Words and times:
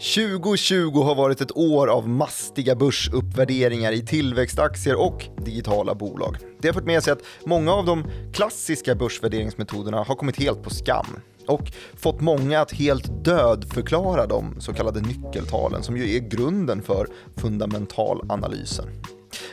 2020 0.00 1.02
har 1.02 1.14
varit 1.14 1.40
ett 1.40 1.56
år 1.56 1.86
av 1.86 2.08
mastiga 2.08 2.74
börsuppvärderingar 2.76 3.92
i 3.92 4.06
tillväxtaktier 4.06 4.94
och 4.94 5.24
digitala 5.36 5.94
bolag. 5.94 6.36
Det 6.60 6.68
har 6.68 6.72
fått 6.72 6.86
med 6.86 7.02
sig 7.04 7.12
att 7.12 7.22
många 7.46 7.72
av 7.72 7.86
de 7.86 8.04
klassiska 8.32 8.94
börsvärderingsmetoderna 8.94 10.02
har 10.02 10.14
kommit 10.14 10.36
helt 10.36 10.62
på 10.62 10.70
skam 10.70 11.06
och 11.46 11.72
fått 11.96 12.20
många 12.20 12.60
att 12.60 12.72
helt 12.72 13.24
dödförklara 13.24 14.26
de 14.26 14.60
så 14.60 14.72
kallade 14.72 15.00
nyckeltalen 15.00 15.82
som 15.82 15.96
ju 15.96 16.16
är 16.16 16.20
grunden 16.20 16.82
för 16.82 17.06
fundamentalanalysen. 17.36 18.86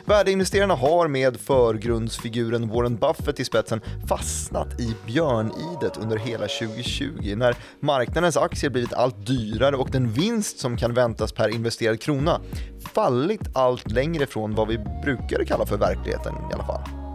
Värdeinvesterarna 0.04 0.74
har 0.74 1.08
med 1.08 1.36
förgrundsfiguren 1.36 2.68
Warren 2.68 2.96
Buffett 2.96 3.40
i 3.40 3.44
spetsen 3.44 3.80
fastnat 4.08 4.80
i 4.80 4.94
björnidet 5.06 5.96
under 5.96 6.16
hela 6.16 6.46
2020 6.46 7.34
när 7.36 7.56
marknadens 7.80 8.36
aktier 8.36 8.70
blivit 8.70 8.92
allt 8.92 9.26
dyrare 9.26 9.76
och 9.76 9.90
den 9.90 10.12
vinst 10.12 10.58
som 10.58 10.76
kan 10.76 10.94
väntas 10.94 11.32
per 11.32 11.48
investerad 11.48 12.00
krona 12.00 12.40
fallit 12.94 13.42
allt 13.54 13.90
längre 13.90 14.26
från 14.26 14.54
vad 14.54 14.68
vi 14.68 14.78
brukar 15.02 15.44
kalla 15.44 15.66
för 15.66 15.76
verkligheten 15.76 16.34
i 16.50 16.54
alla 16.54 16.64
fall. 16.64 17.05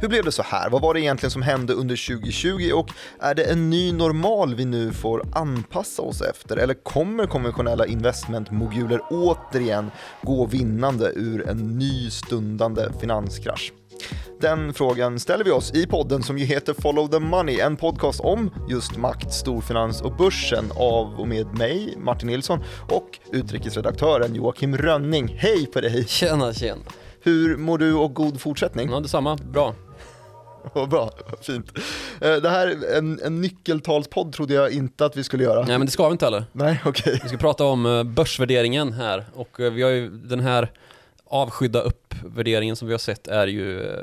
Hur 0.00 0.08
blev 0.08 0.24
det 0.24 0.32
så 0.32 0.42
här? 0.42 0.70
Vad 0.70 0.82
var 0.82 0.94
det 0.94 1.00
egentligen 1.00 1.30
som 1.30 1.42
hände 1.42 1.72
under 1.72 2.16
2020 2.16 2.72
och 2.74 2.90
är 3.20 3.34
det 3.34 3.42
en 3.42 3.70
ny 3.70 3.92
normal 3.92 4.54
vi 4.54 4.64
nu 4.64 4.92
får 4.92 5.22
anpassa 5.32 6.02
oss 6.02 6.22
efter 6.22 6.56
eller 6.56 6.74
kommer 6.74 7.26
konventionella 7.26 7.86
investmentmoguler 7.86 9.00
återigen 9.10 9.90
gå 10.22 10.46
vinnande 10.46 11.12
ur 11.16 11.48
en 11.48 11.78
ny 11.78 12.10
stundande 12.10 12.88
finanskrasch? 13.00 13.72
Den 14.40 14.74
frågan 14.74 15.20
ställer 15.20 15.44
vi 15.44 15.50
oss 15.50 15.74
i 15.74 15.86
podden 15.86 16.22
som 16.22 16.38
ju 16.38 16.44
heter 16.44 16.74
Follow 16.78 17.08
the 17.08 17.18
Money, 17.18 17.60
en 17.60 17.76
podcast 17.76 18.20
om 18.20 18.50
just 18.68 18.96
makt, 18.96 19.32
storfinans 19.32 20.02
och 20.02 20.16
börsen 20.16 20.64
av 20.76 21.20
och 21.20 21.28
med 21.28 21.58
mig, 21.58 21.94
Martin 21.98 22.28
Nilsson, 22.28 22.58
och 22.88 23.18
utrikesredaktören 23.32 24.34
Joakim 24.34 24.76
Rönning. 24.76 25.36
Hej 25.38 25.66
på 25.66 25.80
dig! 25.80 26.06
Tjena, 26.06 26.52
tjena! 26.52 26.82
Hur 27.22 27.56
mår 27.56 27.78
du 27.78 27.94
och 27.94 28.14
god 28.14 28.40
fortsättning? 28.40 28.90
Ja, 28.90 29.00
detsamma. 29.00 29.36
Bra. 29.36 29.74
Vad 30.74 30.88
bra, 30.88 31.10
fint. 31.42 31.78
Eh, 32.20 32.36
det 32.36 32.48
här 32.48 32.66
är 32.66 32.98
en, 32.98 33.20
en 33.22 33.40
nyckeltalspodd 33.40 34.32
trodde 34.32 34.54
jag 34.54 34.72
inte 34.72 35.04
att 35.04 35.16
vi 35.16 35.24
skulle 35.24 35.44
göra. 35.44 35.64
Nej, 35.64 35.78
men 35.78 35.86
det 35.86 35.90
ska 35.90 36.08
vi 36.08 36.12
inte 36.12 36.24
heller. 36.24 36.44
Nej, 36.52 36.80
okej. 36.84 37.02
Okay. 37.14 37.20
Vi 37.22 37.28
ska 37.28 37.36
prata 37.38 37.64
om 37.64 37.86
eh, 37.86 38.02
börsvärderingen 38.02 38.92
här 38.92 39.24
och 39.34 39.60
eh, 39.60 39.72
vi 39.72 39.82
har 39.82 39.90
ju 39.90 40.10
den 40.10 40.40
här 40.40 40.72
avskydda 41.24 41.80
uppvärderingen 41.80 42.76
som 42.76 42.88
vi 42.88 42.94
har 42.94 42.98
sett 42.98 43.28
är 43.28 43.46
ju 43.46 43.96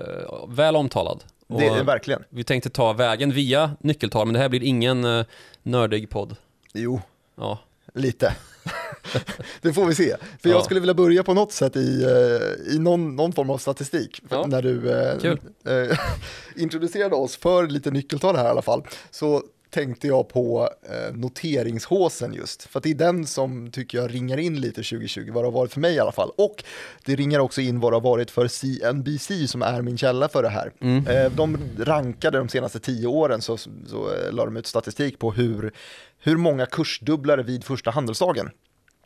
väl 0.47 0.75
omtalad. 0.75 1.23
Och 1.47 1.59
det 1.59 1.67
är 1.67 1.83
verkligen. 1.83 2.23
Vi 2.29 2.43
tänkte 2.43 2.69
ta 2.69 2.93
vägen 2.93 3.31
via 3.31 3.71
nyckeltal, 3.79 4.27
men 4.27 4.33
det 4.33 4.39
här 4.39 4.49
blir 4.49 4.63
ingen 4.63 5.25
nördig 5.63 6.09
podd. 6.09 6.35
Jo, 6.73 7.01
ja. 7.35 7.59
lite. 7.93 8.35
det 9.61 9.73
får 9.73 9.85
vi 9.85 9.95
se. 9.95 10.15
För 10.41 10.49
ja. 10.49 10.55
jag 10.55 10.65
skulle 10.65 10.79
vilja 10.79 10.93
börja 10.93 11.23
på 11.23 11.33
något 11.33 11.51
sätt 11.51 11.75
i, 11.75 12.03
eh, 12.03 12.73
i 12.73 12.79
någon, 12.79 13.15
någon 13.15 13.33
form 13.33 13.49
av 13.49 13.57
statistik. 13.57 14.21
Ja. 14.29 14.45
När 14.47 14.61
du 14.61 14.91
eh, 14.91 15.97
introducerade 16.55 17.15
oss 17.15 17.37
för 17.37 17.67
lite 17.67 17.91
nyckeltal 17.91 18.35
här 18.35 18.45
i 18.45 18.47
alla 18.47 18.61
fall. 18.61 18.83
Så 19.11 19.43
tänkte 19.69 20.07
jag 20.07 20.29
på 20.29 20.69
eh, 20.83 21.15
noteringshåsen 21.15 22.33
just. 22.33 22.63
För 22.63 22.79
att 22.79 22.83
det 22.83 22.89
är 22.89 22.95
den 22.95 23.25
som 23.25 23.71
tycker 23.71 23.97
jag 23.97 24.13
ringar 24.13 24.37
in 24.37 24.61
lite 24.61 24.83
2020, 24.83 25.31
vad 25.33 25.43
det 25.43 25.47
har 25.47 25.51
varit 25.51 25.73
för 25.73 25.79
mig 25.79 25.95
i 25.95 25.99
alla 25.99 26.11
fall. 26.11 26.31
Och 26.35 26.63
det 27.05 27.15
ringar 27.15 27.39
också 27.39 27.61
in 27.61 27.79
vad 27.79 27.91
det 27.91 27.95
har 27.95 28.01
varit 28.01 28.31
för 28.31 28.47
CNBC 28.47 29.47
som 29.47 29.61
är 29.61 29.81
min 29.81 29.97
källa 29.97 30.29
för 30.29 30.43
det 30.43 30.49
här. 30.49 30.71
Mm. 30.79 31.07
Eh, 31.07 31.31
de 31.31 31.57
rankade 31.79 32.37
de 32.37 32.49
senaste 32.49 32.79
tio 32.79 33.07
åren 33.07 33.41
så, 33.41 33.57
så 33.57 34.13
eh, 34.13 34.31
la 34.31 34.45
de 34.45 34.57
ut 34.57 34.67
statistik 34.67 35.19
på 35.19 35.31
hur, 35.31 35.73
hur 36.19 36.37
många 36.37 36.65
kursdubblare 36.65 37.43
vid 37.43 37.63
första 37.63 37.91
handelsdagen 37.91 38.49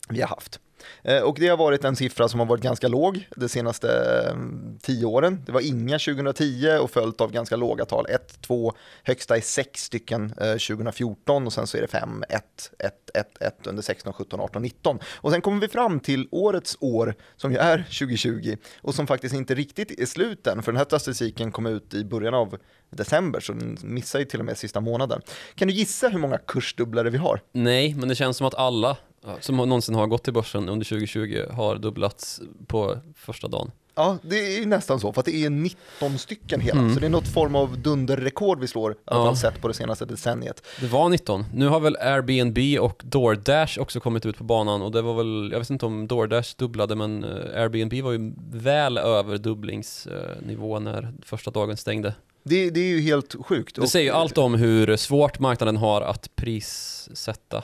vi 0.10 0.22
har 0.22 0.28
haft. 0.28 0.60
Eh, 1.04 1.22
och 1.22 1.38
det 1.40 1.48
har 1.48 1.58
varit 1.58 1.84
en 1.84 1.96
siffra 1.96 2.28
som 2.28 2.40
har 2.40 2.48
varit 2.48 2.64
ganska 2.64 2.88
låg 2.88 3.28
de 3.36 3.50
senaste 3.50 3.88
eh, 4.28 4.36
tio 4.82 5.06
åren. 5.06 5.44
Det 5.46 5.52
var 5.52 5.62
inga 5.62 6.00
2010 6.00 6.78
och 6.82 6.92
följt 6.92 7.22
av 7.22 7.32
ganska 7.32 7.56
låga 7.56 7.86
tal. 7.86 8.06
1, 8.10 8.42
2, 8.42 8.74
högsta 9.04 9.38
är 9.38 9.42
6 9.42 9.84
stycken 9.84 10.34
eh, 10.42 10.52
2014 10.52 11.46
och 11.46 11.54
sen 11.54 11.68
så 11.68 11.78
är 11.78 11.82
det 11.82 11.88
5, 11.88 12.24
1, 12.30 12.44
1, 12.80 12.94
1, 13.14 13.42
1 13.42 13.68
under 13.68 13.84
16, 13.84 14.14
17, 14.14 14.40
18, 14.40 14.62
19. 14.62 15.00
Och 15.16 15.32
sen 15.32 15.42
kommer 15.42 15.62
vi 15.62 15.68
fram 15.68 16.00
till 16.00 16.28
årets 16.32 16.78
år 16.80 17.16
som 17.36 17.52
ju 17.52 17.58
är 17.58 17.78
2020 17.78 18.56
och 18.82 18.96
som 18.96 19.08
faktiskt 19.08 19.36
inte 19.36 19.56
riktigt 19.56 20.00
är 20.00 20.06
sluten 20.06 20.64
för 20.64 20.72
den 20.72 20.78
här 20.78 20.86
statistiken 20.86 21.52
kom 21.52 21.66
ut 21.66 21.94
i 21.94 22.06
början 22.06 22.34
av 22.34 22.58
december 22.90 23.40
så 23.40 23.54
den 23.54 23.78
missar 23.84 24.20
ju 24.20 24.26
till 24.26 24.40
och 24.40 24.46
med 24.46 24.58
sista 24.58 24.80
månaden. 24.80 25.22
Kan 25.56 25.68
du 25.68 25.74
gissa 25.74 26.08
hur 26.10 26.20
många 26.20 26.38
kursdubblare 26.38 27.10
vi 27.10 27.18
har? 27.18 27.42
Nej, 27.52 27.94
men 27.94 28.10
det 28.10 28.16
känns 28.16 28.38
som 28.38 28.48
att 28.48 28.56
alla 28.56 28.98
som 29.40 29.58
någonsin 29.58 29.96
har 29.96 30.08
gått 30.08 30.24
till 30.24 30.34
börsen 30.34 30.70
under 30.70 30.86
2020 30.86 31.46
har 31.52 31.76
dubblats 31.76 32.42
på 32.68 32.98
första 33.16 33.48
dagen. 33.48 33.72
Ja, 33.96 34.18
det 34.22 34.58
är 34.58 34.66
nästan 34.66 35.00
så, 35.00 35.14
för 35.14 35.20
att 35.20 35.26
det 35.26 35.46
är 35.46 35.50
19 35.50 36.18
stycken 36.18 36.62
hela. 36.62 36.80
Mm. 36.80 36.94
Så 36.94 37.00
det 37.00 37.06
är 37.06 37.10
något 37.10 37.28
form 37.28 37.56
av 37.56 37.80
dunderrekord 37.80 38.60
vi 38.60 38.68
slår, 38.68 38.92
i 38.92 38.96
alla 39.06 39.26
fall 39.26 39.38
sett 39.38 39.62
på 39.62 39.68
det 39.68 39.74
senaste 39.74 40.06
decenniet. 40.06 40.64
Det 40.80 40.88
var 40.88 41.10
19. 41.10 41.46
Nu 41.54 41.68
har 41.68 41.80
väl 41.80 41.98
Airbnb 42.00 42.80
och 42.82 43.02
DoorDash 43.06 43.80
också 43.80 44.00
kommit 44.00 44.26
ut 44.26 44.38
på 44.38 44.44
banan 44.44 44.82
och 44.82 44.92
det 44.92 45.02
var 45.02 45.14
väl, 45.14 45.50
jag 45.52 45.60
vet 45.60 45.70
inte 45.70 45.86
om 45.86 46.08
DoorDash 46.08 46.56
dubblade, 46.58 46.96
men 46.96 47.24
eh, 47.24 47.62
Airbnb 47.62 48.02
var 48.02 48.12
ju 48.12 48.34
väl 48.52 48.98
över 48.98 49.38
dubblingsnivå 49.38 50.80
när 50.80 51.14
första 51.26 51.52
dagen 51.52 51.78
stängde. 51.78 52.14
Det, 52.44 52.70
det 52.70 52.80
är 52.80 52.90
ju 52.90 53.02
helt 53.02 53.36
sjukt. 53.46 53.76
Det 53.76 53.88
säger 53.88 54.06
ju 54.06 54.12
allt 54.12 54.38
om 54.38 54.54
hur 54.54 54.98
svårt 54.98 55.40
marknaden 55.40 55.78
har 55.78 56.02
att 56.02 56.36
prissätta. 56.36 57.64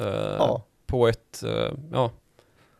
Uh, 0.00 0.04
ja 0.38 0.64
på 0.88 1.08
ett, 1.08 1.42
eh, 1.42 1.72
ja, 1.92 2.10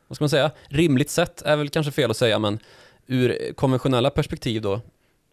vad 0.08 0.16
ska 0.16 0.22
man 0.22 0.28
säga, 0.30 0.50
rimligt 0.68 1.10
sätt 1.10 1.42
är 1.42 1.56
väl 1.56 1.68
kanske 1.68 1.92
fel 1.92 2.10
att 2.10 2.16
säga, 2.16 2.38
men 2.38 2.58
ur 3.06 3.52
konventionella 3.52 4.10
perspektiv 4.10 4.62
då, 4.62 4.80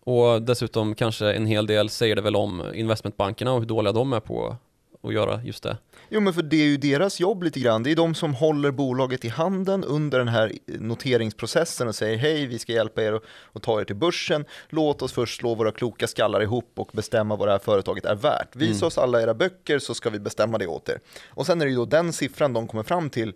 och 0.03 0.41
dessutom 0.41 0.95
kanske 0.95 1.33
en 1.33 1.45
hel 1.45 1.67
del 1.67 1.89
säger 1.89 2.15
det 2.15 2.21
väl 2.21 2.35
om 2.35 2.63
investmentbankerna 2.73 3.53
och 3.53 3.59
hur 3.59 3.65
dåliga 3.65 3.93
de 3.93 4.13
är 4.13 4.19
på 4.19 4.55
att 5.01 5.13
göra 5.13 5.43
just 5.43 5.63
det. 5.63 5.77
Jo 6.09 6.21
men 6.21 6.33
för 6.33 6.41
det 6.41 6.55
är 6.55 6.65
ju 6.65 6.77
deras 6.77 7.19
jobb 7.19 7.43
lite 7.43 7.59
grann, 7.59 7.83
det 7.83 7.91
är 7.91 7.95
de 7.95 8.15
som 8.15 8.33
håller 8.33 8.71
bolaget 8.71 9.25
i 9.25 9.29
handen 9.29 9.83
under 9.83 10.19
den 10.19 10.27
här 10.27 10.51
noteringsprocessen 10.65 11.87
och 11.87 11.95
säger 11.95 12.17
hej 12.17 12.45
vi 12.45 12.59
ska 12.59 12.73
hjälpa 12.73 13.03
er 13.03 13.21
att 13.53 13.63
ta 13.63 13.81
er 13.81 13.85
till 13.85 13.95
börsen, 13.95 14.45
låt 14.69 15.01
oss 15.01 15.13
först 15.13 15.39
slå 15.39 15.55
våra 15.55 15.71
kloka 15.71 16.07
skallar 16.07 16.41
ihop 16.41 16.71
och 16.75 16.89
bestämma 16.93 17.35
vad 17.35 17.47
det 17.47 17.51
här 17.51 17.59
företaget 17.59 18.05
är 18.05 18.15
värt. 18.15 18.55
Visa 18.55 18.71
mm. 18.71 18.87
oss 18.87 18.97
alla 18.97 19.21
era 19.21 19.33
böcker 19.33 19.79
så 19.79 19.93
ska 19.93 20.09
vi 20.09 20.19
bestämma 20.19 20.57
det 20.57 20.67
åt 20.67 20.89
er. 20.89 20.99
Och 21.29 21.45
sen 21.45 21.61
är 21.61 21.65
det 21.65 21.71
ju 21.71 21.77
då 21.77 21.85
den 21.85 22.13
siffran 22.13 22.53
de 22.53 22.67
kommer 22.67 22.83
fram 22.83 23.09
till 23.09 23.33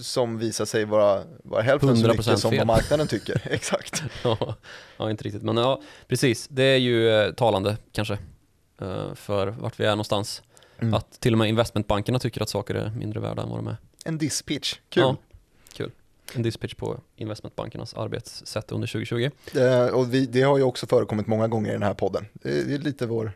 som 0.00 0.38
visar 0.38 0.64
sig 0.64 0.84
vara, 0.84 1.22
vara 1.44 1.62
hälften 1.62 1.96
så 1.96 2.08
mycket 2.08 2.38
som 2.38 2.56
vad 2.56 2.66
marknaden 2.66 3.06
tycker. 3.06 3.42
Exakt. 3.50 4.02
ja, 4.22 4.54
ja, 4.96 5.10
inte 5.10 5.24
riktigt. 5.24 5.42
Men 5.42 5.56
ja, 5.56 5.80
precis. 6.08 6.48
Det 6.48 6.62
är 6.62 6.76
ju 6.76 7.10
eh, 7.10 7.32
talande 7.32 7.76
kanske 7.92 8.18
eh, 8.80 9.14
för 9.14 9.46
vart 9.46 9.80
vi 9.80 9.84
är 9.84 9.90
någonstans. 9.90 10.42
Mm. 10.78 10.94
Att 10.94 11.20
till 11.20 11.34
och 11.34 11.38
med 11.38 11.48
investmentbankerna 11.48 12.18
tycker 12.18 12.42
att 12.42 12.48
saker 12.48 12.74
är 12.74 12.90
mindre 12.90 13.20
värda 13.20 13.42
än 13.42 13.48
vad 13.48 13.58
de 13.58 13.66
är. 13.66 13.76
En 14.04 14.18
dispitch, 14.18 14.74
kul. 14.88 15.02
Ja, 15.02 15.16
kul. 15.72 15.90
En 16.34 16.42
dispitch 16.42 16.74
på 16.74 17.00
investmentbankernas 17.16 17.94
arbetssätt 17.94 18.72
under 18.72 18.86
2020. 18.86 19.30
Eh, 19.54 19.86
och 19.86 20.14
vi, 20.14 20.26
det 20.26 20.42
har 20.42 20.56
ju 20.56 20.62
också 20.62 20.86
förekommit 20.86 21.26
många 21.26 21.48
gånger 21.48 21.70
i 21.70 21.72
den 21.72 21.82
här 21.82 21.94
podden. 21.94 22.26
Det 22.32 22.74
är 22.74 22.78
lite 22.78 23.06
vår 23.06 23.32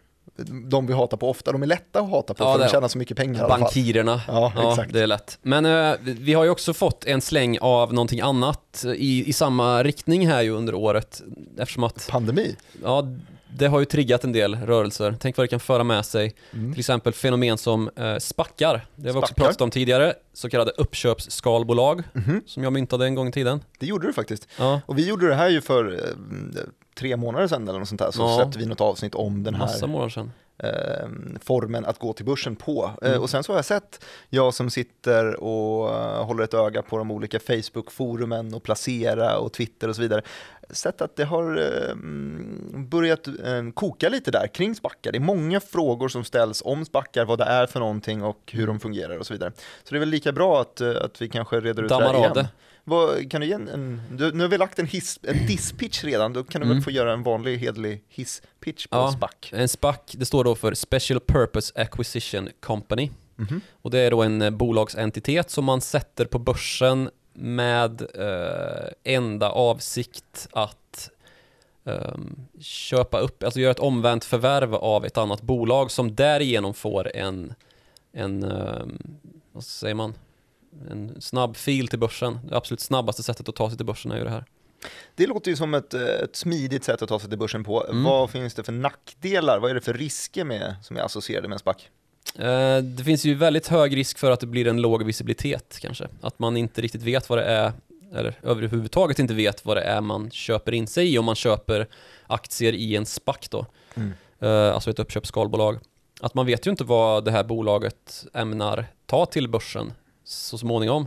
de 0.47 0.87
vi 0.87 0.93
hatar 0.93 1.17
på 1.17 1.31
ofta, 1.31 1.53
de 1.53 1.63
är 1.63 1.67
lätta 1.67 2.01
att 2.01 2.11
hata 2.11 2.35
på 2.35 2.45
ja, 2.45 2.53
för 2.53 2.65
de 2.65 2.71
tjänar 2.71 2.89
så 2.89 2.99
mycket 2.99 3.17
pengar 3.17 3.49
Bankirerna, 3.49 4.21
ja, 4.29 4.53
ja 4.57 4.71
exakt. 4.71 4.93
det 4.93 5.01
är 5.01 5.07
lätt. 5.07 5.39
Men 5.43 5.67
uh, 5.67 5.97
vi 6.03 6.35
har 6.35 6.45
ju 6.45 6.51
också 6.51 6.73
fått 6.73 7.05
en 7.05 7.21
släng 7.21 7.59
av 7.59 7.95
någonting 7.95 8.21
annat 8.21 8.85
i, 8.97 9.29
i 9.29 9.33
samma 9.33 9.83
riktning 9.83 10.29
här 10.29 10.43
ju 10.43 10.51
under 10.51 10.75
året 10.75 11.23
eftersom 11.59 11.85
att 11.85 12.09
Pandemi? 12.11 12.57
Ja, 12.83 13.09
det 13.57 13.67
har 13.67 13.81
ju 13.81 13.85
triggat 13.85 14.25
en 14.25 14.33
del 14.33 14.55
rörelser. 14.55 15.17
Tänk 15.21 15.37
vad 15.37 15.45
det 15.45 15.49
kan 15.49 15.61
föra 15.61 15.85
med 15.85 16.05
sig. 16.05 16.35
Mm. 16.53 16.73
Till 16.73 16.81
exempel 16.81 17.13
fenomen 17.13 17.59
som 17.59 17.91
eh, 17.97 18.17
spackar. 18.17 18.87
Det 18.97 19.09
har 19.09 19.15
vi 19.15 19.21
också 19.21 19.35
pratat 19.35 19.61
om 19.61 19.71
tidigare. 19.71 20.15
Så 20.33 20.51
kallade 20.51 20.71
uppköpsskalbolag 20.71 22.03
mm. 22.15 22.43
som 22.47 22.65
jag 22.65 22.73
myntade 22.73 23.07
en 23.07 23.15
gång 23.15 23.29
i 23.29 23.33
tiden. 23.33 23.61
Det 23.79 23.87
gjorde 23.87 24.07
du 24.07 24.13
faktiskt. 24.13 24.49
Ja. 24.59 24.81
Och 24.87 24.99
vi 24.99 25.09
gjorde 25.09 25.29
det 25.29 25.35
här 25.35 25.49
ju 25.49 25.61
för 25.61 25.93
eh, 25.93 26.61
tre 26.95 27.17
månader 27.17 27.47
sedan 27.47 27.69
eller 27.69 27.79
något 27.79 27.89
sånt 27.89 28.01
där. 28.01 28.11
Så 28.11 28.23
ja. 28.23 28.37
släppte 28.37 28.59
vi 28.59 28.67
något 28.67 28.81
avsnitt 28.81 29.15
om 29.15 29.43
den 29.43 29.55
här. 29.55 29.61
Massa 29.61 29.87
månader 29.87 30.11
sedan 30.11 30.33
eh, 30.63 31.09
formen 31.43 31.85
att 31.85 31.99
gå 31.99 32.13
till 32.13 32.25
börsen 32.25 32.57
på. 32.57 32.91
Eh, 33.03 33.09
mm. 33.09 33.23
och 33.23 33.31
sen 33.31 33.45
så 33.45 33.53
har 33.53 33.59
jag 33.59 33.65
sett, 33.65 34.05
jag 34.29 34.55
som 34.55 34.71
sitter 34.71 35.41
och 35.45 35.89
uh, 35.89 36.25
håller 36.25 36.45
ett 36.45 36.55
öga 36.55 36.83
på 36.83 36.99
de 36.99 37.11
olika 37.11 37.39
Facebook-forumen 37.39 38.55
och 38.55 38.63
Placera 38.63 39.39
och 39.39 39.53
Twitter 39.53 39.89
och 39.89 39.97
så 39.97 40.03
vidare, 40.03 40.23
sett 40.71 41.03
att 41.03 41.17
det 41.17 41.25
har 41.25 41.59
uh, 41.59 41.95
börjat 42.75 43.29
uh, 43.29 43.71
koka 43.75 44.09
lite 44.09 44.31
där 44.31 44.47
kring 44.47 44.75
spackar. 44.75 45.13
Det 45.13 45.19
är 45.19 45.21
många 45.21 45.61
frågor 45.61 46.09
som 46.09 46.25
ställs 46.25 46.63
om 46.65 46.85
spackar, 46.85 47.25
vad 47.25 47.39
det 47.39 47.45
är 47.45 47.67
för 47.67 47.81
någonting 47.81 48.23
och 48.23 48.53
hur 48.53 48.67
de 48.67 48.81
fungerar 48.81 49.19
och 49.19 49.27
så 49.27 49.35
vidare. 49.35 49.53
Så 49.85 49.91
det 49.91 49.97
är 49.97 50.01
väl 50.01 50.09
lika 50.09 50.33
bra 50.33 50.61
att, 50.61 50.81
att 50.81 51.23
vi 51.23 51.29
kanske 51.29 51.61
reder 51.61 51.83
ut 51.83 51.89
Dammar 51.89 52.13
det 52.13 52.13
här 52.13 52.19
igen. 52.19 52.33
Det. 52.35 52.49
Vad, 52.91 53.31
kan 53.31 53.41
du 53.41 53.47
ge 53.47 53.53
en, 53.53 53.69
en 53.69 54.03
du, 54.11 54.33
nu 54.33 54.45
har 54.45 54.49
vi 54.49 54.59
lagt 54.59 54.79
en, 54.79 54.87
hiss, 54.87 55.19
en 55.23 55.47
disspitch 55.47 56.05
redan, 56.05 56.33
då 56.33 56.45
kan 56.45 56.61
du 56.61 56.65
mm. 56.65 56.77
väl 56.77 56.85
få 56.85 56.91
göra 56.91 57.13
en 57.13 57.23
vanlig 57.23 57.59
hedlig 57.59 58.05
hisspitch 58.09 58.87
på 58.87 58.97
ja, 58.97 59.13
SPAC? 59.13 59.31
En 59.53 59.69
SPAC, 59.69 59.97
det 60.13 60.27
står 60.27 60.45
då 60.45 60.55
för 60.55 60.75
Special 60.75 61.21
Purpose 61.21 61.73
Acquisition 61.81 62.49
Company. 62.61 63.11
Mm. 63.39 63.61
Och 63.83 63.91
det 63.91 63.99
är 63.99 64.11
då 64.11 64.23
en 64.23 64.57
bolagsentitet 64.57 65.51
som 65.51 65.65
man 65.65 65.81
sätter 65.81 66.25
på 66.25 66.39
börsen 66.39 67.11
med 67.33 68.03
eh, 68.15 69.15
enda 69.15 69.51
avsikt 69.51 70.49
att 70.53 71.11
eh, 71.85 72.15
köpa 72.61 73.19
upp, 73.19 73.43
alltså 73.43 73.61
göra 73.61 73.71
ett 73.71 73.79
omvänt 73.79 74.25
förvärv 74.25 74.75
av 74.75 75.05
ett 75.05 75.19
annat 75.19 75.43
bolag 75.43 75.91
som 75.91 76.15
därigenom 76.15 76.75
får 76.75 77.17
en, 77.17 77.55
en 78.13 78.43
eh, 78.43 78.87
vad 79.53 79.65
säger 79.65 79.95
man, 79.95 80.15
en 80.91 81.21
snabb 81.21 81.57
fil 81.57 81.89
till 81.89 81.99
börsen. 81.99 82.39
Det 82.49 82.57
absolut 82.57 82.81
snabbaste 82.81 83.23
sättet 83.23 83.49
att 83.49 83.57
ta 83.57 83.69
sig 83.69 83.77
till 83.77 83.87
börsen 83.87 84.13
är 84.13 84.17
ju 84.17 84.25
det 84.25 84.31
här. 84.31 84.45
Det 85.15 85.27
låter 85.27 85.51
ju 85.51 85.57
som 85.57 85.75
ett, 85.75 85.95
ett 85.95 86.37
smidigt 86.37 86.85
sätt 86.85 87.03
att 87.03 87.09
ta 87.09 87.19
sig 87.19 87.29
till 87.29 87.39
börsen 87.39 87.65
på. 87.65 87.87
Mm. 87.87 88.05
Vad 88.05 88.31
finns 88.31 88.55
det 88.55 88.63
för 88.63 88.73
nackdelar? 88.73 89.59
Vad 89.59 89.71
är 89.71 89.75
det 89.75 89.81
för 89.81 89.95
risker 89.95 90.45
med, 90.45 90.77
som 90.83 90.97
är 90.97 91.01
associerade 91.01 91.49
med 91.49 91.55
en 91.55 91.59
SPAC? 91.59 91.77
Eh, 92.39 92.79
det 92.79 93.05
finns 93.05 93.25
ju 93.25 93.35
väldigt 93.35 93.69
hög 93.69 93.97
risk 93.97 94.19
för 94.19 94.31
att 94.31 94.41
det 94.41 94.47
blir 94.47 94.67
en 94.67 94.83
låg 94.83 95.05
visibilitet 95.05 95.79
kanske. 95.81 96.09
Att 96.21 96.39
man 96.39 96.57
inte 96.57 96.81
riktigt 96.81 97.03
vet 97.03 97.29
vad 97.29 97.39
det 97.39 97.45
är, 97.45 97.73
eller 98.15 98.39
överhuvudtaget 98.43 99.19
inte 99.19 99.35
vet 99.35 99.65
vad 99.65 99.77
det 99.77 99.83
är 99.83 100.01
man 100.01 100.31
köper 100.31 100.73
in 100.73 100.87
sig 100.87 101.15
i 101.15 101.19
om 101.19 101.25
man 101.25 101.35
köper 101.35 101.89
aktier 102.27 102.73
i 102.73 102.97
en 102.97 103.07
SPAC 103.07 103.49
då. 103.49 103.67
Mm. 103.95 104.13
Eh, 104.39 104.75
alltså 104.75 104.91
ett 104.91 104.99
uppköpsskalbolag. 104.99 105.79
Att 106.21 106.35
man 106.35 106.47
vet 106.47 106.67
ju 106.67 106.71
inte 106.71 106.85
vad 106.85 107.25
det 107.25 107.31
här 107.31 107.45
bolaget 107.45 108.27
ämnar 108.35 108.87
ta 109.07 109.27
till 109.27 109.49
börsen 109.49 109.93
så 110.31 110.59
småningom 110.59 111.07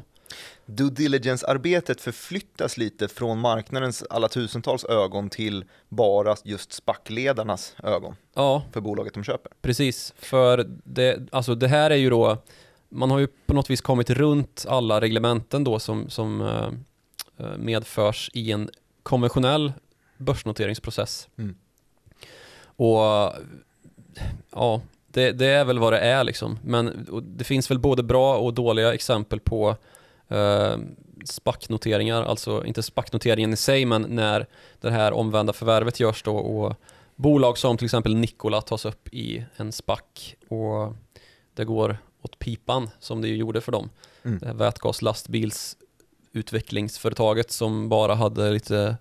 due 0.65 0.89
diligence-arbetet 0.89 2.01
förflyttas 2.01 2.77
lite 2.77 3.07
från 3.07 3.39
marknadens 3.39 4.03
alla 4.09 4.27
tusentals 4.27 4.85
ögon 4.85 5.29
till 5.29 5.65
bara 5.89 6.35
just 6.43 6.73
SPAC-ledarnas 6.73 7.75
ögon 7.83 8.15
ja, 8.33 8.63
för 8.71 8.81
bolaget 8.81 9.13
de 9.13 9.23
köper. 9.23 9.51
Precis, 9.61 10.13
för 10.17 10.65
det, 10.83 11.27
alltså 11.31 11.55
det 11.55 11.67
här 11.67 11.91
är 11.91 11.95
ju 11.95 12.09
då, 12.09 12.37
man 12.89 13.11
har 13.11 13.19
ju 13.19 13.27
på 13.45 13.53
något 13.53 13.69
vis 13.69 13.81
kommit 13.81 14.09
runt 14.09 14.65
alla 14.69 15.01
reglementen 15.01 15.63
då 15.63 15.79
som, 15.79 16.09
som 16.09 16.41
uh, 16.41 17.57
medförs 17.57 18.29
i 18.33 18.51
en 18.51 18.69
konventionell 19.03 19.73
börsnoteringsprocess. 20.17 21.27
Mm. 21.37 21.55
Och 22.65 23.33
ja, 24.51 24.81
det, 25.13 25.31
det, 25.31 25.45
är 25.45 25.65
väl 25.65 25.79
vad 25.79 25.93
det 25.93 25.99
är 25.99 26.23
liksom. 26.23 26.59
Men 26.63 27.07
det 27.23 27.43
finns 27.43 27.71
väl 27.71 27.79
både 27.79 28.03
bra 28.03 28.37
och 28.37 28.53
dåliga 28.53 28.93
exempel 28.93 29.39
på 29.39 29.75
eh, 30.27 30.75
SPAC-noteringar, 31.25 32.23
alltså 32.23 32.65
inte 32.65 32.83
SPAC-noteringen 32.83 33.53
i 33.53 33.55
sig, 33.55 33.85
men 33.85 34.01
när 34.01 34.47
det 34.81 34.89
här 34.89 35.13
omvända 35.13 35.53
förvärvet 35.53 35.99
görs 35.99 36.23
då 36.23 36.37
och 36.37 36.75
bolag 37.15 37.57
som 37.57 37.77
till 37.77 37.85
exempel 37.85 38.15
Nikola 38.15 38.61
tas 38.61 38.85
upp 38.85 39.09
i 39.11 39.45
en 39.55 39.71
SPAC 39.71 40.35
och 40.49 40.93
det 41.53 41.65
går 41.65 41.97
åt 42.21 42.39
pipan 42.39 42.89
som 42.99 43.21
det 43.21 43.27
ju 43.27 43.35
gjorde 43.35 43.61
för 43.61 43.71
dem. 43.71 43.89
Mm. 44.23 44.39
Det 44.39 44.45
här 44.45 44.53
vätgaslastbilsutvecklingsföretaget 44.53 47.51
som 47.51 47.89
bara 47.89 48.15
hade 48.15 48.51
lite 48.51 48.97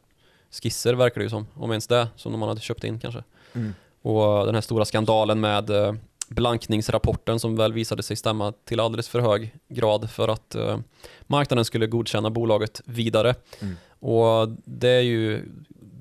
skisser 0.51 0.95
verkar 0.95 1.21
det 1.21 1.25
ju 1.25 1.31
som, 1.31 1.47
om 1.55 1.71
ens 1.71 1.87
det, 1.87 2.09
som 2.17 2.33
de 2.33 2.43
hade 2.43 2.61
köpt 2.61 2.85
in 2.85 3.01
kanske. 3.01 3.25
Mm. 3.53 3.75
Och 4.03 4.47
den 4.47 4.55
här 4.55 4.63
stora 4.63 4.85
skandalen 4.85 5.41
med 5.41 5.71
eh, 5.71 5.95
blankningsrapporten 6.29 7.41
som 7.41 7.57
väl 7.57 7.73
visade 7.73 8.03
sig 8.03 8.17
stämma 8.17 8.53
till 8.65 8.81
alldeles 8.81 9.09
för 9.09 9.21
hög 9.21 9.55
grad 9.69 10.11
för 10.11 10.29
att 10.29 10.57
uh, 10.59 10.79
marknaden 11.27 11.65
skulle 11.65 11.87
godkänna 11.87 12.31
bolaget 12.31 12.81
vidare. 12.85 13.35
Mm. 13.61 13.77
Och 13.99 14.49
det 14.65 14.89
är 14.89 15.01
ju, 15.01 15.45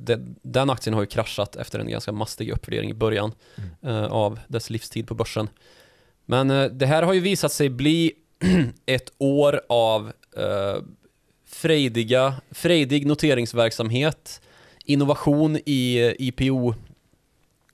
det, 0.03 0.19
den 0.41 0.69
aktien 0.69 0.93
har 0.93 1.01
ju 1.01 1.07
kraschat 1.07 1.55
efter 1.55 1.79
en 1.79 1.89
ganska 1.89 2.11
mastig 2.11 2.49
uppvärdering 2.49 2.89
i 2.89 2.93
början 2.93 3.31
mm. 3.55 3.95
uh, 3.95 4.11
av 4.11 4.39
dess 4.47 4.69
livstid 4.69 5.07
på 5.07 5.15
börsen. 5.15 5.49
Men 6.25 6.77
det 6.77 6.85
här 6.85 7.03
har 7.03 7.13
ju 7.13 7.19
visat 7.19 7.51
sig 7.51 7.69
bli 7.69 8.11
ett 8.85 9.11
år 9.17 9.61
av 9.69 10.11
frejdiga, 11.45 12.33
frejdig 12.51 13.05
noteringsverksamhet, 13.05 14.41
innovation 14.85 15.57
i 15.65 16.13
IPO, 16.19 16.73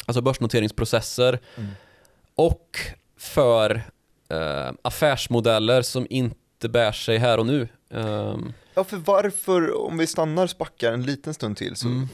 alltså 0.07 0.21
börsnoteringsprocesser, 0.21 1.39
mm 1.57 1.69
och 2.37 2.79
för 3.17 3.81
eh, 4.29 4.71
affärsmodeller 4.81 5.81
som 5.81 6.07
inte 6.09 6.69
bär 6.69 6.91
sig 6.91 7.17
här 7.17 7.37
och 7.37 7.45
nu. 7.45 7.67
Um, 7.89 8.53
ja, 8.73 8.83
för 8.83 8.97
varför, 8.97 9.77
om 9.77 9.97
vi 9.97 10.07
stannar 10.07 10.47
spackar 10.47 10.93
en 10.93 11.03
liten 11.03 11.33
stund 11.33 11.57
till, 11.57 11.75
så 11.75 11.87
mm. 11.87 12.07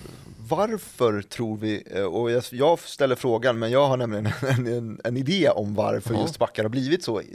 varför 0.50 1.22
tror 1.22 1.58
vi, 1.58 1.84
eh, 1.92 2.04
och 2.04 2.32
jag, 2.32 2.44
jag, 2.52 2.80
ställer 2.80 3.16
frågan, 3.16 3.60
men 3.60 3.72
jag 3.72 3.88
har 3.88 3.98
nämligen 3.98 4.26
en, 4.42 4.68
en, 4.68 5.02
en 5.04 5.18
idé 5.18 5.50
om 5.50 5.76
varför 5.76 6.14
ja. 6.14 6.22
just 6.22 6.36
spackar 6.36 6.64
har 6.64 6.70
blivit 6.70 7.04
så, 7.04 7.20
eh, 7.20 7.26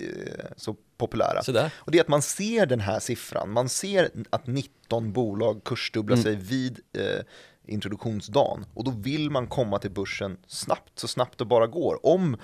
så 0.56 0.76
populära. 0.96 1.42
Så 1.42 1.68
och 1.72 1.92
det 1.92 1.98
är 1.98 2.02
att 2.02 2.08
man 2.08 2.22
ser 2.22 2.66
den 2.66 2.80
här 2.80 3.00
siffran, 3.00 3.50
man 3.50 3.68
ser 3.68 4.10
att 4.30 4.46
19 4.46 5.12
bolag 5.12 5.64
kursdubblar 5.64 6.16
mm. 6.16 6.24
sig 6.24 6.36
vid 6.36 6.80
eh, 6.92 7.24
introduktionsdagen 7.68 8.64
och 8.74 8.84
då 8.84 8.90
vill 8.90 9.30
man 9.30 9.46
komma 9.46 9.78
till 9.78 9.90
börsen 9.90 10.36
snabbt, 10.46 10.98
så 10.98 11.08
snabbt 11.08 11.38
det 11.38 11.44
bara 11.44 11.66
går. 11.66 12.06
Om, 12.06 12.36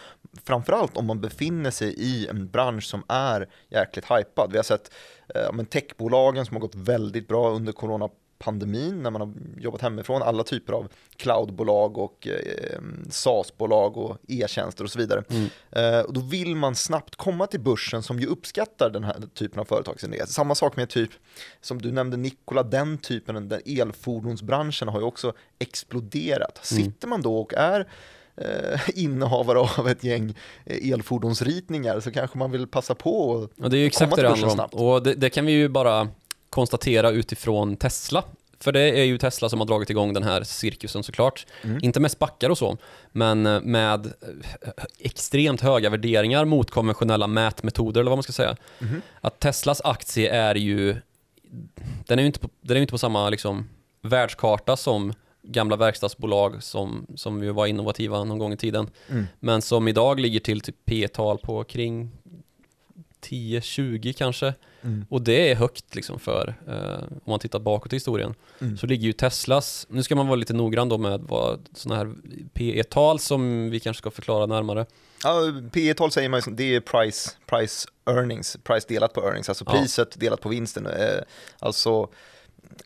framförallt 0.45 0.97
om 0.97 1.07
man 1.07 1.21
befinner 1.21 1.71
sig 1.71 1.95
i 1.99 2.27
en 2.27 2.51
bransch 2.51 2.85
som 2.85 3.03
är 3.09 3.49
jäkligt 3.69 4.05
hypad. 4.11 4.49
Vi 4.51 4.57
har 4.57 4.65
sett 4.65 4.93
eh, 5.35 5.65
techbolagen 5.65 6.47
som 6.47 6.57
har 6.57 6.61
gått 6.61 6.75
väldigt 6.75 7.29
bra 7.29 7.51
under 7.51 7.73
corona 7.73 8.09
pandemin 8.39 9.03
när 9.03 9.11
man 9.11 9.21
har 9.21 9.33
jobbat 9.59 9.81
hemifrån, 9.81 10.23
alla 10.23 10.45
typer 10.45 10.73
av 10.73 10.89
cloudbolag 11.17 11.99
och 11.99 12.29
eh, 12.29 12.81
SaaS-bolag 13.11 13.97
och 13.97 14.19
e-tjänster 14.29 14.85
och 14.85 14.91
så 14.91 14.99
vidare. 14.99 15.25
Mm. 15.31 15.49
Eh, 15.71 16.01
och 16.01 16.13
då 16.13 16.21
vill 16.21 16.57
man 16.57 16.75
snabbt 16.75 17.17
komma 17.17 17.47
till 17.47 17.61
börsen 17.61 18.03
som 18.03 18.21
ju 18.21 18.27
uppskattar 18.27 18.91
den 18.91 19.05
här 19.05 19.17
typen 19.35 19.61
av 19.61 19.65
företagsidéer. 19.65 20.27
Samma 20.27 20.55
sak 20.55 20.77
med 20.77 20.89
typ, 20.89 21.11
som 21.61 21.83
du 21.83 21.93
nämnde 21.93 22.17
Nikola, 22.17 22.63
den 22.63 22.99
typen, 22.99 23.49
den 23.49 23.61
elfordonsbranschen 23.67 24.89
har 24.89 25.01
ju 25.01 25.07
också 25.07 25.33
exploderat. 25.59 26.71
Mm. 26.73 26.85
Sitter 26.85 27.09
man 27.09 27.23
då 27.23 27.37
och 27.37 27.55
är 27.55 27.89
eh, 28.37 28.81
innehavare 28.95 29.59
av 29.59 29.89
ett 29.89 30.05
gäng 30.05 30.35
eh, 30.65 30.93
elfordonsritningar 30.93 32.01
så 32.01 32.11
kanske 32.11 32.39
man 32.39 32.51
vill 32.51 32.67
passa 32.67 32.95
på 32.95 33.31
och 33.31 33.51
ja, 33.57 33.69
det 33.69 33.77
är 33.77 33.79
ju 33.79 33.87
exakt 33.87 34.17
det 34.17 34.23
det 34.23 34.29
handlar 34.29 34.75
om. 34.75 34.87
Och 34.87 35.03
det, 35.03 35.15
det 35.15 35.31
kan 35.31 35.47
vi 35.47 35.53
ju 35.53 35.69
bara 35.69 36.09
konstatera 36.55 37.11
utifrån 37.11 37.77
Tesla. 37.77 38.25
För 38.61 38.73
det 38.73 38.81
är 38.81 39.05
ju 39.05 39.19
Tesla 39.19 39.49
som 39.49 39.61
har 39.61 39.67
dragit 39.67 39.91
igång 39.91 40.13
den 40.13 40.23
här 40.23 40.43
cirkusen 40.43 41.03
såklart. 41.03 41.47
Mm. 41.63 41.79
Inte 41.83 42.01
med 42.01 42.11
spackar 42.11 42.51
och 42.51 42.59
så, 42.59 42.77
men 43.13 43.43
med 43.43 44.13
extremt 44.99 45.61
höga 45.61 45.91
värderingar 45.91 46.45
mot 46.45 46.71
konventionella 46.71 47.27
mätmetoder 47.27 48.01
eller 48.01 48.11
vad 48.11 48.19
man 48.19 48.23
ska 48.23 48.33
säga. 48.33 48.57
Mm. 48.81 49.03
Att 49.21 49.41
Teslas 49.41 49.81
aktie 49.85 50.31
är 50.31 50.55
ju, 50.55 50.97
den 52.07 52.19
är 52.19 52.23
ju 52.23 52.27
inte 52.27 52.41
på, 52.41 52.49
den 52.61 52.77
är 52.77 52.81
inte 52.81 52.91
på 52.91 52.99
samma 52.99 53.31
liksom, 53.31 53.69
världskarta 54.03 54.77
som 54.77 55.15
gamla 55.43 55.77
verkstadsbolag 55.77 56.63
som, 56.63 57.07
som 57.17 57.43
ju 57.43 57.51
var 57.51 57.67
innovativa 57.67 58.25
någon 58.25 58.39
gång 58.39 58.53
i 58.53 58.57
tiden. 58.57 58.91
Mm. 59.11 59.25
Men 59.41 59.63
som 59.63 59.89
idag 59.89 60.21
ligger 60.21 60.41
till 60.41 60.61
typ 60.61 60.77
P-tal 60.85 61.39
på 61.39 61.65
kring 61.65 62.11
10-20 63.21 64.13
kanske. 64.13 64.55
Mm. 64.85 65.07
Och 65.09 65.23
det 65.23 65.51
är 65.51 65.55
högt 65.55 65.95
liksom 65.95 66.19
för, 66.19 66.55
eh, 66.69 67.05
om 67.09 67.31
man 67.31 67.39
tittar 67.39 67.59
bakåt 67.59 67.93
i 67.93 67.97
historien, 67.97 68.35
mm. 68.61 68.77
så 68.77 68.87
ligger 68.87 69.07
ju 69.07 69.13
Teslas, 69.13 69.87
nu 69.91 70.03
ska 70.03 70.17
man 70.17 70.27
vara 70.27 70.37
lite 70.37 70.53
noggrann 70.53 70.89
då 70.89 70.99
med 70.99 71.21
vad 71.21 71.69
sådana 71.75 72.01
här 72.01 72.15
PE-tal 72.53 73.19
som 73.19 73.71
vi 73.71 73.81
kanske 73.81 74.01
ska 74.01 74.11
förklara 74.11 74.47
närmare. 74.47 74.87
Ja, 75.25 75.53
PE-tal 75.73 76.11
säger 76.11 76.29
man 76.29 76.43
ju, 76.47 76.53
det 76.53 76.75
är 76.75 76.81
price, 76.81 77.31
price 77.47 77.89
earnings, 78.07 78.57
price 78.63 78.87
delat 78.89 79.13
på 79.13 79.21
earnings, 79.21 79.49
alltså 79.49 79.65
priset 79.65 80.09
ja. 80.15 80.21
delat 80.21 80.41
på 80.41 80.49
vinsten. 80.49 80.87
Eh, 80.87 81.21
alltså 81.59 82.09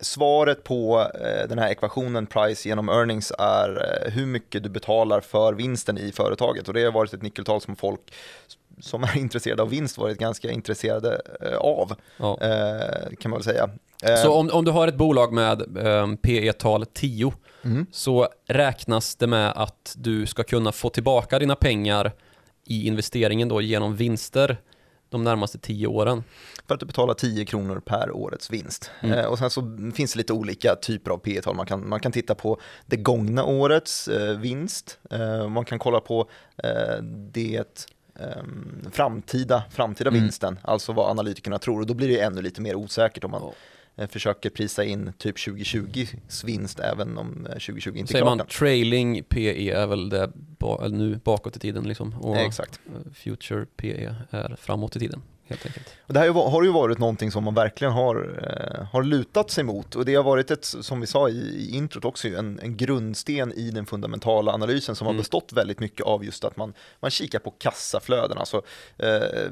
svaret 0.01 0.65
på 0.65 1.11
eh, 1.15 1.49
den 1.49 1.59
här 1.59 1.71
ekvationen 1.71 2.27
price 2.27 2.69
genom 2.69 2.89
earnings 2.89 3.33
är 3.39 4.03
eh, 4.07 4.13
hur 4.13 4.27
mycket 4.27 4.63
du 4.63 4.69
betalar 4.69 5.21
för 5.21 5.53
vinsten 5.53 5.99
i 5.99 6.13
företaget 6.13 6.69
och 6.69 6.75
det 6.75 6.85
har 6.85 6.93
varit 6.93 7.15
ett 7.15 7.23
nyckeltal 7.23 7.61
som 7.61 7.77
folk 7.77 8.01
som 8.81 9.03
är 9.03 9.17
intresserade 9.19 9.63
av 9.63 9.69
vinst 9.69 9.99
varit 9.99 10.19
ganska 10.19 10.51
intresserade 10.51 11.21
eh, 11.41 11.57
av, 11.57 11.95
ja. 12.17 12.39
Eh, 12.41 13.17
kan 13.21 13.31
man 13.31 13.39
väl 13.39 13.45
säga. 13.45 13.71
Eh, 14.03 14.17
så 14.17 14.33
om, 14.33 14.51
om 14.53 14.65
du 14.65 14.71
har 14.71 14.89
ett 14.89 14.97
bolag 14.97 15.33
med 15.33 15.63
PE-tal 16.23 16.87
10 16.87 17.33
mm. 17.65 17.87
så 17.93 18.29
räknas 18.47 19.17
det 19.17 19.27
med 19.27 19.53
att 19.57 19.95
du 19.97 20.27
ska 20.27 20.43
kunna 20.43 20.73
få 20.73 20.91
tillbaka 20.91 21.39
dina 21.39 21.57
pengar 21.57 22.13
i 22.67 22.87
investeringen 22.87 23.49
då 23.49 23.61
genom 23.61 23.97
vinster 23.97 24.59
de 25.11 25.25
närmaste 25.25 25.59
10 25.59 25.87
åren. 25.87 26.25
För 26.67 26.75
att 26.75 26.81
du 26.81 26.87
betalar 26.87 27.15
10 27.15 27.45
kronor 27.45 27.83
per 27.85 28.11
årets 28.11 28.51
vinst. 28.51 28.91
Mm. 29.01 29.19
Eh, 29.19 29.27
och 29.27 29.39
sen 29.39 29.51
så 29.51 29.77
finns 29.95 30.13
det 30.13 30.19
lite 30.19 30.33
olika 30.33 30.77
typer 30.83 31.11
av 31.11 31.19
P 31.19 31.41
tal. 31.43 31.57
Man 31.57 31.67
kan, 31.67 31.89
man 31.89 32.01
kan 32.01 32.13
titta 32.13 32.35
på 32.35 32.61
det 32.87 32.97
gångna 32.97 33.45
årets 33.45 34.09
eh, 34.09 34.39
vinst. 34.39 34.99
Eh, 35.11 35.49
man 35.49 35.65
kan 35.65 35.79
kolla 35.79 36.01
på 36.01 36.31
det 37.33 37.89
um, 38.19 38.91
framtida, 38.93 39.65
framtida 39.71 40.11
mm. 40.11 40.23
vinsten, 40.23 40.59
alltså 40.63 40.93
vad 40.93 41.11
analytikerna 41.11 41.59
tror. 41.59 41.81
Och 41.81 41.87
då 41.87 41.95
blir 41.95 42.09
det 42.09 42.21
ännu 42.21 42.43
lite 42.43 42.61
mer 42.61 42.75
osäkert 42.75 43.25
om 43.25 43.31
man, 43.31 43.43
oh. 43.43 43.53
eh, 43.97 44.09
försöker 44.09 44.51
prisa 44.51 44.85
in 44.85 45.13
typ 45.19 45.37
2020s 45.37 46.47
vinst 46.47 46.81
även 46.81 47.19
om 47.19 47.45
2020 47.45 47.97
inte 47.97 48.13
Säger 48.13 48.25
är 48.25 48.27
klart 48.27 48.39
man 48.39 48.47
trailing 48.47 49.23
PE 49.23 49.71
är 49.71 49.87
väl 49.87 50.09
det 50.09 50.33
ba, 50.35 50.89
nu 50.89 51.21
bakåt 51.25 51.57
i 51.57 51.59
tiden 51.59 51.89
liksom. 51.89 52.15
Och 52.15 52.37
Exakt. 52.37 52.81
future 53.15 53.67
PE 53.77 54.15
är 54.31 54.57
framåt 54.57 54.97
i 54.97 54.99
tiden 54.99 55.23
helt 55.49 55.67
enkelt. 55.67 55.95
Och 56.07 56.15
det 56.15 56.21
här 56.21 56.29
har 56.51 56.63
ju 56.63 56.73
varit 56.73 56.99
någonting 56.99 57.31
som 57.31 57.45
man 57.45 57.55
verkligen 57.55 57.93
har, 57.93 58.17
eh, 58.43 58.87
har 58.87 59.03
lutat 59.03 59.51
sig 59.51 59.65
mot 59.65 59.95
och 59.95 60.05
det 60.05 60.15
har 60.15 60.25
varit 60.25 60.51
ett, 60.51 60.65
som 60.65 61.01
vi 61.01 61.07
sa 61.07 61.29
i, 61.29 61.33
i 61.33 61.77
introt 61.77 62.05
också, 62.05 62.29
en, 62.29 62.61
en 62.63 62.77
grundsten 62.77 63.53
i 63.53 63.71
den 63.71 63.87
fundamentala 63.87 64.53
analysen 64.53 64.97
som 64.97 65.07
mm. 65.07 65.17
har 65.17 65.21
bestått 65.21 65.53
väldigt 65.53 65.81
mycket 65.81 66.07
av 66.07 66.25
just 66.25 66.45
att 66.45 66.57
man, 66.57 66.75
man 67.01 67.11
kikar 67.11 67.39
på 67.39 67.51
kassaflöden. 67.51 68.39
Alltså, 68.39 68.63
eh, 68.97 69.51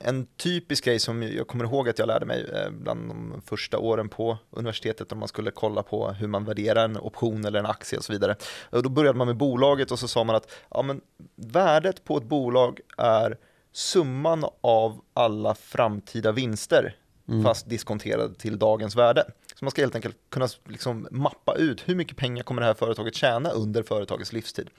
en 0.00 0.26
typisk 0.36 0.84
grej 0.84 0.98
som 0.98 1.22
jag 1.22 1.46
kommer 1.46 1.64
ihåg 1.64 1.88
att 1.88 1.98
jag 1.98 2.06
lärde 2.06 2.26
mig 2.26 2.46
eh, 2.54 2.70
bland 2.70 3.08
de 3.08 3.42
första 3.46 3.78
åren 3.78 4.08
på 4.08 4.38
universitetet 4.50 5.12
om 5.12 5.18
man 5.18 5.28
skulle 5.28 5.50
kolla 5.50 5.82
på 5.82 6.10
hur 6.10 6.26
man 6.26 6.44
värderar 6.44 6.84
en 6.84 6.96
option 6.96 7.44
eller 7.44 7.58
en 7.58 7.66
aktie 7.66 7.98
och 7.98 8.04
så 8.04 8.12
vidare. 8.12 8.36
Och 8.70 8.82
då 8.82 8.88
började 8.88 9.18
man 9.18 9.26
med 9.26 9.36
bolaget 9.36 9.90
och 9.90 9.98
så 9.98 10.08
sa 10.08 10.24
man 10.24 10.36
att 10.36 10.52
ja, 10.70 10.82
men 10.82 11.00
värdet 11.36 12.04
på 12.04 12.16
ett 12.16 12.24
bolag 12.24 12.80
är 12.96 13.36
summan 13.72 14.44
av 14.60 15.00
alla 15.14 15.54
framtida 15.54 16.32
vinster 16.32 16.96
mm. 17.28 17.44
fast 17.44 17.68
diskonterade 17.68 18.34
till 18.34 18.58
dagens 18.58 18.96
värde. 18.96 19.24
Så 19.58 19.64
man 19.64 19.70
ska 19.70 19.82
helt 19.82 19.94
enkelt 19.94 20.16
kunna 20.30 20.48
liksom 20.68 21.08
mappa 21.10 21.54
ut 21.54 21.88
hur 21.88 21.94
mycket 21.94 22.16
pengar 22.16 22.42
kommer 22.42 22.62
det 22.62 22.66
här 22.66 22.74
företaget 22.74 23.14
tjäna 23.14 23.50
under 23.50 23.82
företagets 23.82 24.32
livstid. 24.32 24.70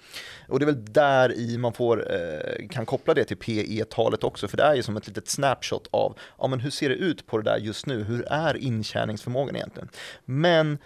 Och 0.47 0.59
det 0.59 0.63
är 0.63 0.73
väl 0.73 0.93
där 0.93 1.33
i 1.37 1.57
man 1.57 1.73
får, 1.73 2.13
eh, 2.13 2.67
kan 2.67 2.85
koppla 2.85 3.13
det 3.13 3.23
till 3.23 3.37
PE-talet 3.37 4.23
också, 4.23 4.47
för 4.47 4.57
det 4.57 4.63
är 4.63 4.75
ju 4.75 4.83
som 4.83 4.97
ett 4.97 5.07
litet 5.07 5.29
snapshot 5.29 5.87
av 5.91 6.17
ja, 6.37 6.47
men 6.47 6.59
hur 6.59 6.69
ser 6.69 6.89
det 6.89 6.95
ut 6.95 7.27
på 7.27 7.37
det 7.37 7.43
där 7.43 7.57
just 7.57 7.85
nu, 7.85 8.03
hur 8.03 8.25
är 8.27 8.57
intjäningsförmågan 8.57 9.55
egentligen? 9.55 9.89
Men 10.25 10.77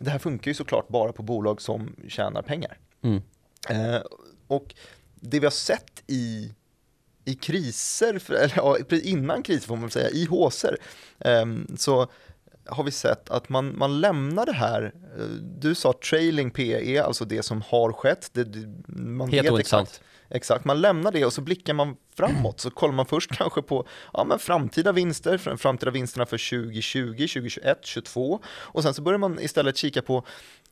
det 0.00 0.10
här 0.10 0.18
funkar 0.18 0.50
ju 0.50 0.54
såklart 0.54 0.88
bara 0.88 1.12
på 1.12 1.22
bolag 1.22 1.62
som 1.62 1.96
tjänar 2.08 2.42
pengar. 2.42 2.78
Mm. 3.02 3.22
Eh, 3.68 4.02
och 4.46 4.74
det 5.14 5.40
vi 5.40 5.46
har 5.46 5.50
sett 5.50 6.02
i 6.06 6.54
i 7.24 7.34
kriser, 7.34 8.30
eller 8.30 8.56
ja, 8.56 8.76
innan 8.90 9.42
kriser 9.42 9.66
får 9.66 9.76
man 9.76 9.90
säga, 9.90 10.10
i 10.10 10.24
HSer, 10.24 10.76
ehm, 11.18 11.76
så 11.78 12.08
har 12.66 12.84
vi 12.84 12.90
sett 12.90 13.30
att 13.30 13.48
man, 13.48 13.78
man 13.78 14.00
lämnar 14.00 14.46
det 14.46 14.52
här, 14.52 14.92
du 15.60 15.74
sa 15.74 15.92
trailing 16.10 16.50
PE, 16.50 17.02
alltså 17.02 17.24
det 17.24 17.42
som 17.42 17.62
har 17.62 17.92
skett. 17.92 18.30
Det, 18.32 18.46
man 18.86 19.30
Helt 19.30 19.50
vet 19.50 19.60
exakt, 19.60 20.00
exakt, 20.30 20.64
man 20.64 20.80
lämnar 20.80 21.12
det 21.12 21.24
och 21.24 21.32
så 21.32 21.40
blickar 21.40 21.74
man 21.74 21.96
framåt. 22.16 22.60
Så 22.60 22.70
kollar 22.70 22.94
man 22.94 23.06
först 23.06 23.30
kanske 23.30 23.62
på 23.62 23.86
ja, 24.12 24.24
men 24.24 24.38
framtida 24.38 24.92
vinster, 24.92 25.56
framtida 25.56 25.90
vinsterna 25.90 26.26
för 26.26 26.50
2020, 26.50 27.12
2021, 27.12 27.62
2022 27.64 28.40
och 28.46 28.82
sen 28.82 28.94
så 28.94 29.02
börjar 29.02 29.18
man 29.18 29.40
istället 29.40 29.76
kika 29.76 30.02
på 30.02 30.24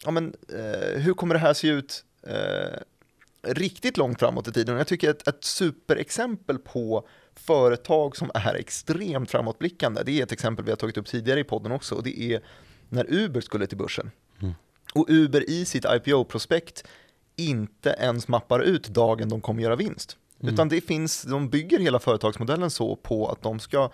ja, 0.05 0.11
men, 0.11 0.35
eh, 0.49 1.01
hur 1.01 1.15
kommer 1.15 1.35
det 1.35 1.41
här 1.41 1.55
se 1.55 1.69
ut? 1.69 2.05
Eh, 2.27 2.79
riktigt 3.43 3.97
långt 3.97 4.19
framåt 4.19 4.49
i 4.49 4.53
tiden. 4.53 4.77
Jag 4.77 4.87
tycker 4.87 5.11
ett, 5.11 5.29
ett 5.29 5.45
superexempel 5.45 6.59
på 6.59 7.09
företag 7.35 8.17
som 8.17 8.31
är 8.35 8.55
extremt 8.55 9.31
framåtblickande, 9.31 10.03
det 10.03 10.19
är 10.19 10.23
ett 10.23 10.33
exempel 10.33 10.65
vi 10.65 10.71
har 10.71 10.77
tagit 10.77 10.97
upp 10.97 11.07
tidigare 11.07 11.41
i 11.41 11.45
podden 11.45 11.73
också, 11.73 11.95
och 11.95 12.03
det 12.03 12.21
är 12.21 12.43
när 12.89 13.07
Uber 13.09 13.41
skulle 13.41 13.67
till 13.67 13.79
börsen. 13.79 14.11
Mm. 14.43 14.55
Och 14.95 15.07
Uber 15.09 15.51
i 15.51 15.65
sitt 15.65 15.85
IPO-prospekt 15.85 16.85
inte 17.37 17.97
ens 17.99 18.29
mappar 18.29 18.61
ut 18.61 18.89
dagen 18.89 19.29
de 19.29 19.41
kommer 19.41 19.63
göra 19.63 19.77
vinst. 19.77 20.17
Mm. 20.41 20.55
Utan 20.55 20.69
det 20.69 20.81
finns, 20.81 21.23
de 21.23 21.49
bygger 21.49 21.79
hela 21.79 21.99
företagsmodellen 21.99 22.71
så 22.71 22.97
på 22.97 23.29
att 23.29 23.43
de 23.43 23.61
ska 23.61 23.91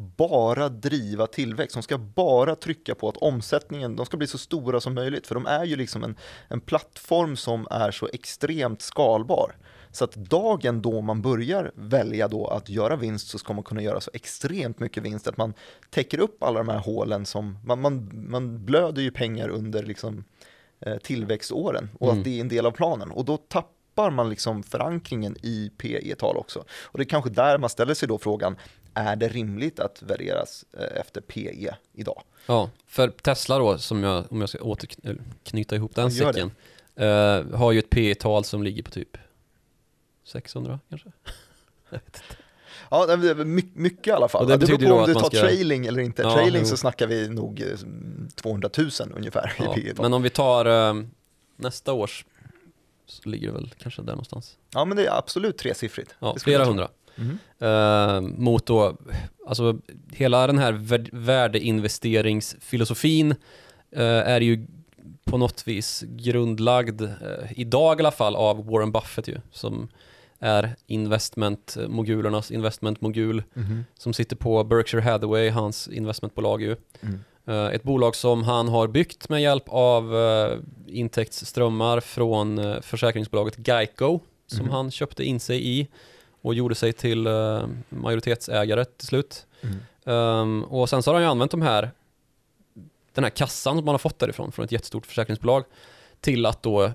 bara 0.00 0.68
driva 0.68 1.26
tillväxt, 1.26 1.74
de 1.74 1.82
ska 1.82 1.98
bara 1.98 2.56
trycka 2.56 2.94
på 2.94 3.08
att 3.08 3.16
omsättningen, 3.16 3.96
de 3.96 4.06
ska 4.06 4.16
bli 4.16 4.26
så 4.26 4.38
stora 4.38 4.80
som 4.80 4.94
möjligt, 4.94 5.26
för 5.26 5.34
de 5.34 5.46
är 5.46 5.64
ju 5.64 5.76
liksom 5.76 6.04
en, 6.04 6.16
en 6.48 6.60
plattform 6.60 7.36
som 7.36 7.66
är 7.70 7.90
så 7.90 8.08
extremt 8.12 8.82
skalbar. 8.82 9.56
Så 9.92 10.04
att 10.04 10.14
dagen 10.14 10.82
då 10.82 11.00
man 11.00 11.22
börjar 11.22 11.72
välja 11.74 12.28
då 12.28 12.46
att 12.46 12.68
göra 12.68 12.96
vinst 12.96 13.28
så 13.28 13.38
ska 13.38 13.52
man 13.52 13.64
kunna 13.64 13.82
göra 13.82 14.00
så 14.00 14.10
extremt 14.14 14.78
mycket 14.78 15.02
vinst 15.02 15.28
att 15.28 15.36
man 15.36 15.54
täcker 15.90 16.20
upp 16.20 16.42
alla 16.42 16.58
de 16.58 16.68
här 16.68 16.78
hålen 16.78 17.26
som, 17.26 17.58
man, 17.64 17.80
man, 17.80 18.10
man 18.12 18.64
blöder 18.64 19.02
ju 19.02 19.10
pengar 19.10 19.48
under 19.48 19.82
liksom, 19.82 20.24
eh, 20.80 20.96
tillväxtåren 20.96 21.88
och 21.98 22.08
mm. 22.08 22.18
att 22.18 22.24
det 22.24 22.36
är 22.36 22.40
en 22.40 22.48
del 22.48 22.66
av 22.66 22.70
planen 22.70 23.10
och 23.10 23.24
då 23.24 23.36
tappar 23.36 24.10
man 24.10 24.30
liksom 24.30 24.62
förankringen 24.62 25.36
i 25.42 25.70
PE-tal 25.78 26.36
också. 26.36 26.64
Och 26.82 26.98
det 26.98 27.02
är 27.02 27.08
kanske 27.08 27.30
där 27.30 27.58
man 27.58 27.70
ställer 27.70 27.94
sig 27.94 28.08
då 28.08 28.18
frågan, 28.18 28.56
är 28.94 29.16
det 29.16 29.28
rimligt 29.28 29.80
att 29.80 30.02
värderas 30.02 30.64
eh, 30.78 31.00
efter 31.00 31.20
PE 31.20 31.74
idag? 31.92 32.22
Ja, 32.46 32.70
för 32.86 33.08
Tesla 33.08 33.58
då, 33.58 33.78
som 33.78 34.02
jag, 34.02 34.24
om 34.30 34.40
jag 34.40 34.48
ska 34.48 34.58
återknyta 34.58 35.76
ihop 35.76 35.94
den 35.94 36.10
säcken, 36.10 36.50
uh, 37.00 37.56
har 37.56 37.72
ju 37.72 37.78
ett 37.78 37.90
PE-tal 37.90 38.44
som 38.44 38.62
ligger 38.62 38.82
på 38.82 38.90
typ 38.90 39.16
600 40.24 40.80
kanske? 40.88 41.12
Ja, 42.90 43.16
mycket 43.74 44.06
i 44.06 44.10
alla 44.10 44.28
fall. 44.28 44.42
Och 44.42 44.48
det, 44.48 44.56
det 44.56 44.66
beror 44.66 44.88
på 44.88 44.94
om 44.94 45.06
du 45.06 45.14
tar 45.14 45.20
ska... 45.20 45.40
trailing 45.40 45.86
eller 45.86 46.00
inte. 46.00 46.22
Ja, 46.22 46.34
trailing 46.34 46.62
jo. 46.62 46.66
så 46.68 46.76
snackar 46.76 47.06
vi 47.06 47.28
nog 47.28 47.64
200 48.34 48.70
eh, 48.76 48.82
000 48.82 48.90
ungefär 49.16 49.52
ja, 49.58 49.76
i 49.76 49.82
PE. 49.82 50.02
Men 50.02 50.14
om 50.14 50.22
vi 50.22 50.30
tar 50.30 50.66
uh, 50.66 51.04
nästa 51.56 51.92
års 51.92 52.24
så 53.10 53.28
ligger 53.28 53.46
det 53.46 53.52
väl 53.52 53.70
kanske 53.78 54.02
där 54.02 54.12
någonstans. 54.12 54.56
Ja, 54.74 54.84
men 54.84 54.96
det 54.96 55.06
är 55.06 55.18
absolut 55.18 55.58
tresiffrigt. 55.58 56.14
Ja, 56.18 56.36
flera 56.40 56.64
hundra. 56.64 56.88
Mm. 57.20 57.38
Uh, 57.62 58.20
mot 58.38 58.66
då, 58.66 58.96
alltså 59.46 59.78
hela 60.12 60.46
den 60.46 60.58
här 60.58 60.72
värdeinvesteringsfilosofin 61.12 63.30
uh, 63.30 63.36
är 64.02 64.40
ju 64.40 64.66
på 65.24 65.38
något 65.38 65.68
vis 65.68 66.04
grundlagd, 66.08 67.02
uh, 67.02 67.08
idag 67.56 68.00
i 68.00 68.02
alla 68.02 68.10
fall, 68.10 68.36
av 68.36 68.66
Warren 68.66 68.92
Buffett 68.92 69.28
ju, 69.28 69.36
som 69.52 69.88
är 70.38 70.76
investmentmogulernas 70.86 72.50
investmentmogul, 72.50 73.42
mm. 73.56 73.84
som 73.98 74.12
sitter 74.12 74.36
på 74.36 74.64
Berkshire 74.64 75.02
Hathaway, 75.02 75.50
hans 75.50 75.88
investmentbolag 75.88 76.62
ju. 76.62 76.76
Mm. 77.00 77.20
Ett 77.72 77.82
bolag 77.82 78.16
som 78.16 78.42
han 78.42 78.68
har 78.68 78.88
byggt 78.88 79.28
med 79.28 79.42
hjälp 79.42 79.64
av 79.66 80.14
intäktsströmmar 80.86 82.00
från 82.00 82.82
försäkringsbolaget 82.82 83.68
Geico, 83.68 84.20
som 84.46 84.60
mm. 84.60 84.72
han 84.72 84.90
köpte 84.90 85.24
in 85.24 85.40
sig 85.40 85.80
i 85.80 85.88
och 86.42 86.54
gjorde 86.54 86.74
sig 86.74 86.92
till 86.92 87.26
uh, 87.26 87.66
majoritetsägare 87.88 88.84
till 88.84 89.06
slut. 89.06 89.46
Mm. 89.60 89.78
Um, 90.04 90.64
och 90.64 90.88
sen 90.88 91.02
så 91.02 91.10
har 91.10 91.14
han 91.14 91.22
ju 91.22 91.28
använt 91.28 91.50
de 91.50 91.62
här, 91.62 91.90
den 93.14 93.24
här 93.24 93.30
kassan 93.30 93.76
som 93.76 93.84
man 93.84 93.92
har 93.92 93.98
fått 93.98 94.18
därifrån, 94.18 94.52
från 94.52 94.64
ett 94.64 94.72
jättestort 94.72 95.06
försäkringsbolag, 95.06 95.64
till 96.20 96.46
att 96.46 96.62
då 96.62 96.90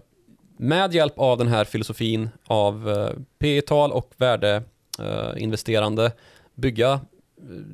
med 0.57 0.93
hjälp 0.93 1.19
av 1.19 1.37
den 1.37 1.47
här 1.47 1.65
filosofin 1.65 2.29
av 2.45 2.89
uh, 2.89 3.09
P 3.39 3.61
tal 3.61 3.91
och 3.91 4.11
värdeinvesterande 4.17 6.05
uh, 6.05 6.11
bygga 6.55 6.93
uh, 6.93 6.99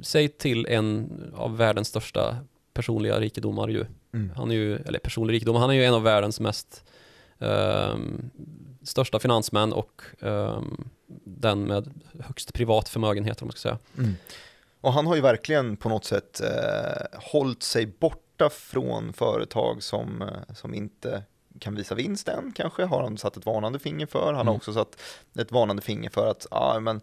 sig 0.01 0.27
till 0.27 0.65
en 0.65 1.11
av 1.35 1.57
världens 1.57 1.87
största 1.87 2.37
personliga 2.73 3.19
rikedomar 3.19 3.67
ju. 3.67 3.85
Mm. 4.13 4.31
Han 4.35 4.51
är 4.51 4.55
ju, 4.55 4.75
eller 4.75 4.99
personlig 4.99 5.33
rikedom, 5.33 5.55
han 5.55 5.69
är 5.69 5.73
ju 5.73 5.85
en 5.85 5.93
av 5.93 6.03
världens 6.03 6.39
mest 6.39 6.83
um, 7.37 8.29
största 8.83 9.19
finansmän 9.19 9.73
och 9.73 10.01
um, 10.19 10.89
den 11.23 11.63
med 11.63 11.93
högst 12.19 12.53
privat 12.53 12.89
förmögenhet 12.89 13.41
om 13.41 13.47
man 13.47 13.51
ska 13.51 13.59
säga. 13.59 13.77
Mm. 13.97 14.15
Och 14.81 14.93
han 14.93 15.07
har 15.07 15.15
ju 15.15 15.21
verkligen 15.21 15.77
på 15.77 15.89
något 15.89 16.05
sätt 16.05 16.41
eh, 16.41 17.19
hållit 17.31 17.63
sig 17.63 17.85
borta 17.85 18.49
från 18.49 19.13
företag 19.13 19.83
som, 19.83 20.21
eh, 20.21 20.53
som 20.55 20.73
inte 20.73 21.23
kan 21.59 21.75
visa 21.75 21.95
vinst 21.95 22.27
än 22.27 22.51
kanske, 22.55 22.83
har 22.83 23.03
han 23.03 23.17
satt 23.17 23.37
ett 23.37 23.45
varnande 23.45 23.79
finger 23.79 24.05
för. 24.05 24.25
Han 24.25 24.35
mm. 24.35 24.47
har 24.47 24.55
också 24.55 24.73
satt 24.73 24.97
ett 25.39 25.51
varnande 25.51 25.81
finger 25.81 26.09
för 26.09 26.27
att, 26.27 26.47
ja 26.51 26.79
men 26.79 27.01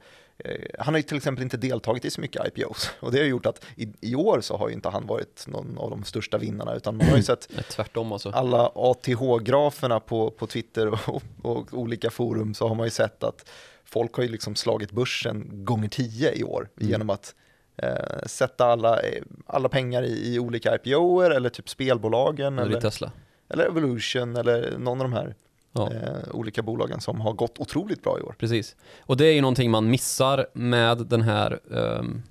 han 0.79 0.95
har 0.95 0.99
ju 0.99 1.03
till 1.03 1.17
exempel 1.17 1.43
inte 1.43 1.57
deltagit 1.57 2.05
i 2.05 2.11
så 2.11 2.21
mycket 2.21 2.47
IPOs 2.47 2.91
och 3.01 3.13
det 3.13 3.19
har 3.19 3.25
gjort 3.25 3.47
att 3.47 3.65
i, 3.77 3.89
i 4.01 4.15
år 4.15 4.41
så 4.41 4.57
har 4.57 4.69
ju 4.69 4.75
inte 4.75 4.89
han 4.89 5.07
varit 5.07 5.47
någon 5.47 5.79
av 5.79 5.91
de 5.91 6.05
största 6.05 6.39
vinnarna 6.39 6.75
utan 6.75 6.97
man 6.97 7.07
har 7.07 7.17
ju 7.17 7.23
sett 7.23 7.49
tvärtom 7.69 8.13
alltså. 8.13 8.31
alla 8.31 8.73
ATH-graferna 8.75 10.01
på, 10.01 10.31
på 10.31 10.47
Twitter 10.47 10.87
och, 10.87 10.99
och, 11.09 11.23
och, 11.43 11.75
olika 11.75 12.11
forum 12.11 12.55
så 12.55 12.69
har 12.69 12.75
man 12.75 12.87
ju 12.87 12.91
sett 12.91 13.25
att 13.25 13.51
folk 13.85 14.15
har 14.15 14.23
ju 14.23 14.29
liksom 14.29 14.55
slagit 14.55 14.91
börsen 14.91 15.65
gånger 15.65 15.89
tio 15.89 16.33
i 16.33 16.45
år 16.45 16.69
mm. 16.77 16.91
genom 16.91 17.11
att 17.11 17.35
eh, 17.77 18.27
sätta 18.27 18.67
alla, 18.67 19.01
eh, 19.01 19.23
alla 19.47 19.69
pengar 19.69 20.03
i, 20.03 20.35
i 20.35 20.39
olika 20.39 20.75
IPOer 20.75 21.31
eller 21.31 21.49
typ 21.49 21.69
spelbolagen. 21.69 22.59
Eller, 22.59 22.71
eller 22.71 22.81
Tesla. 22.81 23.13
Eller 23.49 23.67
Evolution 23.67 24.37
eller 24.37 24.79
någon 24.79 25.01
av 25.01 25.11
de 25.11 25.13
här 25.13 25.35
ja. 25.83 25.93
eh, 25.93 26.35
olika 26.35 26.63
bolagen 26.63 27.01
som 27.01 27.21
har 27.21 27.33
gått 27.33 27.59
otroligt 27.59 28.03
bra 28.03 28.19
i 28.19 28.23
år. 28.23 28.35
Precis. 28.39 28.77
Och 29.01 29.17
det 29.17 29.27
är 29.27 29.33
ju 29.33 29.41
någonting 29.41 29.71
man 29.71 29.91
missar 29.91 30.47
med 30.53 30.99
den 30.99 31.23
här 31.23 31.61
um, 31.65 32.23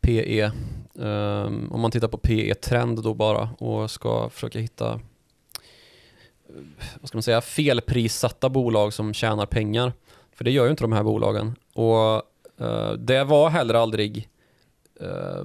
PE. 0.00 0.50
Um, 0.94 1.72
om 1.72 1.80
man 1.80 1.90
tittar 1.90 2.08
på 2.08 2.18
PE-trend 2.18 3.02
då 3.02 3.14
bara 3.14 3.48
och 3.58 3.90
ska 3.90 4.28
försöka 4.28 4.58
hitta 4.58 5.00
vad 7.00 7.08
ska 7.08 7.16
man 7.16 7.22
säga, 7.22 7.40
felprissatta 7.40 8.48
bolag 8.48 8.92
som 8.92 9.14
tjänar 9.14 9.46
pengar 9.46 9.92
för 10.40 10.44
det 10.44 10.50
gör 10.50 10.64
ju 10.64 10.70
inte 10.70 10.84
de 10.84 10.92
här 10.92 11.02
bolagen. 11.02 11.54
Och 11.74 12.22
uh, 12.60 12.92
det 12.92 13.24
var 13.24 13.50
heller 13.50 13.74
aldrig 13.74 14.28
eh, 15.00 15.44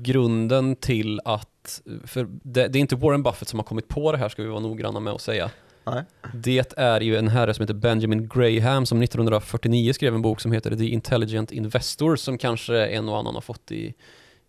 grunden 0.00 0.76
till 0.76 1.20
att, 1.24 1.82
för 2.04 2.28
det, 2.42 2.68
det, 2.68 2.78
är 2.78 2.80
inte 2.80 2.96
Warren 2.96 3.22
Buffett 3.22 3.48
som 3.48 3.58
har 3.58 3.64
kommit 3.64 3.88
på 3.88 4.12
det 4.12 4.18
här 4.18 4.28
ska 4.28 4.42
vi 4.42 4.48
vara 4.48 4.60
noggranna 4.60 5.00
med 5.00 5.12
att 5.12 5.20
säga. 5.20 5.50
Nej. 5.84 6.04
Det 6.34 6.78
är 6.78 7.00
ju 7.00 7.16
en 7.16 7.28
herre 7.28 7.54
som 7.54 7.62
heter 7.62 7.74
Benjamin 7.74 8.28
Graham 8.28 8.86
som 8.86 9.02
1949 9.02 9.92
skrev 9.92 10.14
en 10.14 10.22
bok 10.22 10.40
som 10.40 10.52
heter 10.52 10.76
The 10.76 10.88
Intelligent 10.88 11.52
Investor 11.52 12.16
som 12.16 12.38
kanske 12.38 12.86
en 12.86 13.08
och 13.08 13.18
annan 13.18 13.34
har 13.34 13.40
fått 13.40 13.72
i 13.72 13.94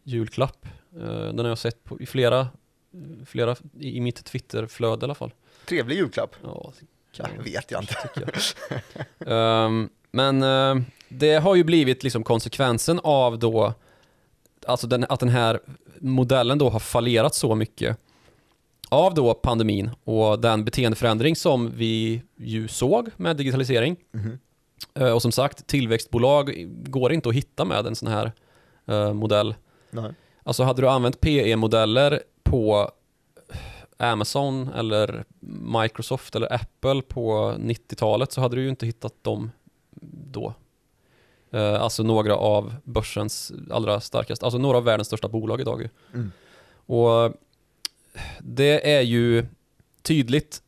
julklapp. 0.04 0.66
Eh, 0.96 1.08
den 1.08 1.40
har 1.40 1.48
jag 1.50 1.58
sett 1.58 1.84
på, 1.84 2.02
i 2.02 2.06
flera, 2.06 2.48
flera 3.26 3.56
i 3.80 4.02
mitt 4.02 4.26
Twitterflöde 4.26 5.04
i 5.04 5.06
alla 5.06 5.16
fall. 5.16 5.32
Trevlig 5.66 5.96
julklapp. 5.96 6.36
Ja, 6.44 6.74
kan 7.16 7.30
jag 7.36 7.44
vet 7.44 7.72
jag 7.72 7.84
inte. 7.84 7.96
Jag. 9.18 9.66
um, 9.66 9.90
men 10.12 10.44
uh, 10.44 10.84
det 11.08 11.36
har 11.36 11.56
ju 11.56 11.64
blivit 11.64 12.04
liksom 12.04 12.24
konsekvensen 12.24 13.00
av 13.04 13.40
då 13.40 13.74
alltså 14.68 14.88
den, 14.88 15.06
att 15.10 15.20
den 15.20 15.30
här 15.30 15.60
modellen 16.00 16.58
då 16.58 16.70
har 16.70 16.80
fallerat 16.80 17.36
så 17.36 17.56
mycket 17.56 17.98
av 18.94 19.14
då 19.14 19.34
pandemin 19.34 19.90
och 20.04 20.40
den 20.40 20.66
beteendeförändring 20.66 21.36
som 21.36 21.72
vi 21.76 22.24
ju 22.38 22.68
såg 22.68 23.10
med 23.18 23.38
digitalisering. 23.38 23.96
Mm. 24.14 24.40
Och 25.16 25.22
som 25.22 25.32
sagt, 25.32 25.68
tillväxtbolag 25.68 26.54
går 26.68 27.14
inte 27.14 27.30
att 27.30 27.36
hitta 27.36 27.66
med 27.66 27.88
en 27.88 27.96
sån 27.96 28.08
här 28.08 28.32
uh, 28.90 29.14
modell. 29.14 29.56
Nej. 29.92 30.14
Alltså 30.44 30.64
hade 30.64 30.82
du 30.82 30.90
använt 30.90 31.20
PE-modeller 31.20 32.22
på 32.44 32.92
Amazon 33.98 34.70
eller 34.76 35.26
Microsoft 35.82 36.36
eller 36.36 36.54
Apple 36.54 37.02
på 37.02 37.56
90-talet 37.60 38.32
så 38.32 38.42
hade 38.42 38.56
du 38.56 38.62
ju 38.62 38.70
inte 38.70 38.86
hittat 38.86 39.24
dem 39.24 39.52
då. 40.32 40.54
Uh, 41.54 41.82
alltså 41.82 42.04
några 42.04 42.36
av 42.36 42.76
börsens 42.84 43.52
allra 43.72 44.00
starkaste, 44.00 44.46
alltså 44.46 44.58
några 44.58 44.78
av 44.78 44.84
världens 44.84 45.08
största 45.08 45.28
bolag 45.28 45.62
idag. 45.62 45.90
Mm. 46.14 46.32
Och 46.86 47.34
det 48.40 48.94
är 48.96 49.02
ju 49.02 49.46
tydligt 50.02 50.62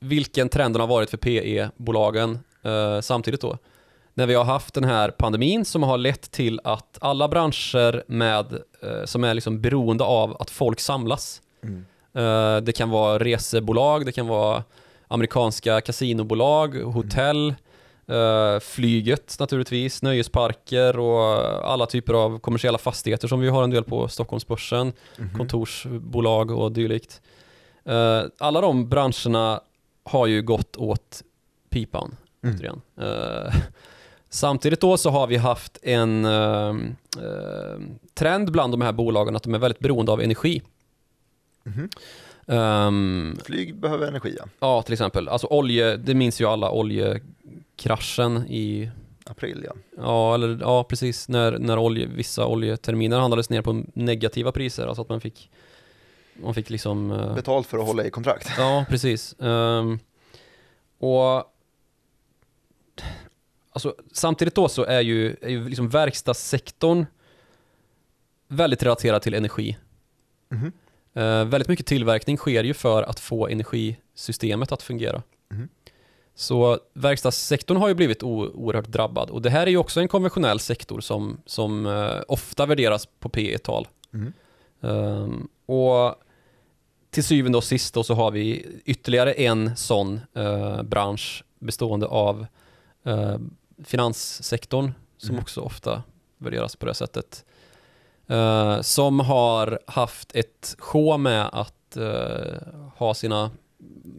vilken 0.00 0.48
trenden 0.48 0.80
har 0.80 0.86
varit 0.88 1.10
för 1.10 1.16
PE-bolagen 1.16 2.38
uh, 2.66 3.00
samtidigt 3.00 3.40
då. 3.40 3.58
När 4.14 4.26
vi 4.26 4.34
har 4.34 4.44
haft 4.44 4.74
den 4.74 4.84
här 4.84 5.10
pandemin 5.10 5.64
som 5.64 5.82
har 5.82 5.98
lett 5.98 6.30
till 6.30 6.60
att 6.64 6.98
alla 7.00 7.28
branscher 7.28 8.04
med, 8.06 8.52
uh, 8.84 9.04
som 9.04 9.24
är 9.24 9.34
liksom 9.34 9.60
beroende 9.60 10.04
av 10.04 10.36
att 10.40 10.50
folk 10.50 10.80
samlas. 10.80 11.42
Mm. 11.62 11.84
det 12.64 12.72
kan 12.72 12.90
vara 12.90 13.18
resebolag, 13.18 14.06
det 14.06 14.12
kan 14.12 14.26
vara 14.26 14.64
amerikanska 15.08 15.80
kasinobolag, 15.80 16.74
hotell, 16.74 17.54
Uh, 18.10 18.60
flyget 18.60 19.36
naturligtvis, 19.40 20.02
nöjesparker 20.02 20.98
och 20.98 21.34
alla 21.72 21.86
typer 21.86 22.14
av 22.14 22.38
kommersiella 22.38 22.78
fastigheter 22.78 23.28
som 23.28 23.40
vi 23.40 23.48
har 23.48 23.64
en 23.64 23.70
del 23.70 23.84
på 23.84 24.08
Stockholmsbörsen, 24.08 24.80
mm 24.80 24.92
-hmm. 25.30 25.36
kontorsbolag 25.36 26.50
och 26.50 26.72
dylikt. 26.72 27.20
Uh, 27.88 28.22
alla 28.38 28.60
de 28.60 28.88
branscherna 28.88 29.60
har 30.04 30.26
ju 30.26 30.42
gått 30.42 30.76
åt 30.76 31.22
pipan. 31.68 32.16
Mm. 32.42 32.80
Uh, 33.00 33.54
samtidigt 34.28 34.80
då 34.80 34.96
så 34.96 35.10
har 35.10 35.26
vi 35.26 35.36
haft 35.36 35.78
en 35.82 36.26
trend 38.14 38.52
bland 38.52 38.72
de 38.72 38.80
här 38.80 38.92
bolagen 38.92 39.36
att 39.36 39.42
de 39.42 39.54
är 39.54 39.58
väldigt 39.58 39.78
beroende 39.80 40.12
av 40.12 40.20
energi. 40.20 40.62
Mm 41.66 41.78
-hmm. 41.78 41.98
Um, 42.50 43.38
Flyg 43.44 43.76
behöver 43.76 44.06
energi 44.06 44.36
ja. 44.38 44.44
Ja, 44.60 44.82
till 44.82 44.92
exempel. 44.92 45.28
Alltså 45.28 45.46
olje, 45.46 45.96
det 45.96 46.14
minns 46.14 46.40
ju 46.40 46.46
alla 46.46 46.70
oljekraschen 47.80 48.46
i 48.48 48.90
april 49.24 49.64
ja. 49.66 49.72
Ja, 49.96 50.34
eller, 50.34 50.58
ja 50.60 50.84
precis. 50.84 51.28
När, 51.28 51.58
när 51.58 51.78
olje, 51.78 52.06
vissa 52.06 52.46
oljeterminer 52.46 53.18
handlades 53.18 53.50
ner 53.50 53.62
på 53.62 53.84
negativa 53.94 54.52
priser. 54.52 54.86
Alltså 54.86 55.02
att 55.02 55.08
man 55.08 55.20
fick, 55.20 55.50
man 56.34 56.54
fick 56.54 56.70
liksom... 56.70 57.10
Uh, 57.10 57.34
Betalt 57.34 57.66
för 57.66 57.78
att 57.78 57.86
hålla 57.86 58.04
i 58.04 58.10
kontrakt. 58.10 58.48
Ja, 58.58 58.84
precis. 58.88 59.34
Um, 59.38 59.98
och 60.98 61.44
alltså, 63.72 63.94
samtidigt 64.12 64.54
då 64.54 64.68
så 64.68 64.84
är 64.84 65.00
ju, 65.00 65.36
är 65.42 65.48
ju 65.48 65.68
liksom 65.68 65.88
verkstadssektorn 65.88 67.06
väldigt 68.48 68.82
relaterad 68.82 69.22
till 69.22 69.34
energi. 69.34 69.78
Mm 70.52 70.64
-hmm. 70.64 70.72
Uh, 71.16 71.48
väldigt 71.48 71.68
mycket 71.68 71.86
tillverkning 71.86 72.36
sker 72.36 72.64
ju 72.64 72.74
för 72.74 73.02
att 73.02 73.20
få 73.20 73.48
energisystemet 73.48 74.72
att 74.72 74.82
fungera. 74.82 75.22
Mm. 75.50 75.68
Så 76.40 76.78
verkstadssektorn 76.92 77.76
har 77.76 77.88
ju 77.88 77.94
blivit 77.94 78.22
oerhört 78.22 78.88
drabbad 78.88 79.30
och 79.30 79.42
det 79.42 79.50
här 79.50 79.66
är 79.66 79.70
ju 79.70 79.76
också 79.76 80.00
en 80.00 80.08
konventionell 80.08 80.60
sektor 80.60 81.00
som, 81.00 81.40
som 81.46 81.86
uh, 81.86 82.22
ofta 82.28 82.66
värderas 82.66 83.06
på 83.06 83.28
P 83.28 83.58
tal 83.58 83.88
mm. 84.12 84.32
um, 84.80 85.48
och 85.66 86.14
till 87.10 87.24
syvende 87.24 87.58
och 87.58 87.64
sist 87.64 87.94
då 87.94 88.02
så 88.02 88.14
har 88.14 88.30
vi 88.30 88.66
ytterligare 88.84 89.32
en 89.32 89.76
sån 89.76 90.20
uh, 90.36 90.82
bransch 90.82 91.44
bestående 91.58 92.06
av 92.06 92.46
finanssektorn 93.84 94.92
som 95.16 95.30
mm. 95.30 95.42
också 95.42 95.60
ofta 95.60 96.02
värderas 96.38 96.76
på 96.76 96.86
det 96.86 96.94
sättet. 96.94 97.44
Uh, 98.30 98.80
som 98.80 99.20
har 99.20 99.80
haft 99.86 100.36
ett 100.36 100.76
sjå 100.78 101.18
med 101.18 101.48
att 101.52 101.96
uh, 101.96 102.54
ha 102.96 103.14
sina 103.14 103.50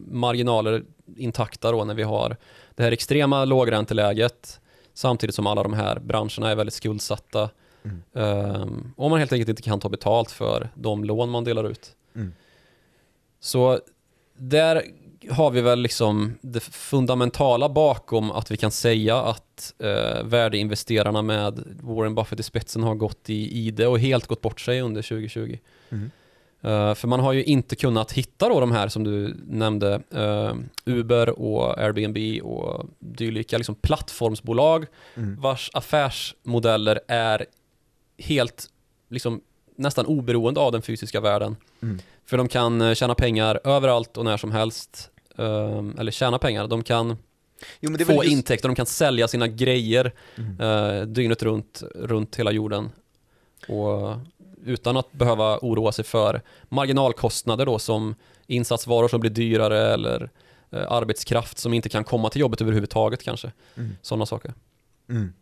marginaler 0.08 0.84
intakta 1.18 1.72
då 1.72 1.84
när 1.86 1.94
vi 1.94 2.04
har 2.04 2.38
det 2.76 2.84
här 2.84 2.92
extrema 2.92 3.46
lågränteläget 3.46 4.60
samtidigt 4.94 5.36
som 5.36 5.48
alla 5.48 5.64
de 5.64 5.74
här 5.74 6.00
branscherna 6.00 6.52
är 6.52 6.56
väldigt 6.56 6.74
skuldsatta 6.74 7.50
mm. 7.84 8.02
uh, 8.18 8.68
och 8.96 9.10
man 9.10 9.20
helt 9.20 9.34
enkelt 9.34 9.50
inte 9.50 9.62
kan 9.62 9.80
ta 9.80 9.90
betalt 9.90 10.32
för 10.32 10.70
de 10.76 11.04
lån 11.04 11.30
man 11.30 11.44
delar 11.44 11.64
ut. 11.64 11.96
Mm. 12.16 12.34
Så 13.40 13.80
där 14.38 14.84
har 15.30 15.52
vi 15.52 15.62
väl 15.62 15.80
liksom 15.80 16.38
det 16.42 16.60
fundamentala 16.60 17.70
bakom 17.70 18.32
att 18.32 18.52
vi 18.52 18.58
kan 18.58 18.72
säga 18.72 19.18
att 19.18 19.74
eh, 19.80 20.24
värdeinvesterarna 20.24 21.22
med 21.22 21.64
Warren 21.82 22.16
Buffett 22.16 22.40
i 22.40 22.44
spetsen 22.44 22.84
har 22.84 22.96
gått 22.96 23.30
i 23.30 23.58
ide 23.58 23.88
och 23.88 24.00
helt 24.00 24.28
gått 24.28 24.42
bort 24.42 24.62
sig 24.62 24.82
under 24.82 25.02
2020. 25.02 25.58
Mm. 25.90 26.12
Uh, 26.66 26.94
för 26.94 27.08
man 27.08 27.20
har 27.20 27.34
ju 27.34 27.44
inte 27.44 27.76
kunnat 27.76 28.12
hitta 28.12 28.50
då 28.50 28.60
de 28.60 28.72
här 28.72 28.88
som 28.88 29.04
du 29.04 29.36
nämnde, 29.48 30.02
uh, 30.16 30.54
Uber 30.86 31.40
och 31.40 31.80
Airbnb 31.80 32.44
och 32.44 32.86
dylika 33.00 33.58
liksom 33.58 33.76
plattformsbolag 33.76 34.86
mm. 35.16 35.42
vars 35.42 35.70
affärsmodeller 35.74 37.00
är 37.08 37.46
helt 38.18 38.70
liksom 39.10 39.42
nästan 39.76 40.06
oberoende 40.06 40.60
av 40.60 40.72
den 40.72 40.82
fysiska 40.82 41.22
världen. 41.22 41.56
Mm. 41.82 42.00
För 42.26 42.38
de 42.38 42.48
kan 42.48 42.82
eh, 42.82 42.94
tjäna 42.94 43.16
pengar 43.16 43.60
överallt 43.64 44.18
och 44.18 44.26
när 44.26 44.38
som 44.38 44.52
helst. 44.52 45.10
Um, 45.36 45.96
eller 46.00 46.12
tjäna 46.12 46.40
pengar. 46.40 46.68
De 46.68 46.84
kan 46.84 47.18
jo, 47.80 47.98
få 47.98 48.24
just... 48.24 48.26
intäkter, 48.26 48.70
de 48.70 48.76
kan 48.76 48.86
sälja 48.86 49.28
sina 49.28 49.48
grejer 49.48 50.14
mm. 50.38 50.62
uh, 50.62 51.06
dygnet 51.06 51.44
runt, 51.44 51.84
runt 51.96 52.36
hela 52.36 52.52
jorden. 52.52 52.90
Och 53.68 54.16
utan 54.66 54.98
att 54.98 55.12
behöva 55.12 55.58
oroa 55.58 55.92
sig 55.92 56.06
för 56.06 56.42
marginalkostnader 56.70 57.66
då 57.66 57.80
som 57.80 58.16
insatsvaror 58.48 59.08
som 59.08 59.20
blir 59.20 59.32
dyrare 59.32 59.94
eller 59.94 60.30
uh, 60.74 60.92
arbetskraft 60.92 61.58
som 61.58 61.74
inte 61.74 61.90
kan 61.90 62.04
komma 62.04 62.30
till 62.30 62.42
jobbet 62.42 62.62
överhuvudtaget 62.62 63.24
kanske. 63.24 63.52
Mm. 63.78 63.96
Sådana 64.02 64.26
saker. 64.26 64.54
Mm. 65.10 65.34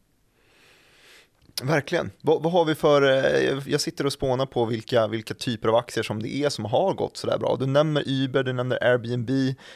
Verkligen. 1.63 2.11
Vad, 2.21 2.43
vad, 2.43 2.53
har 2.53 2.65
vi 2.65 2.75
för, 2.75 3.01
eh, 3.01 3.63
jag 3.65 3.81
sitter 3.81 4.05
och 4.05 4.13
spånar 4.13 4.45
på 4.45 4.65
vilka, 4.65 5.07
vilka 5.07 5.33
typer 5.33 5.69
av 5.69 5.75
aktier 5.75 6.03
som 6.03 6.21
det 6.23 6.35
är 6.35 6.49
som 6.49 6.65
har 6.65 6.93
gått 6.93 7.17
sådär 7.17 7.37
bra. 7.37 7.55
Du 7.59 7.65
nämner 7.65 8.03
Uber, 8.07 8.43
du 8.43 8.53
nämner 8.53 8.83
Airbnb, 8.83 9.29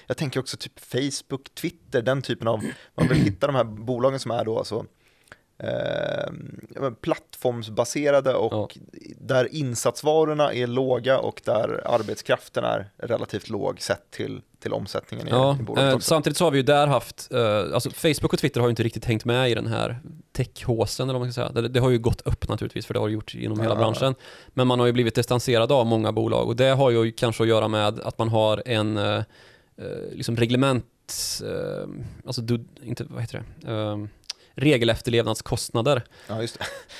jag 0.07 0.17
tänker 0.17 0.39
också 0.39 0.57
typ 0.57 0.79
Facebook, 0.79 1.55
Twitter, 1.55 2.01
den 2.01 2.21
typen 2.21 2.47
av, 2.47 2.63
man 2.95 3.07
vill 3.07 3.17
hitta 3.17 3.47
de 3.47 3.55
här 3.55 3.63
bolagen 3.63 4.19
som 4.19 4.31
är 4.31 4.45
då 4.45 4.57
alltså 4.57 4.85
eh, 5.57 6.91
plattformsbaserade 7.01 8.35
och 8.35 8.77
ja. 8.77 8.81
där 9.17 9.55
insatsvarorna 9.55 10.53
är 10.53 10.67
låga 10.67 11.19
och 11.19 11.41
där 11.45 11.81
arbetskraften 11.85 12.63
är 12.63 12.89
relativt 12.97 13.49
låg 13.49 13.81
sett 13.81 14.11
till, 14.11 14.41
till 14.59 14.73
omsättningen 14.73 15.27
ja, 15.29 15.55
i, 15.57 15.59
i 15.59 15.63
bolaget. 15.63 15.93
Eh, 15.93 15.99
samtidigt 15.99 16.37
så 16.37 16.43
har 16.43 16.51
vi 16.51 16.57
ju 16.57 16.63
där 16.63 16.87
haft, 16.87 17.31
eh, 17.31 17.73
alltså 17.73 17.89
Facebook 17.89 18.33
och 18.33 18.39
Twitter 18.39 18.59
har 18.59 18.67
ju 18.67 18.69
inte 18.69 18.83
riktigt 18.83 19.05
hängt 19.05 19.25
med 19.25 19.51
i 19.51 19.55
den 19.55 19.67
här 19.67 19.99
techhåsen 20.31 21.09
eller 21.09 21.19
vad 21.19 21.27
man 21.27 21.33
ska 21.33 21.41
säga. 21.41 21.61
Det, 21.61 21.67
det, 21.67 21.79
har 21.79 21.89
ju 21.89 21.99
gått 21.99 22.21
upp 22.21 22.49
naturligtvis 22.49 22.85
för 22.85 22.93
det 22.93 22.99
har 22.99 23.07
det 23.07 23.13
gjort 23.13 23.35
inom 23.35 23.57
ja. 23.57 23.63
hela 23.63 23.75
branschen. 23.75 24.15
Men 24.47 24.67
man 24.67 24.79
har 24.79 24.85
ju 24.85 24.93
blivit 24.93 25.15
distanserad 25.15 25.71
av 25.71 25.85
många 25.85 26.11
bolag 26.11 26.47
och 26.47 26.55
det 26.55 26.69
har 26.69 26.89
ju 26.89 27.11
kanske 27.11 27.43
att 27.43 27.49
göra 27.49 27.67
med 27.67 27.99
att 27.99 28.17
man 28.17 28.29
har 28.29 28.63
en 28.65 28.97
eh, 28.97 29.15
eh 29.15 29.23
liksom 30.11 30.37
reglement, 30.37 30.85
eh, 31.43 31.89
alltså 32.25 32.41
du, 32.41 32.65
inte, 32.83 33.05
vad 33.09 33.21
heter 33.21 33.43
det? 33.61 34.07
Regelefterlevnadskostnader. 34.55 36.03
Ja, 36.27 36.47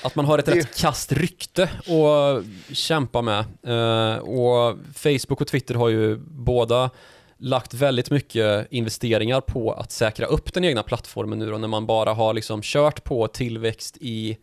att 0.02 0.14
man 0.14 0.24
har 0.24 0.38
ett 0.38 0.48
rätt 0.48 0.76
kast 0.76 1.12
rykte 1.12 1.62
att 1.62 2.74
kämpa 2.76 3.22
med. 3.22 3.44
Uh, 3.66 4.18
och 4.18 4.76
Facebook 4.94 5.40
och 5.40 5.46
Twitter 5.46 5.74
har 5.74 5.88
ju 5.88 6.16
båda 6.26 6.90
lagt 7.36 7.74
väldigt 7.74 8.10
mycket 8.10 8.66
investeringar 8.72 9.40
på 9.40 9.72
att 9.72 9.92
säkra 9.92 10.26
upp 10.26 10.54
den 10.54 10.64
egna 10.64 10.82
plattformen 10.82 11.38
nu 11.38 11.50
då, 11.50 11.58
när 11.58 11.68
man 11.68 11.86
bara 11.86 12.14
har 12.14 12.34
liksom 12.34 12.62
kört 12.62 13.04
på 13.04 13.28
tillväxt 13.28 13.96
i 14.00 14.38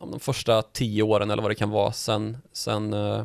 de 0.00 0.20
första 0.20 0.62
tio 0.62 1.02
åren 1.02 1.30
eller 1.30 1.42
vad 1.42 1.50
det 1.50 1.54
kan 1.54 1.70
vara 1.70 1.92
sen, 1.92 2.38
sen 2.52 2.94
uh, 2.94 3.24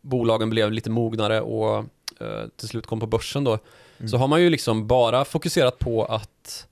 bolagen 0.00 0.50
blev 0.50 0.72
lite 0.72 0.90
mognare 0.90 1.40
och 1.40 1.84
uh, 2.22 2.48
till 2.56 2.68
slut 2.68 2.86
kom 2.86 3.00
på 3.00 3.06
börsen 3.06 3.44
då, 3.44 3.58
mm. 3.98 4.08
så 4.08 4.16
har 4.16 4.28
man 4.28 4.42
ju 4.42 4.50
liksom 4.50 4.86
bara 4.86 5.24
fokuserat 5.24 5.78
på 5.78 6.04
att 6.04 6.66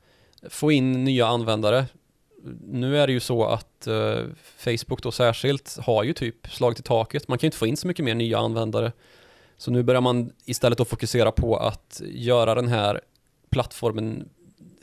få 0.48 0.72
in 0.72 1.04
nya 1.04 1.26
användare. 1.26 1.86
Nu 2.62 2.98
är 2.98 3.06
det 3.06 3.12
ju 3.12 3.20
så 3.20 3.44
att 3.44 3.88
uh, 3.88 4.24
Facebook 4.56 5.02
då 5.02 5.10
särskilt 5.10 5.78
har 5.78 6.04
ju 6.04 6.12
typ 6.12 6.52
slagit 6.52 6.78
i 6.78 6.82
taket. 6.82 7.28
Man 7.28 7.38
kan 7.38 7.46
ju 7.46 7.48
inte 7.48 7.58
få 7.58 7.66
in 7.66 7.76
så 7.76 7.86
mycket 7.86 8.04
mer 8.04 8.14
nya 8.14 8.38
användare. 8.38 8.92
Så 9.56 9.70
nu 9.70 9.82
börjar 9.82 10.00
man 10.00 10.32
istället 10.44 10.80
att 10.80 10.88
fokusera 10.88 11.32
på 11.32 11.56
att 11.56 12.02
göra 12.04 12.54
den 12.54 12.68
här 12.68 13.00
plattformen 13.50 14.28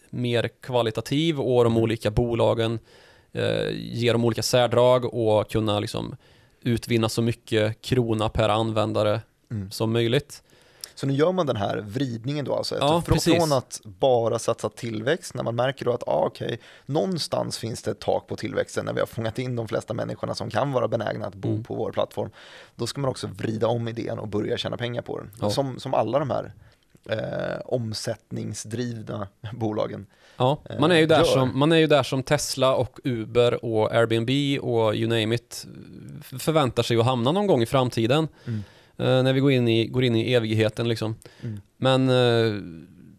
mer 0.09 0.49
kvalitativ 0.61 1.39
och 1.39 1.63
de 1.63 1.77
olika 1.77 2.11
bolagen 2.11 2.79
eh, 3.31 3.69
ge 3.71 4.11
dem 4.11 4.25
olika 4.25 4.43
särdrag 4.43 5.13
och 5.13 5.51
kunna 5.51 5.79
liksom 5.79 6.15
utvinna 6.61 7.09
så 7.09 7.21
mycket 7.21 7.81
krona 7.81 8.29
per 8.29 8.49
användare 8.49 9.21
mm. 9.51 9.71
som 9.71 9.91
möjligt. 9.91 10.43
Så 10.95 11.07
nu 11.07 11.13
gör 11.13 11.31
man 11.31 11.45
den 11.45 11.55
här 11.55 11.77
vridningen 11.77 12.45
då 12.45 12.55
alltså, 12.55 12.77
ja, 12.79 13.01
från, 13.01 13.19
från, 13.19 13.51
att 13.51 13.81
bara 13.83 14.39
satsa 14.39 14.69
tillväxt, 14.69 15.33
när 15.33 15.43
man 15.43 15.55
märker 15.55 15.85
då 15.85 15.93
att 15.93 16.07
ah, 16.07 16.25
okay, 16.25 16.57
någonstans 16.85 17.57
finns 17.57 17.83
det 17.83 17.91
ett 17.91 17.99
tak 17.99 18.27
på 18.27 18.35
tillväxten 18.35 18.85
när 18.85 18.93
vi 18.93 18.99
har 18.99 19.07
fångat 19.07 19.39
in 19.39 19.55
de 19.55 19.67
flesta 19.67 19.93
människorna 19.93 20.35
som 20.35 20.49
kan 20.49 20.71
vara 20.71 20.87
benägna 20.87 21.27
att 21.27 21.35
bo 21.35 21.49
mm. 21.49 21.63
på 21.63 21.75
vår 21.75 21.91
plattform. 21.91 22.29
Då 22.75 22.87
ska 22.87 23.01
man 23.01 23.09
också 23.09 23.27
vrida 23.27 23.67
om 23.67 23.87
idén 23.87 24.19
och 24.19 24.27
börja 24.27 24.57
tjäna 24.57 24.77
pengar 24.77 25.01
på 25.01 25.17
den. 25.17 25.31
Ja. 25.41 25.49
Som, 25.49 25.79
som 25.79 25.93
alla 25.93 26.19
de 26.19 26.29
här 26.29 26.53
eh, 27.09 27.61
omsättningsdrivna 27.65 29.27
bolagen. 29.53 30.05
Ja, 30.37 30.61
man 30.79 30.91
är, 30.91 30.95
ju 30.95 31.05
där 31.05 31.23
som, 31.23 31.59
man 31.59 31.71
är 31.71 31.77
ju 31.77 31.87
där 31.87 32.03
som 32.03 32.23
Tesla 32.23 32.75
och 32.75 32.99
Uber 33.03 33.65
och 33.65 33.95
Airbnb 33.95 34.29
och 34.63 34.95
you 34.95 35.07
name 35.07 35.35
it 35.35 35.67
förväntar 36.39 36.83
sig 36.83 36.97
att 36.97 37.05
hamna 37.05 37.31
någon 37.31 37.47
gång 37.47 37.61
i 37.61 37.65
framtiden. 37.65 38.27
Mm. 38.45 38.63
Eh, 38.97 39.23
när 39.23 39.33
vi 39.33 39.39
går 39.39 39.51
in 39.51 39.67
i, 39.67 39.85
går 39.85 40.03
in 40.03 40.15
i 40.15 40.33
evigheten 40.33 40.87
liksom. 40.87 41.15
Mm. 41.41 41.61
Men 41.77 42.09
eh, 42.09 42.61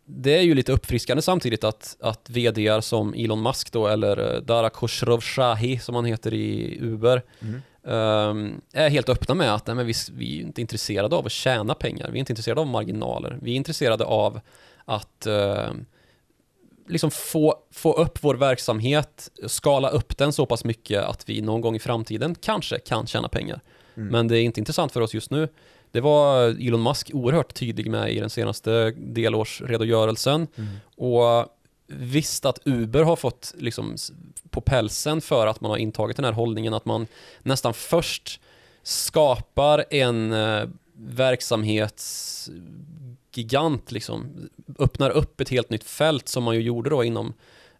det 0.04 0.38
är 0.38 0.42
ju 0.42 0.54
lite 0.54 0.72
uppfriskande 0.72 1.22
samtidigt 1.22 1.64
att, 1.64 1.96
att 2.00 2.30
vd 2.30 2.82
som 2.82 3.14
Elon 3.14 3.42
Musk 3.42 3.72
då, 3.72 3.86
eller 3.86 4.34
eh, 4.34 4.40
Dara 4.40 4.70
Khosrowshahi 4.70 5.78
som 5.78 5.94
han 5.94 6.04
heter 6.04 6.34
i 6.34 6.78
Uber, 6.80 7.22
mm. 7.40 7.62
Um, 7.86 8.60
är 8.72 8.88
helt 8.88 9.08
öppna 9.08 9.34
med 9.34 9.54
att 9.54 9.66
nej, 9.66 9.76
men 9.76 9.86
vi, 9.86 9.94
vi 10.12 10.38
är 10.38 10.42
inte 10.42 10.60
intresserade 10.60 11.16
av 11.16 11.26
att 11.26 11.32
tjäna 11.32 11.74
pengar. 11.74 12.10
Vi 12.10 12.18
är 12.18 12.20
inte 12.20 12.32
intresserade 12.32 12.60
av 12.60 12.66
marginaler. 12.66 13.38
Vi 13.42 13.52
är 13.52 13.56
intresserade 13.56 14.04
av 14.04 14.40
att 14.84 15.26
uh, 15.26 15.70
liksom 16.88 17.10
få, 17.10 17.54
få 17.70 17.92
upp 17.92 18.18
vår 18.20 18.34
verksamhet, 18.34 19.30
skala 19.46 19.88
upp 19.88 20.18
den 20.18 20.32
så 20.32 20.46
pass 20.46 20.64
mycket 20.64 21.04
att 21.04 21.28
vi 21.28 21.40
någon 21.40 21.60
gång 21.60 21.76
i 21.76 21.78
framtiden 21.78 22.34
kanske 22.34 22.78
kan 22.78 23.06
tjäna 23.06 23.28
pengar. 23.28 23.60
Mm. 23.96 24.08
Men 24.08 24.28
det 24.28 24.38
är 24.38 24.42
inte 24.42 24.60
intressant 24.60 24.92
för 24.92 25.00
oss 25.00 25.14
just 25.14 25.30
nu. 25.30 25.48
Det 25.90 26.00
var 26.00 26.48
Elon 26.48 26.82
Musk 26.82 27.10
oerhört 27.14 27.54
tydlig 27.54 27.90
med 27.90 28.12
i 28.12 28.20
den 28.20 28.30
senaste 28.30 28.90
delårsredogörelsen. 28.90 30.46
Mm. 30.56 30.68
Och 30.96 31.46
visst 31.86 32.44
att 32.44 32.58
Uber 32.64 33.02
har 33.02 33.16
fått 33.16 33.54
liksom 33.58 33.96
på 34.50 34.60
pälsen 34.60 35.20
för 35.20 35.46
att 35.46 35.60
man 35.60 35.70
har 35.70 35.78
intagit 35.78 36.16
den 36.16 36.24
här 36.24 36.32
hållningen 36.32 36.74
att 36.74 36.84
man 36.84 37.06
nästan 37.42 37.74
först 37.74 38.40
skapar 38.82 39.84
en 39.90 40.32
eh, 40.32 40.68
verksamhetsgigant 40.94 43.92
liksom, 43.92 44.48
öppnar 44.78 45.10
upp 45.10 45.40
ett 45.40 45.48
helt 45.48 45.70
nytt 45.70 45.84
fält 45.84 46.28
som 46.28 46.44
man 46.44 46.54
ju 46.54 46.60
gjorde 46.60 46.90
då 46.90 47.04
inom 47.04 47.32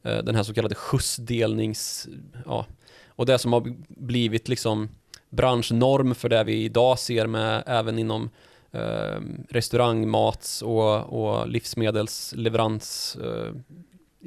eh, 0.03 0.25
den 0.25 0.35
här 0.35 0.43
så 0.43 0.55
kallade 0.55 0.75
skjutsdelnings, 0.75 2.09
ja, 2.45 2.67
och 3.09 3.27
det 3.27 3.39
som 3.39 3.53
har 3.53 3.75
blivit 3.89 4.49
liksom 4.49 4.89
branschnorm 5.37 6.15
för 6.15 6.29
det 6.29 6.45
vi 6.45 6.65
idag 6.65 6.99
ser 6.99 7.27
med 7.27 7.63
även 7.67 7.99
inom 7.99 8.31
eh, 8.73 9.21
restaurangmats 9.49 10.63
och, 10.63 11.01
och 11.01 11.49
livsmedelsleverans 11.49 13.17
eh, 13.25 13.53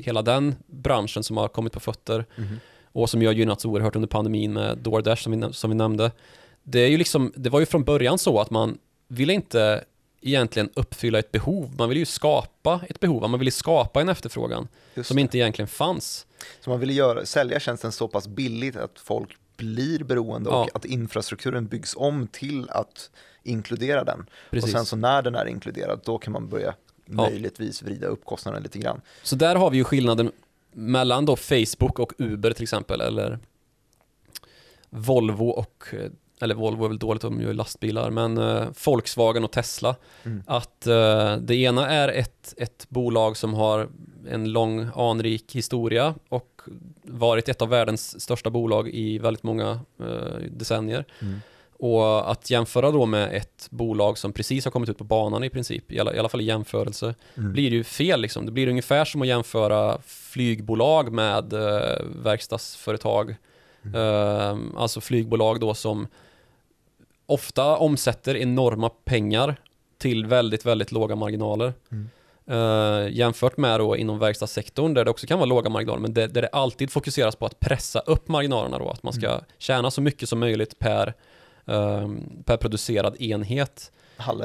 hela 0.04 0.22
den 0.22 0.56
branschen 0.66 1.24
som 1.24 1.38
har 1.38 1.48
kommit 1.48 1.74
på 1.74 1.80
fötter 1.80 2.26
mm. 2.38 2.60
och 2.92 3.10
som 3.10 3.22
ju 3.22 3.28
har 3.28 3.34
gynnats 3.34 3.66
oerhört 3.66 3.96
under 3.96 4.08
pandemin 4.08 4.54
med 4.54 4.78
DoorDash 4.78 5.24
som 5.24 5.42
vi, 5.42 5.54
som 5.54 5.70
vi 5.70 5.76
nämnde. 5.76 6.12
Det, 6.64 6.80
är 6.80 6.88
ju 6.88 6.98
liksom, 6.98 7.34
det 7.36 7.50
var 7.50 7.60
ju 7.60 7.66
från 7.66 7.84
början 7.84 8.18
så 8.18 8.40
att 8.40 8.50
man 8.50 8.78
ville 9.08 9.34
inte 9.34 9.84
egentligen 10.22 10.70
uppfylla 10.74 11.20
ett 11.20 11.32
behov. 11.32 11.76
Man 11.78 11.90
ville 11.90 12.00
ju 12.00 12.06
skapa 12.06 12.82
ett 12.90 13.00
behov, 13.00 13.30
man 13.30 13.40
ville 13.40 13.52
skapa 13.52 14.02
en 14.02 14.10
efterfrågan 14.10 14.68
som 15.04 15.20
inte 15.20 15.38
egentligen 15.38 15.68
fanns. 15.68 16.26
Så 16.62 16.70
man 16.70 16.80
ville 16.80 16.94
göra, 16.94 17.26
sälja 17.26 17.60
tjänsten 17.60 17.92
så 17.92 18.08
pass 18.08 18.28
billigt 18.28 18.76
att 18.76 19.00
folk 19.00 19.38
blir 19.60 20.04
beroende 20.04 20.50
ja. 20.50 20.64
och 20.64 20.76
att 20.76 20.86
infrastrukturen 20.86 21.68
byggs 21.68 21.96
om 21.98 22.28
till 22.28 22.70
att 22.70 23.10
inkludera 23.44 24.04
den. 24.04 24.26
Precis. 24.52 24.64
Och 24.64 24.78
sen 24.78 24.86
så 24.86 24.96
när 24.96 25.22
den 25.22 25.36
är 25.36 25.46
inkluderad, 25.46 26.02
då 26.06 26.18
kan 26.18 26.34
man 26.34 26.50
börja 26.50 26.74
möjligtvis 27.06 27.82
vrida 27.84 28.08
upp 28.08 28.26
kostnaden 28.26 28.64
lite 28.64 28.80
grann. 28.80 29.02
Så 29.24 29.36
där 29.36 29.56
har 29.56 29.70
vi 29.70 29.78
ju 29.78 29.84
skillnaden 29.84 30.32
mellan 30.72 31.26
då 31.26 31.36
Facebook 31.36 32.00
och 32.00 32.14
Uber 32.18 32.52
till 32.52 32.64
exempel, 32.64 33.02
eller 33.02 33.40
Volvo 34.90 35.50
och, 35.50 35.84
eller 36.42 36.56
Volvo 36.56 36.84
är 36.86 36.88
väl 36.88 37.00
dåligt 37.00 37.24
om 37.24 37.38
de 37.38 37.44
gör 37.44 37.54
lastbilar, 37.54 38.10
men 38.10 38.38
eh, 38.38 38.68
Volkswagen 38.86 39.44
och 39.44 39.52
Tesla. 39.52 39.96
Mm. 40.24 40.44
Att 40.48 40.88
eh, 40.88 41.36
det 41.36 41.56
ena 41.56 41.90
är 41.90 42.08
ett, 42.08 42.54
ett 42.58 42.86
bolag 42.90 43.38
som 43.38 43.54
har 43.54 43.90
en 44.30 44.52
lång 44.52 44.90
anrik 44.96 45.56
historia 45.56 46.16
och 46.30 46.49
varit 47.02 47.50
ett 47.50 47.62
av 47.62 47.70
världens 47.70 48.22
största 48.22 48.50
bolag 48.50 48.90
i 48.90 49.20
väldigt 49.20 49.44
många 49.44 49.80
eh, 50.00 50.38
decennier. 50.52 51.06
Mm. 51.22 51.40
Och 51.80 52.32
att 52.32 52.50
jämföra 52.50 52.92
då 52.92 53.06
med 53.06 53.34
ett 53.36 53.68
bolag 53.70 54.18
som 54.18 54.34
precis 54.34 54.66
har 54.66 54.72
kommit 54.72 54.90
ut 54.90 54.98
på 54.98 55.04
banan 55.04 55.44
i 55.44 55.50
princip, 55.50 55.92
i 55.92 56.00
alla, 56.00 56.16
i 56.16 56.20
alla 56.20 56.30
fall 56.30 56.42
i 56.42 56.44
jämförelse, 56.44 57.16
mm. 57.36 57.54
blir 57.54 57.72
ju 57.72 57.84
fel 57.84 58.22
liksom. 58.22 58.46
Det 58.46 58.52
blir 58.52 58.68
ungefär 58.68 59.06
som 59.06 59.22
att 59.22 59.28
jämföra 59.28 59.98
flygbolag 60.06 61.12
med 61.12 61.54
eh, 61.54 62.06
verkstadsföretag. 62.24 63.36
Mm. 63.84 63.96
Eh, 63.96 64.82
alltså 64.82 65.02
flygbolag 65.02 65.60
då 65.60 65.74
som 65.74 66.08
ofta 67.26 67.78
omsätter 67.78 68.38
enorma 68.38 68.90
pengar 68.90 69.56
till 69.98 70.26
väldigt, 70.26 70.66
väldigt 70.66 70.92
låga 70.92 71.16
marginaler. 71.16 71.74
Mm. 71.92 72.10
Uh, 72.50 73.10
jämfört 73.12 73.58
med 73.58 73.80
då 73.80 73.98
inom 73.98 74.20
verkstadssektorn 74.20 74.94
där 74.94 75.06
det 75.06 75.12
också 75.12 75.28
kan 75.28 75.40
vara 75.40 75.46
låga 75.46 75.70
marginaler 75.70 76.00
men 76.00 76.14
det, 76.14 76.28
där 76.28 76.42
det 76.42 76.48
alltid 76.48 76.92
fokuseras 76.92 77.36
på 77.36 77.46
att 77.46 77.60
pressa 77.60 78.00
upp 78.00 78.28
marginalerna 78.28 78.80
då, 78.80 78.90
att 78.90 79.04
man 79.04 79.14
ska 79.14 79.28
mm. 79.28 79.42
tjäna 79.58 79.92
så 79.92 80.02
mycket 80.02 80.30
som 80.30 80.40
möjligt 80.40 80.80
per 80.80 81.14
um, 81.70 82.44
per 82.46 82.58
producerad 82.58 83.22
enhet. 83.22 83.92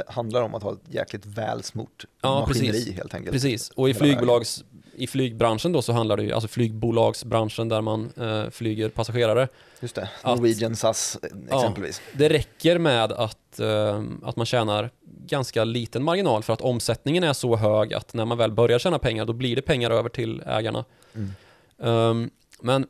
Handlar 0.07 0.43
om 0.43 0.55
att 0.55 0.63
ha 0.63 0.73
ett 0.73 0.95
jäkligt 0.95 1.27
välsmort 1.27 2.05
ja, 2.23 2.41
maskineri 2.41 2.73
precis. 2.73 2.95
helt 2.95 3.15
enkelt. 3.15 3.33
Precis, 3.33 3.71
och 3.71 3.89
i, 3.89 3.95
flygbolags, 3.95 4.65
i 4.95 5.07
flygbranschen 5.07 5.73
då 5.73 5.83
så 5.83 5.93
handlar 5.93 6.17
det 6.17 6.23
ju, 6.23 6.33
alltså 6.33 6.49
flygbolagsbranschen 6.49 7.69
där 7.69 7.81
man 7.81 8.13
uh, 8.19 8.51
flyger 8.51 8.89
passagerare. 8.89 9.49
Just 9.81 9.95
det, 9.95 10.09
Norwegian, 10.25 10.77
SAS 10.77 11.19
exempelvis. 11.51 12.03
Ja, 12.13 12.19
det 12.19 12.29
räcker 12.29 12.79
med 12.79 13.13
att, 13.13 13.61
uh, 13.61 14.03
att 14.23 14.37
man 14.37 14.47
tjänar 14.47 14.91
ganska 15.27 15.65
liten 15.65 16.05
marginal 16.05 16.43
för 16.43 16.53
att 16.53 16.61
omsättningen 16.61 17.25
är 17.25 17.33
så 17.33 17.57
hög 17.57 17.95
att 17.95 18.15
när 18.15 18.25
man 18.25 18.39
väl 18.39 18.53
börjar 18.53 18.79
tjäna 18.79 18.99
pengar 18.99 19.25
då 19.25 19.33
blir 19.33 19.57
det 19.57 19.63
pengar 19.63 19.91
över 19.91 20.09
till 20.09 20.43
ägarna. 20.47 20.85
Mm. 21.15 21.31
Um, 21.77 22.31
men 22.61 22.87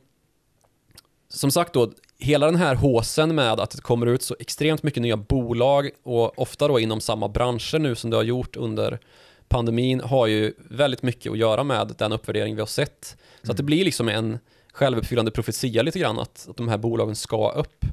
som 1.29 1.51
sagt 1.51 1.73
då, 1.73 1.91
hela 2.19 2.45
den 2.45 2.55
här 2.55 2.75
håsen 2.75 3.35
med 3.35 3.59
att 3.59 3.69
det 3.69 3.81
kommer 3.81 4.05
ut 4.05 4.23
så 4.23 4.35
extremt 4.39 4.83
mycket 4.83 5.03
nya 5.03 5.17
bolag 5.17 5.89
och 6.03 6.39
ofta 6.39 6.67
då 6.67 6.79
inom 6.79 7.01
samma 7.01 7.27
branscher 7.27 7.79
nu 7.79 7.95
som 7.95 8.09
det 8.09 8.17
har 8.17 8.23
gjort 8.23 8.55
under 8.55 8.99
pandemin 9.47 10.01
har 10.01 10.27
ju 10.27 10.53
väldigt 10.57 11.01
mycket 11.01 11.31
att 11.31 11.37
göra 11.37 11.63
med 11.63 11.95
den 11.97 12.11
uppvärdering 12.11 12.55
vi 12.55 12.61
har 12.61 12.67
sett. 12.67 13.05
Så 13.05 13.45
mm. 13.45 13.51
att 13.51 13.57
det 13.57 13.61
mm. 13.61 13.65
blir 13.65 13.85
liksom 13.85 14.09
en 14.09 14.39
självuppfyllande 14.73 15.31
profetia 15.31 15.83
lite 15.83 15.99
grann 15.99 16.19
att, 16.19 16.47
att 16.49 16.57
de 16.57 16.67
här 16.67 16.77
bolagen 16.77 17.15
ska 17.15 17.51
upp. 17.51 17.85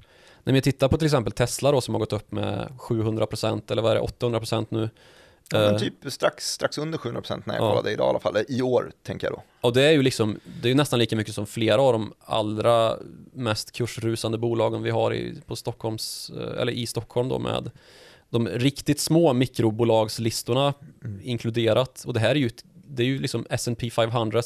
När 0.45 0.53
vi 0.53 0.61
tittar 0.61 0.89
på 0.89 0.99
till 0.99 1.07
exempel 1.07 1.33
Tesla 1.33 1.73
då 1.73 1.81
som 1.81 1.95
har 1.95 1.99
gått 1.99 2.13
upp 2.13 2.33
med 2.33 2.69
700% 2.79 3.73
eller 3.73 3.83
vad 3.83 3.91
är 3.91 3.95
det, 3.95 4.01
800% 4.01 4.67
nu 4.69 4.91
Ja, 5.53 5.59
men 5.59 5.75
eh. 5.75 5.81
typ 5.81 5.95
strax, 6.07 6.53
strax 6.53 6.79
under 6.79 6.99
700% 6.99 7.43
när 7.45 7.55
jag 7.55 7.65
ja. 7.65 7.69
kollade 7.69 7.93
idag 7.93 8.07
i 8.07 8.11
alla 8.11 8.21
fall, 8.21 8.37
i 8.49 8.63
år 8.63 8.93
tänker 9.03 9.27
jag 9.27 9.35
då. 9.35 9.43
Och 9.61 9.73
det 9.73 9.83
är 9.83 9.91
ju 9.91 10.03
liksom, 10.03 10.41
det 10.63 10.71
är 10.71 10.75
nästan 10.75 10.99
lika 10.99 11.17
mycket 11.17 11.35
som 11.35 11.47
flera 11.47 11.83
av 11.83 11.93
de 11.93 12.13
allra 12.21 12.97
mest 13.33 13.73
kursrusande 13.73 14.39
bolagen 14.39 14.83
vi 14.83 14.91
har 14.91 15.15
i, 15.15 15.35
på 15.47 15.57
Stockholms, 15.57 16.31
eh, 16.31 16.61
eller 16.61 16.73
i 16.73 16.87
Stockholm 16.87 17.29
då 17.29 17.39
med 17.39 17.71
de 18.31 18.49
riktigt 18.49 19.01
små 19.01 19.33
mikrobolagslistorna 19.33 20.75
mm. 21.05 21.21
inkluderat. 21.23 22.05
Och 22.07 22.15
det 22.15 22.21
här 22.21 22.31
är 22.31 22.35
ju, 22.35 22.51
det 22.73 23.03
är 23.03 23.07
ju 23.07 23.19
liksom 23.19 23.47
S&P 23.51 23.91
500 23.91 24.43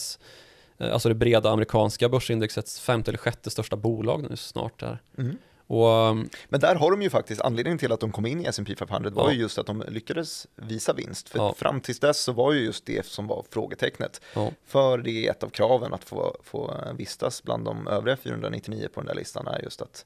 eh, 0.79 0.93
alltså 0.93 1.09
det 1.09 1.15
breda 1.15 1.51
amerikanska 1.51 2.09
börsindexets 2.09 2.81
femte 2.81 3.11
eller 3.11 3.19
sjätte 3.19 3.51
största 3.51 3.77
bolag 3.77 4.27
nu 4.31 4.37
snart 4.37 4.83
här. 4.83 5.03
Mm. 5.19 5.37
Och, 5.68 5.87
um, 6.11 6.29
Men 6.48 6.61
där 6.61 6.74
har 6.74 6.90
de 6.90 7.02
ju 7.02 7.11
faktiskt, 7.11 7.40
anledningen 7.40 7.79
till 7.79 7.92
att 7.92 8.00
de 8.00 8.12
kom 8.12 8.26
in 8.26 8.40
i 8.40 8.44
S&P 8.44 8.76
500 8.76 9.11
var 9.11 9.24
Ja. 9.29 9.33
ju 9.33 9.40
just 9.40 9.59
att 9.59 9.66
de 9.66 9.85
lyckades 9.88 10.46
visa 10.57 10.92
vinst. 10.92 11.29
För 11.29 11.38
Ja. 11.38 11.55
fram 11.59 11.81
tills 11.81 12.00
dess 12.00 12.20
så 12.20 12.33
var 12.33 12.52
ju 12.52 12.61
just 12.64 12.87
det 12.87 13.07
som 13.07 13.26
var 13.26 13.44
frågetecknet. 13.50 14.20
ja, 14.35 14.50
För 14.66 14.98
det 14.98 15.26
är 15.26 15.31
ett 15.31 15.42
av 15.42 15.48
kraven 15.48 15.94
att 15.94 16.05
få, 16.05 16.37
få 16.42 16.74
vistas 16.98 17.42
bland 17.42 17.64
de 17.64 17.87
övriga 17.88 18.16
499 18.16 18.88
på 18.94 19.00
den 19.00 19.07
där 19.07 19.14
listan 19.14 19.46
är 19.46 19.62
just 19.62 19.83
att 19.83 20.05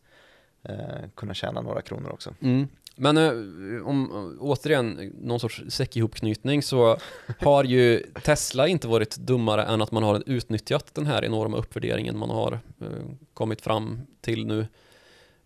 eh, 0.63 0.75
kunna 1.15 1.35
tjäna 1.35 1.61
några 1.61 1.83
kronor 1.83 2.11
också. 2.11 2.35
Mm. 2.41 2.69
Men 2.97 3.17
eh, 3.17 3.87
om, 3.87 4.37
återigen, 4.41 5.13
någon 5.21 5.41
sorts 5.41 5.63
säckihopknytning 5.69 6.63
så 6.63 6.97
har 7.41 7.65
ju 7.65 7.99
Tesla 8.25 8.69
inte 8.69 8.89
varit 8.89 9.17
dummare 9.17 9.63
än 9.65 9.83
att 9.83 9.93
man 9.93 10.03
har 10.03 10.23
utnyttjat 10.27 10.95
den 10.95 11.07
här 11.07 11.25
enorma 11.25 11.57
uppvärderingen 11.57 12.19
man 12.19 12.31
har 12.31 12.53
eh, 12.81 12.87
kommit 13.35 13.61
fram 13.61 14.01
till 14.21 14.47
nu 14.47 14.67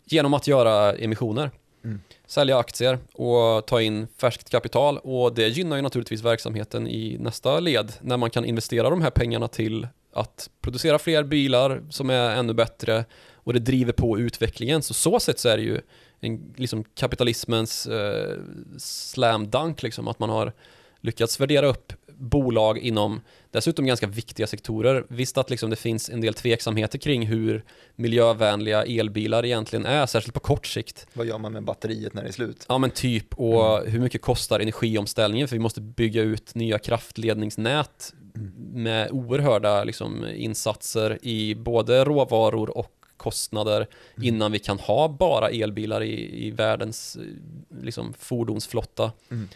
genom 0.05 0.35
att 0.35 0.47
göra 0.47 0.93
emissioner. 0.93 1.51
Mm. 1.85 2.01
Sälja 2.27 2.59
aktier 2.59 2.99
och 3.13 3.67
ta 3.67 3.83
in 3.83 4.07
färskt 4.17 4.51
kapital 4.51 4.99
och 4.99 5.35
det 5.35 5.49
gynnar 5.49 5.77
ju 5.77 5.83
naturligtvis 5.83 6.23
verksamheten 6.23 6.89
i 6.89 7.17
nästa 7.21 7.61
led 7.61 7.93
när 8.01 8.17
man 8.17 8.31
kan 8.31 8.45
investera 8.45 8.91
de 8.91 9.03
här 9.03 9.11
pengarna 9.11 9.49
till 9.49 9.89
att 10.13 10.51
producera 10.61 10.99
fler 10.99 11.25
bilar 11.25 11.83
som 11.91 12.11
är 12.11 12.31
ännu 12.31 12.55
bättre 12.55 13.05
och 13.35 13.53
det 13.53 13.59
driver 13.59 13.93
på 13.93 14.19
utvecklingen. 14.19 14.83
Så 14.83 14.95
så 14.95 15.21
sätt 15.21 15.39
så 15.39 15.49
är 15.49 15.57
det 15.57 15.63
ju 15.63 15.81
en, 16.21 16.55
liksom 16.57 16.85
kapitalismens 16.85 17.87
eh, 17.87 18.39
slam 18.79 19.51
dunk, 19.51 19.83
liksom, 19.83 20.09
att 20.09 20.19
man 20.19 20.31
har 20.31 20.53
lyckats 21.05 21.41
värdera 21.41 21.67
upp 21.67 21.93
bolag 22.07 22.79
inom 22.79 23.21
dessutom 23.51 23.87
ganska 23.87 24.07
viktiga 24.07 24.47
sektorer. 24.47 25.07
Visst 25.09 25.39
att 25.39 25.51
liksom 25.51 25.71
det 25.71 25.77
finns 25.77 26.11
en 26.11 26.21
del 26.21 26.35
tveksamheter 26.35 26.99
kring 26.99 27.27
hur 27.27 27.65
miljövänliga 27.97 28.85
elbilar 28.85 29.45
egentligen 29.45 29.87
är, 29.87 30.07
särskilt 30.07 30.35
på 30.35 30.41
kort 30.41 30.67
sikt. 30.67 31.07
Vad 31.13 31.27
gör 31.27 31.39
man 31.39 31.53
med 31.53 31.65
batteriet 31.65 32.15
när 32.15 32.23
det 32.23 32.29
är 32.29 32.33
slut? 32.33 32.67
Ja 32.69 32.79
men 32.79 32.91
typ, 32.91 33.35
och 33.35 33.87
hur 33.87 34.01
mycket 34.01 34.23
kostar 34.23 34.61
energiomställningen? 34.61 35.49
För 35.49 35.57
vi 35.57 35.61
måste 35.61 35.81
bygga 35.81 36.23
ut 36.23 36.55
nya 36.55 36.79
kraftledningsnät 36.79 38.15
med 38.73 39.11
oerhörda 39.11 39.85
liksom, 39.85 40.27
insatser 40.35 41.19
i 41.23 41.55
både 41.55 42.05
råvaror 42.05 42.79
och 42.79 42.93
kostnader 43.17 43.87
innan 44.23 44.53
vi 44.53 44.59
kan 44.59 44.79
ha 44.79 45.09
bara 45.09 45.51
elbilar 45.51 46.03
i, 46.03 46.47
i 46.47 46.51
världens 46.51 47.19
liksom, 47.83 48.15
fordonsflotta. 48.19 49.13
Mm. 49.31 49.49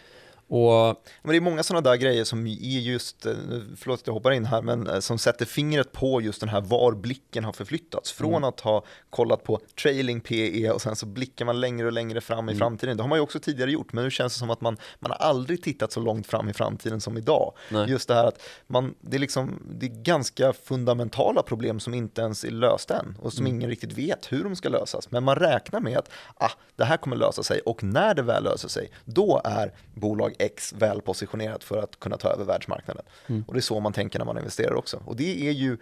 Och 0.50 1.02
Men 1.22 1.30
det 1.30 1.36
är 1.36 1.40
många 1.40 1.62
sådana 1.62 1.90
där 1.90 1.96
grejer 1.96 2.24
som 2.24 2.46
är 2.46 2.50
just, 2.80 3.26
eh, 3.26 3.32
förlåt 3.76 4.00
att 4.00 4.06
jag 4.06 4.14
hoppar 4.14 4.30
in 4.30 4.44
här, 4.44 4.62
men 4.62 4.86
eh, 4.86 5.00
som 5.00 5.18
sätter 5.18 5.44
fingret 5.46 5.92
på 5.92 6.20
just 6.20 6.40
den 6.40 6.48
här 6.48 6.60
var 6.60 6.92
blicken 6.92 7.44
har 7.44 7.52
förflyttats. 7.52 8.12
Från 8.12 8.28
Mm. 8.34 8.44
att 8.44 8.60
ha 8.60 8.84
kollat 9.10 9.44
på 9.44 9.60
trailing 9.82 10.20
PE 10.20 10.70
och 10.70 10.82
sen 10.82 10.96
så 10.96 11.06
blickar 11.06 11.44
man 11.44 11.60
längre 11.60 11.86
och 11.86 11.92
längre 11.92 12.20
fram 12.20 12.48
i 12.48 12.52
Mm. 12.52 12.58
framtiden. 12.58 12.96
Det 12.96 13.02
har 13.02 13.08
man 13.08 13.18
ju 13.18 13.22
också 13.22 13.40
tidigare 13.40 13.70
gjort, 13.70 13.92
men 13.92 14.04
nu 14.04 14.10
känns 14.10 14.32
det 14.32 14.38
som 14.38 14.50
att 14.50 14.60
man, 14.60 14.76
man 14.98 15.10
har 15.10 15.18
aldrig 15.18 15.62
tittat 15.62 15.92
så 15.92 16.00
långt 16.00 16.26
fram 16.26 16.48
i 16.48 16.52
framtiden 16.52 17.00
som 17.00 17.16
idag. 17.18 17.52
nej. 17.70 17.90
Just 17.90 18.08
det 18.08 18.14
här 18.14 18.24
att 18.24 18.40
man, 18.66 18.94
det, 19.00 19.16
är 19.16 19.20
liksom, 19.20 19.62
det 19.70 19.86
är 19.86 20.02
ganska 20.02 20.52
fundamentala 20.52 21.42
problem 21.42 21.80
som 21.80 21.94
inte 21.94 22.20
ens 22.20 22.44
är 22.44 22.50
lösta 22.50 22.98
än 22.98 23.16
och 23.20 23.32
som 23.32 23.46
Mm. 23.46 23.56
ingen 23.56 23.70
riktigt 23.70 23.92
vet 23.92 24.32
hur 24.32 24.44
de 24.44 24.56
ska 24.56 24.68
lösas. 24.68 25.10
Men 25.10 25.24
man 25.24 25.36
räknar 25.36 25.80
med 25.80 25.98
att 25.98 26.10
ah, 26.36 26.50
det 26.76 26.84
här 26.84 26.96
kommer 26.96 27.16
lösa 27.16 27.42
sig 27.42 27.60
och 27.60 27.84
när 27.84 28.14
det 28.14 28.22
väl 28.22 28.44
löser 28.44 28.68
sig, 28.68 28.90
då 29.04 29.40
är 29.44 29.72
bolag 29.94 30.34
X 30.38 30.72
väl 30.72 31.00
positionerat 31.00 31.64
för 31.64 31.78
att 31.78 32.00
kunna 32.00 32.16
ta 32.16 32.28
över 32.28 32.44
världsmarknaden. 32.44 33.04
Mm. 33.26 33.44
Och 33.46 33.54
det 33.54 33.58
är 33.58 33.62
så 33.62 33.80
man 33.80 33.92
tänker 33.92 34.18
när 34.18 34.26
man 34.26 34.38
investerar 34.38 34.74
också. 34.74 35.02
Och 35.04 35.16
det 35.16 35.48
är 35.48 35.52
ju 35.52 35.78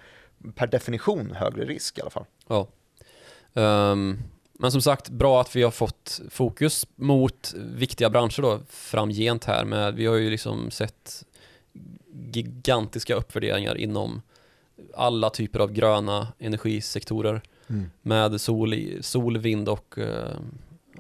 per 0.55 0.67
definition 0.67 1.31
högre 1.31 1.65
risk 1.65 1.99
i 1.99 2.01
alla 2.01 2.11
fall. 2.11 2.25
Ja. 2.49 2.69
Ehm, 3.55 4.19
men 4.53 4.73
som 4.73 4.83
sagt, 4.83 5.09
bra 5.09 5.41
att 5.41 5.57
vi 5.57 5.63
har 5.63 5.71
fått 5.71 6.21
fokus 6.31 6.87
mot 6.95 7.55
viktiga 7.57 8.11
branscher 8.11 8.43
då 8.43 8.61
framgent 8.69 9.45
här 9.45 9.65
med, 9.65 9.95
vi 9.95 10.07
har 10.07 10.17
ju 10.17 10.31
liksom 10.31 10.71
sett 10.71 11.25
gigantiska 12.33 13.15
uppvärderingar 13.15 13.77
inom 13.77 14.23
alla 14.95 15.31
typer 15.31 15.59
av 15.59 15.73
gröna 15.73 16.29
energisektorer 16.39 17.43
med 18.03 18.41
sol, 18.41 18.75
sol 19.01 19.39
vind 19.39 19.69
och 19.69 19.99
eh, 19.99 20.37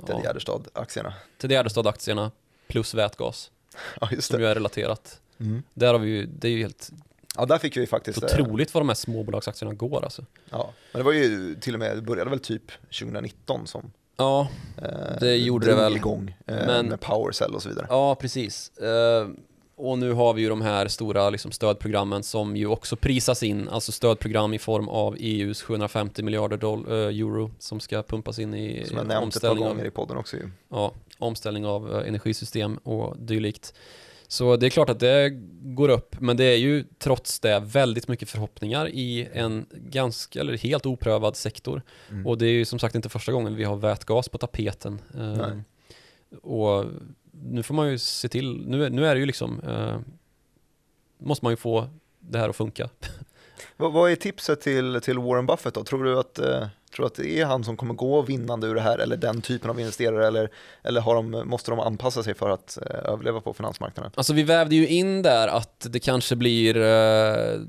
Ted 0.07 0.21
Gärdestad-aktierna. 0.25 1.13
Ted 1.39 1.51
Gärdestad-aktierna 1.51 2.31
plus 2.69 2.95
vätgas 2.95 3.51
Ja, 4.01 4.09
just 4.13 4.29
som 4.29 4.37
det. 4.37 4.43
ju 4.45 4.51
är 4.51 4.55
relaterat. 4.55 5.21
Mm. 5.41 5.63
Där 5.75 5.93
har 5.93 5.99
vi 5.99 6.09
ju, 6.11 6.27
det 6.27 6.49
är 6.49 6.53
ju 6.53 6.59
helt 6.63 6.91
Ja, 7.39 7.47
där 7.47 7.59
fick 7.59 7.77
vi 7.77 7.87
faktiskt... 7.87 8.23
eh, 8.23 8.27
otroligt 8.27 8.75
vad 8.75 8.81
de 8.81 8.89
här 8.89 8.95
småbolagsaktierna 8.95 9.75
går 9.75 10.05
alltså. 10.05 10.25
Ja, 10.51 10.73
men 10.93 11.01
det 11.01 11.05
var 11.05 11.13
ju 11.13 11.55
till 11.61 11.75
och 11.75 11.81
med, 11.81 11.97
det 11.97 12.03
började 12.03 12.31
väl 12.31 12.39
typ 12.41 12.63
2019 12.83 13.67
som 13.67 13.93
Ja, 14.17 14.49
eh, 14.83 15.19
Det 15.21 15.37
gjorde 15.37 15.67
det 15.67 15.75
väl. 15.75 15.97
igång 15.97 16.37
eh, 16.47 16.55
Men- 16.67 16.87
med 16.87 17.01
PowerCell 17.01 17.55
och 17.55 17.63
så 17.63 17.69
vidare. 17.69 17.87
Ja, 17.91 18.15
precis. 18.15 18.79
Eh, 18.79 19.29
och 19.77 19.99
nu 19.99 20.13
har 20.13 20.35
vi 20.35 20.43
ju 20.43 20.49
de 20.49 20.61
här 20.61 20.89
stora 20.89 21.31
liksom, 21.31 21.53
stödprogrammen 21.53 22.23
som 22.23 22.57
ju 22.57 22.67
också 22.67 22.97
prisas 22.97 23.43
in, 23.43 23.69
alltså 23.69 23.93
stödprogram 23.93 24.55
i 24.55 24.59
form 24.59 24.89
av 24.89 25.17
EUs 25.19 25.63
750 25.63 26.23
miljarder 26.23 26.57
doll, 26.57 26.85
eh, 26.89 26.95
euro 26.95 27.51
som 27.59 27.81
ska 27.81 28.03
pumpas 28.03 28.39
in 28.39 28.55
i 28.55 28.85
Som 28.87 28.97
jag 28.97 29.07
nämnt 29.07 29.37
ett 29.37 29.43
par 29.43 29.49
omställning 29.49 29.65
av, 29.65 29.71
gånger 29.71 29.85
i 29.85 29.91
podden 29.91 30.17
också 30.17 30.37
ju. 30.37 30.51
ja, 30.69 30.93
omställning 31.19 31.67
av 31.67 31.95
eh, 31.95 32.09
energisystem 32.09 32.77
och 32.77 33.17
dylikt. 33.19 33.75
Så 34.29 34.57
det 34.57 34.67
är 34.67 34.71
klart 34.71 34.91
att 34.91 35.01
det 35.01 35.31
går 35.63 35.89
upp, 35.89 36.21
men 36.21 36.37
det 36.37 36.45
är 36.45 36.57
ju 36.57 36.85
trots 36.99 37.41
det 37.41 37.61
väldigt 37.61 38.09
mycket 38.09 38.29
förhoppningar 38.29 38.89
i 38.89 39.29
en 39.33 39.67
ganska, 39.73 40.41
eller 40.41 40.57
helt 40.57 40.87
oprövad 40.87 41.37
sektor. 41.37 41.83
Mm. 42.11 42.27
Och 42.27 42.39
det 42.39 42.47
är 42.47 42.53
ju 42.53 42.65
som 42.65 42.79
sagt 42.79 42.95
inte 42.95 43.09
första 43.09 43.33
gången 43.33 43.57
vi 43.57 43.65
har 43.65 43.77
vätgas 43.77 44.29
på 44.29 44.39
tapeten. 44.39 45.01
Eh, 45.15 45.21
Nej. 45.21 45.63
Och 46.43 46.85
nu 47.31 47.63
får 47.63 47.75
man 47.75 47.91
ju 47.91 47.99
se 47.99 48.29
till, 48.29 48.65
nu, 48.67 48.85
är- 48.85 48.91
nu 48.91 49.07
är 49.07 49.15
det 49.15 49.21
ju 49.21 49.27
liksom, 49.27 49.61
eh, 49.61 49.99
måste 51.19 51.45
man 51.45 51.53
ju 51.53 51.57
få 51.57 51.89
det 52.21 52.39
här 52.39 52.49
att 52.49 52.57
funka. 52.57 52.89
Vad, 53.77 53.93
vad 53.93 54.11
är 54.11 54.17
tipset 54.17 54.61
till, 54.61 55.01
till 55.03 55.19
Warren 55.19 55.47
Buffett 55.47 55.75
då? 55.75 55.85
Tror 55.85 56.05
du, 56.05 56.19
att, 56.19 56.39
eh, 56.39 56.67
tror 56.97 57.07
att 57.07 57.15
det 57.15 57.41
är 57.41 57.47
han 57.47 57.65
som 57.65 57.77
kommer 57.77 57.95
gå 57.95 58.23
vinnande 58.23 58.67
ur 58.67 58.75
det 58.75 58.81
här 58.81 58.99
eller 58.99 59.17
den 59.17 59.43
typen 59.43 59.71
av 59.71 59.81
investerare 59.81 60.27
eller, 60.27 60.51
eller 60.83 61.01
har 61.01 61.15
de, 61.15 61.31
måste 61.49 61.71
de 61.71 61.81
anpassa 61.81 62.23
sig 62.23 62.35
för 62.35 62.51
att 62.51 62.79
eh, 62.83 63.13
överleva 63.13 63.41
på 63.41 63.55
finansmarknaden? 63.55 64.13
Alltså 64.15 64.33
vi 64.33 64.43
vävde 64.43 64.77
ju 64.77 64.89
in 64.89 65.23
där 65.23 65.49
att 65.49 65.87
det 65.91 66.01
kanske 66.01 66.37
blir 66.37 66.77
eh, 66.77 67.61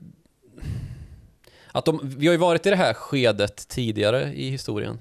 att 1.71 1.85
de, 1.85 1.99
vi 2.03 2.27
har 2.27 2.33
ju 2.33 2.37
varit 2.39 2.65
i 2.65 2.69
det 2.69 2.75
här 2.75 2.93
skedet 2.93 3.67
tidigare 3.67 4.33
i 4.33 4.49
historien. 4.49 4.99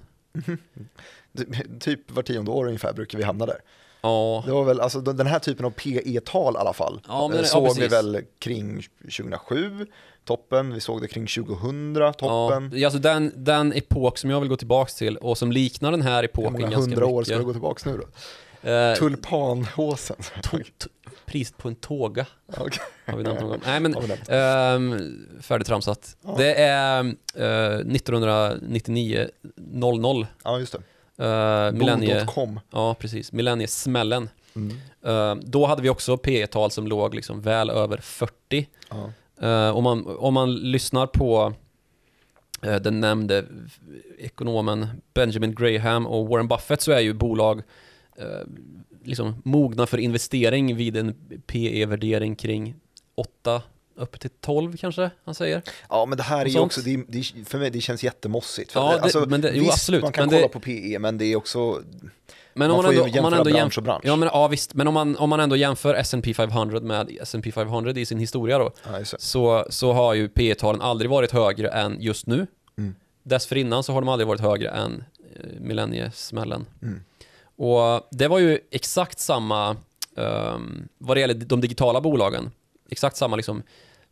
Ty- 1.37 1.79
Typ 1.81 2.11
var 2.11 2.23
tionde 2.23 2.51
år 2.51 2.67
ungefär 2.67 2.93
brukar 2.93 3.19
vi 3.19 3.25
hamna 3.25 3.47
där. 3.47 3.59
Ja, 4.03 4.43
Det 4.47 4.53
var 4.53 4.65
väl, 4.65 4.81
alltså 4.81 5.01
den 5.01 5.27
här 5.27 5.39
typen 5.39 5.67
av 5.67 5.71
PE-tal 5.71 6.55
i 6.55 6.59
alla 6.59 6.73
fall, 6.73 7.01
Ja, 7.09 7.29
men 7.29 7.37
eh, 7.37 7.43
det- 7.43 7.49
ja, 7.49 7.69
såg 7.69 7.77
vi 7.79 7.87
väl 7.89 8.21
kring 8.39 8.83
2007, 9.03 9.87
toppen, 10.25 10.75
vi 10.75 10.81
såg 10.81 11.01
det 11.01 11.09
kring 11.09 11.27
2000, 11.27 11.95
toppen. 12.19 12.71
ja 12.75 12.87
alltså 12.87 12.99
den, 13.01 13.33
den 13.37 13.73
epok 13.73 14.19
som 14.19 14.31
jag 14.31 14.41
vill 14.41 14.49
gå 14.49 14.57
tillbaks 14.57 14.95
till 14.95 15.17
och 15.17 15.39
som 15.39 15.53
liknar 15.53 15.91
den 15.91 16.03
här 16.03 16.17
Hur 16.17 16.25
epoken 16.25 16.53
många 16.53 16.63
ganska 16.63 16.81
hundra 16.81 17.07
år 17.07 17.13
mycket. 17.21 17.27
ska 17.27 17.39
du 17.39 17.45
gå 17.45 17.53
tillbaka 17.53 17.91
nu 17.91 17.97
då? 17.99 18.71
Eh, 18.71 18.95
Tulpanhåsen. 18.95 20.17
priset 21.27 21.57
på 21.57 21.69
en 21.69 21.75
tåga 21.75 22.27
Okej. 22.57 22.83
har 23.07 23.17
vi 23.17 23.23
nämnt 23.23 23.41
någon 23.41 23.49
gång. 23.49 23.61
Nej 23.67 23.81
men. 23.81 23.95
Ehm, 24.29 24.99
färdigtramsat. 25.43 26.17
Ja. 26.25 26.35
Det 26.39 26.55
är 26.55 27.05
uh, 27.05 27.11
1999 27.95 29.29
00 29.57 30.27
Ja, 30.45 30.59
just 30.59 30.73
det. 30.73 30.79
Uh, 31.21 31.73
millennie, 31.73 32.25
Bo.com. 32.25 32.61
ja 32.71 32.95
precis, 32.95 33.33
millenniesmällen. 33.33 34.29
Mm. 34.57 34.77
Uh, 35.07 35.43
då 35.43 35.67
hade 35.67 35.83
vi 35.83 35.89
också 35.89 36.17
P 36.17 36.47
tal 36.47 36.71
som 36.71 36.87
låg 36.87 37.15
liksom 37.15 37.41
väl 37.41 37.71
över 37.71 37.99
40. 37.99 38.69
Ja. 38.91 39.13
Uh, 39.43 39.77
om, 39.77 39.85
man, 39.85 40.17
om 40.19 40.35
man 40.35 40.55
lyssnar 40.55 41.07
på 41.07 41.53
den 42.61 43.01
nämnde 43.01 43.45
ekonomen 44.19 44.87
Benjamin 45.15 45.55
Graham 45.55 46.07
och 46.07 46.29
Warren 46.29 46.49
Buffett 46.49 46.81
så 46.81 46.93
är 46.93 47.01
ju 47.01 47.13
bolag 47.13 47.63
liksom 49.05 49.43
mogna 49.45 49.87
för 49.87 49.99
investering 49.99 50.77
vid 50.77 50.97
en 50.97 51.15
PE-värdering 51.47 52.37
kring 52.37 52.75
8 53.15 53.63
upp 53.97 54.21
till 54.21 54.31
12 54.41 54.77
kanske 54.77 55.11
han 55.25 55.35
säger. 55.35 55.63
Ja, 55.89 56.07
men 56.07 56.17
det 56.19 56.25
här 56.25 56.45
är 56.45 56.49
ju 56.49 56.59
också, 56.59 56.81
det, 56.81 57.05
det, 57.09 57.23
för 57.45 57.59
mig 57.59 57.71
det 57.71 57.81
känns 57.81 58.05
jättemossigt. 58.05 58.73
För 58.73 58.81
Ja, 58.81 58.93
det, 58.97 59.01
alltså, 59.03 59.27
men 59.29 59.41
det- 59.41 59.53
jo, 59.55 59.61
visst, 59.61 59.73
absolut, 59.73 60.03
man 60.03 60.13
kan 60.13 60.29
men 60.29 60.39
kolla 60.39 60.49
på 60.49 60.61
PE, 60.61 60.99
men 60.99 61.19
det 61.19 61.25
är 61.25 61.37
också, 61.37 61.83
Men 62.55 62.69
man 62.69 62.71
om 62.71 62.77
får 62.77 62.83
man 62.83 62.93
ju 62.93 62.99
ändå, 62.99 63.19
om 63.19 63.23
man 63.23 63.33
jämföra 63.33 63.39
ändå 63.39 63.51
bransch 63.51 63.59
jämför, 63.59 63.81
och 63.81 63.85
bransch. 63.85 64.03
ja, 64.05 64.17
men, 64.17 64.29
ja 64.33 64.49
visst, 64.49 64.75
men 64.75 64.89
om 64.89 64.95
man, 64.95 65.17
om 65.17 65.31
man 65.31 65.41
ändå 65.41 65.57
jämför 65.57 65.95
S&P 65.95 66.35
500 66.35 66.81
med 66.81 67.11
S&P 67.21 67.53
500 67.53 67.93
i 67.93 68.07
sin 68.07 68.19
historia 68.19 68.59
då, 68.59 68.73
ja, 68.93 69.05
så, 69.05 69.67
så 69.71 69.93
har 69.93 70.15
ju 70.15 70.29
P 70.29 70.55
talen 70.55 70.81
aldrig 70.81 71.11
varit 71.11 71.33
högre 71.33 71.69
än 71.69 71.97
just 72.01 72.27
nu. 72.27 72.47
Mm. 72.79 72.95
Dessförinnan 73.23 73.83
så 73.83 73.93
har 73.93 74.01
de 74.01 74.09
aldrig 74.09 74.29
varit 74.29 74.41
högre 74.41 74.69
än 74.71 75.05
eh, 75.35 75.61
millenniesmällen. 75.61 76.67
Mm. 76.83 77.01
Och 77.57 78.09
det 78.11 78.29
var 78.29 78.39
ju 78.39 78.59
exakt 78.71 79.19
samma, 79.19 79.77
um, 80.15 80.89
vad 80.99 81.17
det 81.17 81.21
gäller 81.21 81.35
de 81.35 81.61
digitala 81.61 82.01
bolagen, 82.01 82.51
exakt 82.91 83.17
samma 83.17 83.37
liksom 83.37 83.63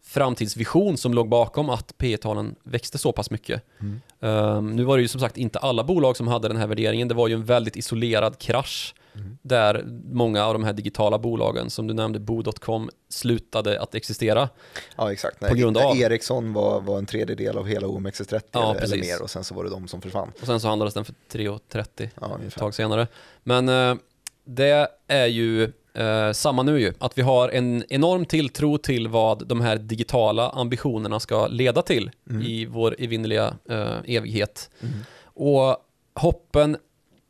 framtidsvision 0.07 0.97
som 0.97 1.15
låg 1.15 1.29
bakom 1.29 1.71
att 1.71 1.99
P 1.99 2.17
talen 2.17 2.55
växte 2.63 2.99
så 2.99 3.13
pass 3.13 3.31
mycket. 3.31 3.63
Mm. 3.81 4.01
Um, 4.21 4.77
nu 4.77 4.85
var 4.85 4.97
det 4.97 5.03
ju 5.03 5.09
som 5.09 5.21
sagt 5.21 5.37
inte 5.37 5.59
alla 5.59 5.85
bolag 5.85 6.17
som 6.17 6.29
hade 6.29 6.49
den 6.49 6.57
här 6.57 6.67
värderingen. 6.67 7.09
Det 7.09 7.15
var 7.15 7.29
ju 7.29 7.35
en 7.35 7.45
väldigt 7.45 7.77
isolerad 7.77 8.39
krasch 8.39 8.95
mm. 9.15 9.39
där 9.43 9.85
många 10.13 10.45
av 10.45 10.53
de 10.53 10.65
här 10.65 10.73
digitala 10.73 11.19
bolagen 11.19 11.71
som 11.71 11.87
du 11.87 11.95
nämnde, 11.95 12.19
Bo.com, 12.19 12.91
slutade 13.09 13.81
att 13.81 13.95
existera. 13.95 14.49
Ja, 14.97 15.13
exakt. 15.13 15.41
På 15.41 15.55
grund 15.55 15.79
av... 15.79 15.97
Ericsson 15.97 16.53
var, 16.53 16.81
var 16.81 16.99
en 16.99 17.07
tredjedel 17.07 17.59
av 17.59 17.67
hela 17.67 17.87
OMXS30 17.87 18.43
ja, 18.53 18.75
eller, 18.75 18.83
eller, 18.83 18.97
mer 18.97 19.23
och 19.23 19.31
sen 19.31 19.45
så 19.45 19.55
var 19.55 19.65
det 19.65 19.71
de 19.71 19.89
som 19.89 20.01
försvann. 20.01 20.33
Och 20.41 20.47
sen 20.47 20.61
så 20.61 20.69
handlades 20.69 20.95
den 20.95 21.05
för 21.05 21.15
3,30 21.33 22.09
ja, 22.21 22.39
ett 22.47 22.55
tag 22.55 22.75
senare. 22.75 23.07
Men 23.43 23.69
uh, 23.69 23.97
det 24.45 24.89
är 25.09 25.27
ju 25.27 25.73
eh, 25.95 26.33
samma 26.33 26.63
nu 26.63 26.81
ju, 26.81 26.93
att 26.99 27.19
vi 27.19 27.23
har 27.23 27.49
en 27.49 27.85
enorm 27.89 28.25
tilltro 28.25 28.79
till 28.79 29.09
vad 29.09 29.47
de 29.47 29.61
här 29.61 29.77
digitala 29.77 30.51
ambitionerna 30.51 31.21
ska 31.21 31.47
leda 31.47 31.83
till 31.83 32.11
mm. 32.31 32.43
i 32.43 32.67
vår 32.67 32.97
evinnerliga 32.99 33.55
eh, 33.71 33.99
evighet. 34.07 34.71
Mm. 34.81 34.95
Och 35.25 35.77
hoppen 36.15 36.77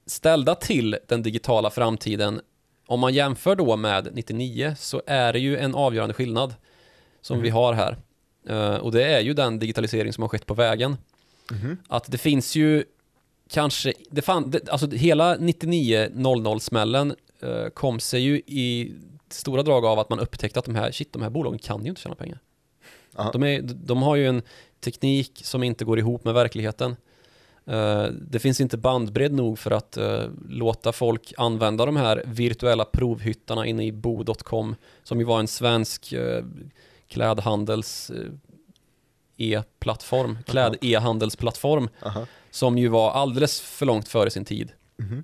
ställda 0.06 0.54
till 0.54 0.96
den 1.08 1.22
digitala 1.22 1.70
framtiden, 1.70 2.40
om 2.86 3.00
man 3.00 3.14
jämför 3.14 3.56
då 3.56 3.76
med 3.76 4.08
99 4.12 4.74
så 4.78 5.02
är 5.06 5.32
det 5.32 5.38
ju 5.38 5.58
en 5.58 5.74
avgörande 5.74 6.14
skillnad 6.14 6.54
som 7.20 7.34
mm. 7.34 7.42
vi 7.42 7.50
har 7.50 7.72
här. 7.72 7.96
Uh, 8.50 8.76
och 8.76 8.92
det 8.92 9.04
är 9.04 9.20
ju 9.20 9.34
den 9.34 9.58
digitalisering 9.58 10.12
som 10.12 10.22
har 10.22 10.28
skett 10.28 10.46
på 10.46 10.54
vägen. 10.54 10.96
Mm. 11.50 11.76
Att 11.88 12.10
det 12.10 12.18
finns 12.18 12.56
ju 12.56 12.84
kanske, 13.50 13.92
det 14.10 14.22
fan, 14.22 14.50
det, 14.50 14.68
alltså 14.68 14.90
hela 14.90 15.36
99-00-smällen 15.36 17.10
uh, 17.10 17.16
kom 17.74 18.00
sig 18.00 18.20
ju 18.20 18.36
i 18.36 18.94
stora 19.28 19.62
drag 19.62 19.84
av 19.84 19.98
att 19.98 20.10
man 20.10 20.20
upptäckte 20.20 20.58
att 20.58 20.64
de 20.64 20.74
här, 20.74 20.92
shit, 20.92 21.12
de 21.12 21.22
här 21.22 21.30
bolagen 21.30 21.58
kan 21.58 21.82
ju 21.82 21.88
inte 21.88 22.00
tjäna 22.00 22.14
pengar. 22.14 22.38
De, 23.32 23.42
är, 23.42 23.62
de 23.62 24.02
har 24.02 24.16
ju 24.16 24.26
en 24.26 24.42
teknik 24.80 25.40
som 25.44 25.62
inte 25.62 25.84
går 25.84 25.98
ihop 25.98 26.24
med 26.24 26.34
verkligheten. 26.34 26.96
Uh, 27.68 28.04
det 28.04 28.38
finns 28.38 28.60
inte 28.60 28.76
bandbredd 28.76 29.32
nog 29.32 29.58
för 29.58 29.70
att 29.70 29.98
uh, 29.98 30.24
låta 30.48 30.92
folk 30.92 31.32
använda 31.36 31.86
de 31.86 31.96
här 31.96 32.22
virtuella 32.26 32.84
provhyttarna 32.84 33.66
inne 33.66 33.84
i 33.84 33.92
bo.com 33.92 34.76
som 35.02 35.18
ju 35.18 35.24
var 35.24 35.40
en 35.40 35.48
svensk 35.48 36.14
klädhandels 37.08 38.10
e-plattform, 39.36 40.38
kläd-e-handelsplattform 40.46 41.88
som 42.50 42.78
ju 42.78 42.88
var 42.88 43.10
alldeles 43.10 43.60
för 43.60 43.86
långt 43.86 44.08
före 44.08 44.30
sin 44.30 44.44
tid. 44.44 44.72
Mm 44.98 45.12
-hmm. 45.12 45.22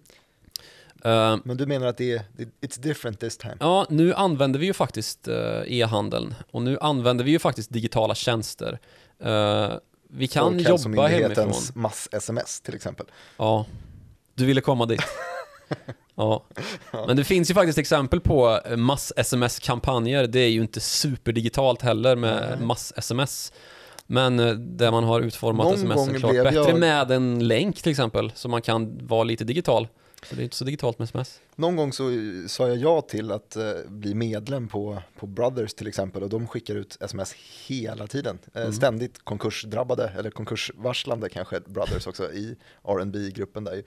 Uh, 1.06 1.36
Men 1.44 1.56
du 1.56 1.66
menar 1.66 1.86
att 1.86 1.96
det 1.96 2.12
är 2.12 2.22
it's 2.60 2.80
different 2.80 3.20
this 3.20 3.36
time? 3.36 3.56
Ja, 3.60 3.86
nu 3.90 4.14
använder 4.14 4.60
vi 4.60 4.66
ju 4.66 4.72
faktiskt 4.72 5.28
uh, 5.28 5.34
e-handeln 5.66 6.34
och 6.50 6.62
nu 6.62 6.78
använder 6.80 7.24
vi 7.24 7.30
ju 7.30 7.38
faktiskt 7.38 7.70
digitala 7.70 8.14
tjänster. 8.14 8.78
Uh, 9.26 9.70
vi 10.12 10.28
kan 10.28 10.58
jobba 10.58 11.06
hemifrån. 11.06 11.52
mass-sms 11.74 12.60
till 12.60 12.74
exempel. 12.74 13.06
Ja, 13.36 13.66
du 14.34 14.46
ville 14.46 14.60
komma 14.60 14.86
dit. 14.86 15.02
ja. 16.14 16.44
Men 16.92 17.16
det 17.16 17.24
finns 17.24 17.50
ju 17.50 17.54
faktiskt 17.54 17.78
exempel 17.78 18.20
på 18.20 18.60
mass-sms-kampanjer. 18.76 20.26
Det 20.26 20.40
är 20.40 20.48
ju 20.48 20.60
inte 20.60 20.80
superdigitalt 20.80 21.82
heller 21.82 22.16
med 22.16 22.60
mass-sms. 22.60 23.52
Men 24.12 24.40
eh, 24.40 24.52
där 24.54 24.90
man 24.90 25.04
har 25.04 25.20
utformat 25.20 25.66
Någon 25.66 25.74
sms 25.74 26.20
klart 26.20 26.32
bättre 26.32 26.54
jag... 26.54 26.78
med 26.78 27.10
en 27.10 27.48
länk 27.48 27.82
till 27.82 27.90
exempel, 27.90 28.32
så 28.34 28.48
man 28.48 28.62
kan 28.62 29.06
vara 29.06 29.24
lite 29.24 29.44
digital. 29.44 29.88
Så 30.22 30.34
det 30.34 30.42
är 30.42 30.44
inte 30.44 30.56
så 30.56 30.64
digitalt 30.64 30.98
med 30.98 31.04
sms. 31.04 31.40
Någon 31.56 31.76
gång 31.76 31.92
så 31.92 32.10
sa 32.48 32.68
jag 32.68 32.76
ja 32.76 33.00
till 33.00 33.30
att 33.30 33.56
uh, 33.56 33.90
bli 33.90 34.14
medlem 34.14 34.68
på, 34.68 35.02
på 35.18 35.26
Brothers 35.26 35.74
till 35.74 35.86
exempel 35.86 36.22
och 36.22 36.28
de 36.28 36.46
skickar 36.46 36.74
ut 36.74 36.96
sms 37.00 37.34
hela 37.66 38.06
tiden. 38.06 38.38
Uh, 38.56 38.62
mm. 38.62 38.72
Ständigt 38.72 39.24
konkursdrabbade, 39.24 40.12
eller 40.18 40.30
konkursvarslande 40.30 41.28
kanske 41.28 41.60
Brothers 41.60 42.06
också 42.06 42.32
i 42.32 42.56
rb 42.88 43.34
gruppen 43.34 43.64
där. 43.64 43.82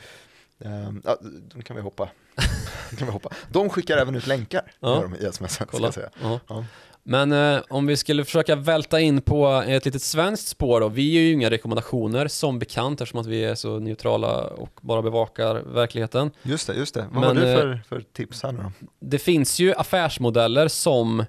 Uh, 0.66 0.92
ja, 1.04 1.18
de 1.22 1.62
kan 1.64 1.76
vi 1.76 1.82
hoppa. 1.82 2.10
kan 2.98 3.08
vi 3.08 3.12
hoppa. 3.14 3.30
De 3.50 3.70
skickar 3.70 3.98
även 3.98 4.16
ut 4.16 4.28
länkar 4.28 4.72
ja. 4.80 5.12
i 5.20 5.26
sms. 5.26 5.54
Ska 5.54 5.66
jag 5.72 5.94
säga. 5.94 6.10
Ja. 6.22 6.66
Men 7.04 7.32
eh, 7.32 7.62
om 7.70 7.86
vi 7.86 7.98
skulle 7.98 8.26
försöka 8.26 8.56
välta 8.56 9.00
in 9.00 9.22
på 9.22 9.64
ett 9.68 9.86
litet 9.86 10.02
svenskt 10.02 10.48
spår 10.48 10.82
då. 10.82 10.88
Vi 10.90 11.02
ger 11.02 11.22
ju 11.22 11.32
inga 11.32 11.50
rekommendationer 11.50 12.28
som 12.28 12.60
bekant 12.60 13.02
eftersom 13.02 13.20
att 13.20 13.26
vi 13.26 13.44
är 13.44 13.56
så 13.56 13.80
neutrala 13.80 14.48
och 14.48 14.80
bara 14.82 15.02
bevakar 15.02 15.56
verkligheten. 15.56 16.32
Just 16.44 16.68
det, 16.68 16.74
just 16.74 16.94
det. 16.94 17.08
Vad 17.12 17.22
Men, 17.22 17.24
har 17.24 17.34
du 17.36 17.42
för, 17.42 17.72
eh, 17.72 17.82
för 17.82 18.02
tips 18.02 18.44
här 18.44 18.52
nu 18.52 18.60
då? 18.64 18.88
Det 19.00 19.20
finns 19.20 19.60
ju 19.60 19.74
affärsmodeller 19.74 20.68
som, 20.68 21.26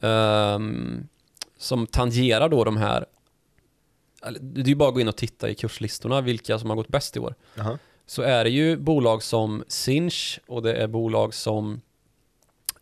um, 0.00 1.08
som 1.58 1.86
tangerar 1.86 2.48
då 2.48 2.64
de 2.64 2.76
här 2.76 3.04
det 4.40 4.60
är 4.60 4.68
ju 4.68 4.74
bara 4.74 4.88
att 4.88 4.94
gå 4.94 5.00
in 5.00 5.08
och 5.08 5.16
titta 5.16 5.50
i 5.50 5.54
kurslistorna 5.54 6.20
vilka 6.20 6.58
som 6.58 6.70
har 6.70 6.76
gått 6.76 6.88
bäst 6.88 7.16
i 7.16 7.20
år. 7.20 7.34
Uh 7.58 7.64
-huh. 7.64 7.78
Så 8.06 8.22
är 8.22 8.44
det 8.44 8.50
ju 8.50 8.76
bolag 8.76 9.22
som 9.22 9.64
Sinch 9.68 10.40
och 10.46 10.62
det 10.62 10.74
är 10.74 10.86
bolag 10.86 11.34
som 11.34 11.80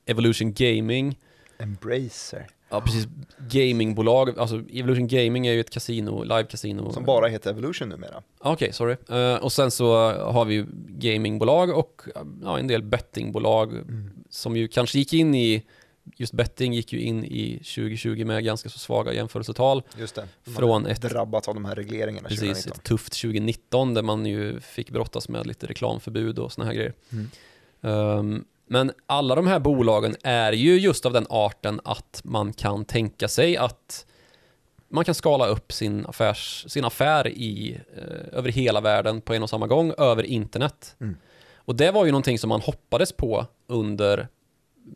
Evolution 0.06 0.52
Gaming 0.52 1.16
Embracer. 1.62 2.46
Ja, 2.68 2.80
precis. 2.80 3.08
Gamingbolag, 3.48 4.38
alltså 4.38 4.62
Evolution 4.72 5.08
Gaming 5.08 5.46
är 5.46 5.52
ju 5.52 5.60
ett 5.60 5.70
kasino, 5.70 6.24
live-kasino. 6.24 6.92
Som 6.92 7.04
bara 7.04 7.28
heter 7.28 7.50
Evolution 7.50 7.88
numera. 7.88 8.22
Okej, 8.38 8.52
okay, 8.52 8.72
sorry. 8.72 8.96
Uh, 9.10 9.44
och 9.44 9.52
sen 9.52 9.70
så 9.70 10.12
har 10.12 10.44
vi 10.44 10.54
ju 10.54 10.66
gamingbolag 10.88 11.70
och 11.70 12.02
ja, 12.42 12.58
en 12.58 12.66
del 12.66 12.82
bettingbolag 12.82 13.72
mm. 13.72 14.10
som 14.30 14.56
ju 14.56 14.68
kanske 14.68 14.98
gick 14.98 15.12
in 15.12 15.34
i 15.34 15.66
Just 16.16 16.32
betting 16.32 16.72
gick 16.72 16.92
ju 16.92 17.00
in 17.00 17.24
i 17.24 17.56
2020 17.56 18.24
med 18.24 18.44
ganska 18.44 18.68
så 18.68 18.78
svaga 18.78 19.12
jämförelsetal. 19.12 19.82
Just 19.98 20.14
det, 20.14 20.28
man 20.44 20.54
från 20.54 20.86
ett 20.86 21.02
drabbats 21.02 21.48
av 21.48 21.54
de 21.54 21.64
här 21.64 21.74
regleringarna 21.74 22.28
Precis, 22.28 22.40
2019. 22.40 22.72
ett 22.76 22.84
tufft 22.84 23.20
2019 23.20 23.94
där 23.94 24.02
man 24.02 24.26
ju 24.26 24.60
fick 24.60 24.90
brottas 24.90 25.28
med 25.28 25.46
lite 25.46 25.66
reklamförbud 25.66 26.38
och 26.38 26.52
såna 26.52 26.66
här 26.66 26.74
grejer. 26.74 26.94
Mm. 27.12 27.30
Um, 27.80 28.44
men 28.72 28.92
alla 29.06 29.34
de 29.34 29.46
här 29.46 29.58
bolagen 29.58 30.16
är 30.22 30.52
ju 30.52 30.78
just 30.78 31.06
av 31.06 31.12
den 31.12 31.26
arten 31.30 31.80
att 31.84 32.20
man 32.24 32.52
kan 32.52 32.84
tänka 32.84 33.28
sig 33.28 33.56
att 33.56 34.06
man 34.88 35.04
kan 35.04 35.14
skala 35.14 35.46
upp 35.46 35.72
sin, 35.72 36.06
affärs, 36.06 36.64
sin 36.68 36.84
affär 36.84 37.28
i, 37.28 37.80
eh, 37.96 38.38
över 38.38 38.50
hela 38.50 38.80
världen 38.80 39.20
på 39.20 39.34
en 39.34 39.42
och 39.42 39.50
samma 39.50 39.66
gång 39.66 39.92
över 39.98 40.22
internet. 40.22 40.96
Mm. 41.00 41.16
Och 41.56 41.76
det 41.76 41.90
var 41.90 42.04
ju 42.04 42.10
någonting 42.10 42.38
som 42.38 42.48
man 42.48 42.60
hoppades 42.60 43.12
på 43.12 43.46
under 43.66 44.28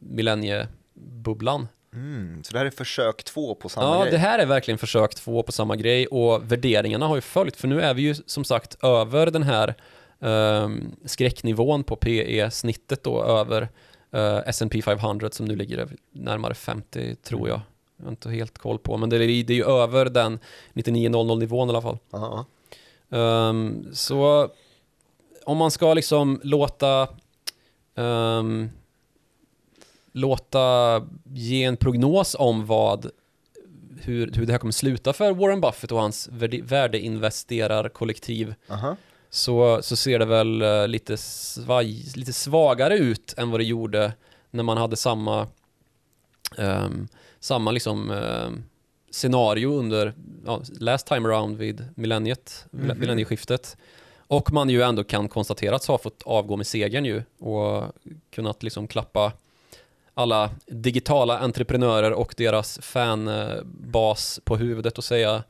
millenniebubblan. 0.00 1.68
Mm, 1.94 2.44
så 2.44 2.52
det 2.52 2.58
här 2.58 2.66
är 2.66 2.70
försök 2.70 3.24
två 3.24 3.54
på 3.54 3.68
samma 3.68 3.86
ja, 3.86 4.02
grej? 4.02 4.06
Ja, 4.06 4.10
det 4.10 4.18
här 4.18 4.38
är 4.38 4.46
verkligen 4.46 4.78
försök 4.78 5.14
två 5.14 5.42
på 5.42 5.52
samma 5.52 5.76
grej 5.76 6.06
och 6.06 6.52
värderingarna 6.52 7.06
har 7.06 7.14
ju 7.14 7.20
följt, 7.20 7.56
för 7.56 7.68
nu 7.68 7.80
är 7.80 7.94
vi 7.94 8.02
ju 8.02 8.14
som 8.14 8.44
sagt 8.44 8.84
över 8.84 9.26
den 9.26 9.42
här 9.42 9.74
um, 10.24 10.96
skräcknivån 11.04 11.84
på 11.84 11.96
PE-snittet 11.96 13.02
då 13.02 13.24
över 13.24 13.62
uh, 14.14 14.40
S&P 14.46 14.82
500 14.82 15.30
som 15.30 15.46
nu 15.46 15.56
ligger 15.56 15.88
närmare 16.12 16.54
50 16.54 17.14
tror 17.14 17.48
jag. 17.48 17.60
Jag 17.96 18.04
har 18.04 18.10
inte 18.10 18.30
helt 18.30 18.58
koll 18.58 18.78
på, 18.78 18.96
men 18.96 19.10
det 19.10 19.16
är, 19.16 19.44
det 19.44 19.52
är 19.52 19.56
ju 19.56 19.64
över 19.64 20.04
den 20.04 20.38
9900 20.72 21.34
nivån 21.34 21.68
i 21.68 21.70
alla 21.70 21.82
fall. 21.82 21.98
Uh 22.14 22.44
-huh. 23.10 23.48
um, 23.48 23.88
så 23.92 24.48
om 25.44 25.56
man 25.56 25.70
ska 25.70 25.94
liksom 25.94 26.40
låta 26.42 27.08
um, 27.94 28.70
låta 30.12 31.02
ge 31.24 31.64
en 31.64 31.76
prognos 31.76 32.36
om 32.38 32.66
vad 32.66 33.10
hur, 34.00 34.30
hur 34.32 34.46
det 34.46 34.52
här 34.52 34.58
kommer 34.58 34.72
sluta 34.72 35.12
för 35.12 35.32
Warren 35.32 35.60
Buffett 35.60 35.92
och 35.92 36.00
hans 36.00 36.28
värdeinvesterarkollektiv 36.62 38.48
uh 38.48 38.54
-huh 38.68 38.96
så, 39.34 39.82
så 39.82 39.96
ser 39.96 40.18
det 40.18 40.24
väl 40.24 40.62
uh, 40.62 40.88
lite, 40.88 41.16
svaj, 41.16 42.12
lite 42.14 42.32
svagare 42.32 42.98
ut 42.98 43.34
än 43.36 43.50
vad 43.50 43.60
det 43.60 43.64
gjorde 43.64 44.12
när 44.50 44.62
man 44.62 44.76
hade 44.76 44.96
samma, 44.96 45.46
um, 46.56 47.08
samma 47.40 47.70
liksom, 47.70 48.10
uh, 48.10 48.50
scenario 49.10 49.72
under 49.72 50.14
ja, 50.46 50.62
last 50.80 51.06
time 51.06 51.28
around 51.28 51.56
vid 51.56 51.88
millenniet, 51.94 52.66
mm 52.72 52.90
-hmm. 52.90 53.00
millennieskiftet. 53.00 53.76
Och 54.26 54.52
man 54.52 54.70
ju 54.70 54.82
ändå 54.82 55.04
kan 55.04 55.28
konstatera 55.28 55.76
att 55.76 55.82
SA 55.82 55.92
har 55.92 55.98
fått 55.98 56.22
avgå 56.24 56.56
med 56.56 56.66
segern 56.66 57.04
ju 57.04 57.22
och 57.38 57.84
kunnat 58.30 58.62
liksom 58.62 58.86
klappa 58.86 59.32
alla 60.14 60.50
digitala 60.66 61.38
entreprenörer 61.38 62.12
och 62.12 62.34
deras 62.36 62.78
fanbas 62.82 64.40
på 64.44 64.56
huvudet 64.56 64.98
och 64.98 65.04
säga 65.04 65.44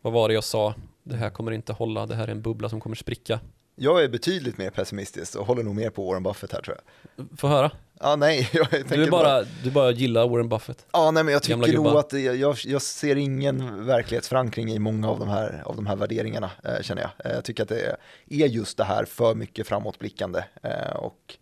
vad 0.00 0.12
var 0.12 0.28
det 0.28 0.34
jag 0.34 0.44
sa? 0.44 0.74
Det 1.08 1.16
här 1.16 1.30
kommer 1.30 1.52
inte 1.52 1.72
hålla, 1.72 2.06
det 2.06 2.14
här 2.14 2.28
är 2.28 2.32
en 2.32 2.42
bubbla 2.42 2.68
som 2.68 2.80
kommer 2.80 2.96
spricka. 2.96 3.40
Jag 3.80 4.04
är 4.04 4.08
betydligt 4.08 4.58
mer 4.58 4.70
pessimistisk 4.70 5.36
och 5.36 5.46
håller 5.46 5.62
nog 5.62 5.74
mer 5.74 5.90
på 5.90 6.08
Warren 6.08 6.22
Buffett 6.22 6.52
här 6.52 6.60
tror 6.60 6.76
jag. 6.76 7.26
Få 7.38 7.48
höra. 7.48 7.70
Ja, 8.00 8.16
nej, 8.16 8.48
jag 8.52 8.66
du, 8.88 9.02
är 9.02 9.10
bara, 9.10 9.22
bara, 9.22 9.44
du 9.64 9.70
bara 9.70 9.90
gillar 9.90 10.28
Warren 10.28 10.48
Buffett. 10.48 10.86
Ja, 10.92 11.10
nej, 11.10 11.24
men 11.24 11.32
jag 11.32 11.42
tycker 11.42 11.72
nog 11.72 11.86
att 11.86 12.12
jag, 12.12 12.56
jag, 12.64 12.82
ser 12.82 13.16
ingen 13.16 13.86
verklighetsförankring 13.86 14.70
i 14.70 14.78
många 14.78 15.08
av 15.08 15.18
de 15.18 15.28
här, 15.28 15.62
av 15.64 15.76
de 15.76 15.86
här 15.86 15.96
värderingarna, 15.96 16.50
eh, 16.64 16.82
känner 16.82 17.02
jag. 17.02 17.26
Eh, 17.26 17.34
jag 17.34 17.44
tycker 17.44 17.62
att 17.62 17.68
det 17.68 17.96
är 18.28 18.46
just 18.46 18.76
det 18.76 18.84
här 18.84 19.04
för 19.04 19.34
mycket 19.34 19.66
framåtblickande 19.66 20.44
eh, 20.62 20.96
och 20.96 21.36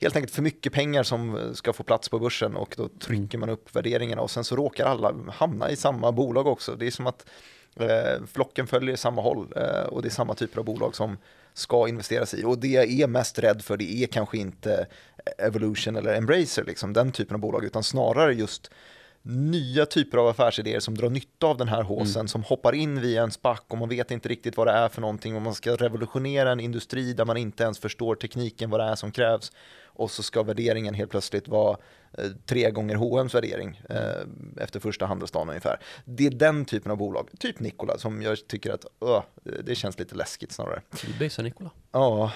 helt 0.00 0.16
enkelt 0.16 0.34
för 0.34 0.42
mycket 0.42 0.72
pengar 0.72 1.02
som 1.02 1.50
ska 1.54 1.72
få 1.72 1.82
plats 1.82 2.08
på 2.08 2.18
börsen 2.18 2.56
och 2.56 2.74
då 2.76 2.88
trycker 2.88 3.38
man 3.38 3.48
upp 3.48 3.76
värderingarna 3.76 4.22
och 4.22 4.30
sen 4.30 4.44
så 4.44 4.56
råkar 4.56 4.86
alla 4.86 5.14
hamna 5.32 5.70
i 5.70 5.76
samma 5.76 6.12
bolag 6.12 6.46
också. 6.46 6.76
Det 6.76 6.86
är 6.86 6.90
som 6.90 7.06
att 7.06 7.26
Eh, 7.80 8.26
flocken 8.32 8.66
följer 8.66 8.96
samma 8.96 9.22
håll 9.22 9.52
eh, 9.56 9.86
och 9.86 10.02
det 10.02 10.08
är 10.08 10.10
samma 10.10 10.34
typer 10.34 10.58
av 10.58 10.64
bolag 10.64 10.96
som 10.96 11.16
ska 11.54 11.88
investeras 11.88 12.34
i. 12.34 12.44
Och 12.44 12.58
det 12.58 12.68
jag 12.68 13.00
är 13.00 13.06
mest 13.06 13.38
rädd 13.38 13.62
för 13.62 13.76
det 13.76 14.02
är 14.02 14.06
kanske 14.06 14.38
inte 14.38 14.86
Evolution 15.38 15.96
eller 15.96 16.14
Embracer, 16.14 16.64
liksom, 16.64 16.92
den 16.92 17.12
typen 17.12 17.34
av 17.34 17.40
bolag, 17.40 17.64
utan 17.64 17.82
snarare 17.82 18.34
just 18.34 18.70
nya 19.26 19.86
typer 19.86 20.18
av 20.18 20.28
affärsidéer 20.28 20.80
som 20.80 20.96
drar 20.96 21.10
nytta 21.10 21.46
av 21.46 21.56
den 21.56 21.68
här 21.68 21.82
håsen, 21.82 22.20
mm. 22.20 22.28
som 22.28 22.42
hoppar 22.42 22.74
in 22.74 23.00
via 23.00 23.22
en 23.22 23.30
SPAC 23.30 23.60
och 23.68 23.78
man 23.78 23.88
vet 23.88 24.10
inte 24.10 24.28
riktigt 24.28 24.56
vad 24.56 24.66
det 24.66 24.72
är 24.72 24.88
för 24.88 25.00
någonting, 25.00 25.36
om 25.36 25.42
man 25.42 25.54
ska 25.54 25.76
revolutionera 25.76 26.52
en 26.52 26.60
industri 26.60 27.12
där 27.12 27.24
man 27.24 27.36
inte 27.36 27.64
ens 27.64 27.78
förstår 27.78 28.14
tekniken, 28.14 28.70
vad 28.70 28.80
det 28.80 28.84
är 28.84 28.94
som 28.94 29.12
krävs 29.12 29.52
och 29.84 30.10
så 30.10 30.22
ska 30.22 30.42
värderingen 30.42 30.94
helt 30.94 31.10
plötsligt 31.10 31.48
vara 31.48 31.76
tre 32.46 32.70
gånger 32.70 32.94
H&M's 32.94 33.34
värdering 33.34 33.80
eh, 33.88 34.64
efter 34.64 34.80
första 34.80 35.06
handelsdagen 35.06 35.48
ungefär. 35.48 35.80
Det 36.04 36.26
är 36.26 36.30
den 36.30 36.64
typen 36.64 36.92
av 36.92 36.98
bolag, 36.98 37.28
typ 37.38 37.60
Nikola, 37.60 37.98
som 37.98 38.22
jag 38.22 38.46
tycker 38.48 38.72
att 38.72 38.84
uh, 39.04 39.22
det 39.64 39.74
känns 39.74 39.98
lite 39.98 40.14
läskigt 40.14 40.52
snarare. 40.52 40.82
Böjsa 41.18 41.42
Nikola. 41.42 41.70
Ja, 41.92 42.32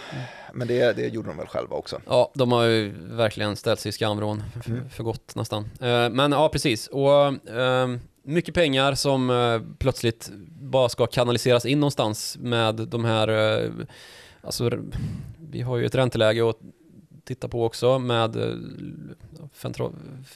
men 0.53 0.69
det, 0.69 0.97
det 0.97 1.09
gjorde 1.09 1.29
de 1.29 1.37
väl 1.37 1.47
själva 1.47 1.77
också. 1.77 2.01
Ja, 2.07 2.33
de 2.35 2.53
har 2.53 2.65
ju 2.65 2.93
verkligen 2.99 3.57
ställt 3.57 3.81
sig 3.81 3.89
i 3.89 3.93
skamvrån 3.93 4.43
för, 4.63 4.71
mm. 4.71 4.91
för 4.91 5.05
gott 5.05 5.35
nästan. 5.35 5.65
Eh, 5.81 6.11
men 6.11 6.33
ja, 6.33 6.49
precis. 6.49 6.87
Och 6.87 7.49
eh, 7.51 7.89
mycket 8.23 8.55
pengar 8.55 8.95
som 8.95 9.31
eh, 9.31 9.61
plötsligt 9.79 10.31
bara 10.61 10.89
ska 10.89 11.07
kanaliseras 11.07 11.67
in 11.67 11.81
någonstans 11.81 12.37
med 12.41 12.75
de 12.75 13.05
här 13.05 13.29
eh, 13.29 13.71
Alltså, 14.43 14.71
vi 15.51 15.61
har 15.61 15.77
ju 15.77 15.87
ett 15.87 15.95
ränteläge 15.95 16.43
och 16.43 16.61
titta 17.29 17.49
på 17.49 17.65
också 17.65 17.99
med 17.99 18.37
eh, 18.37 18.55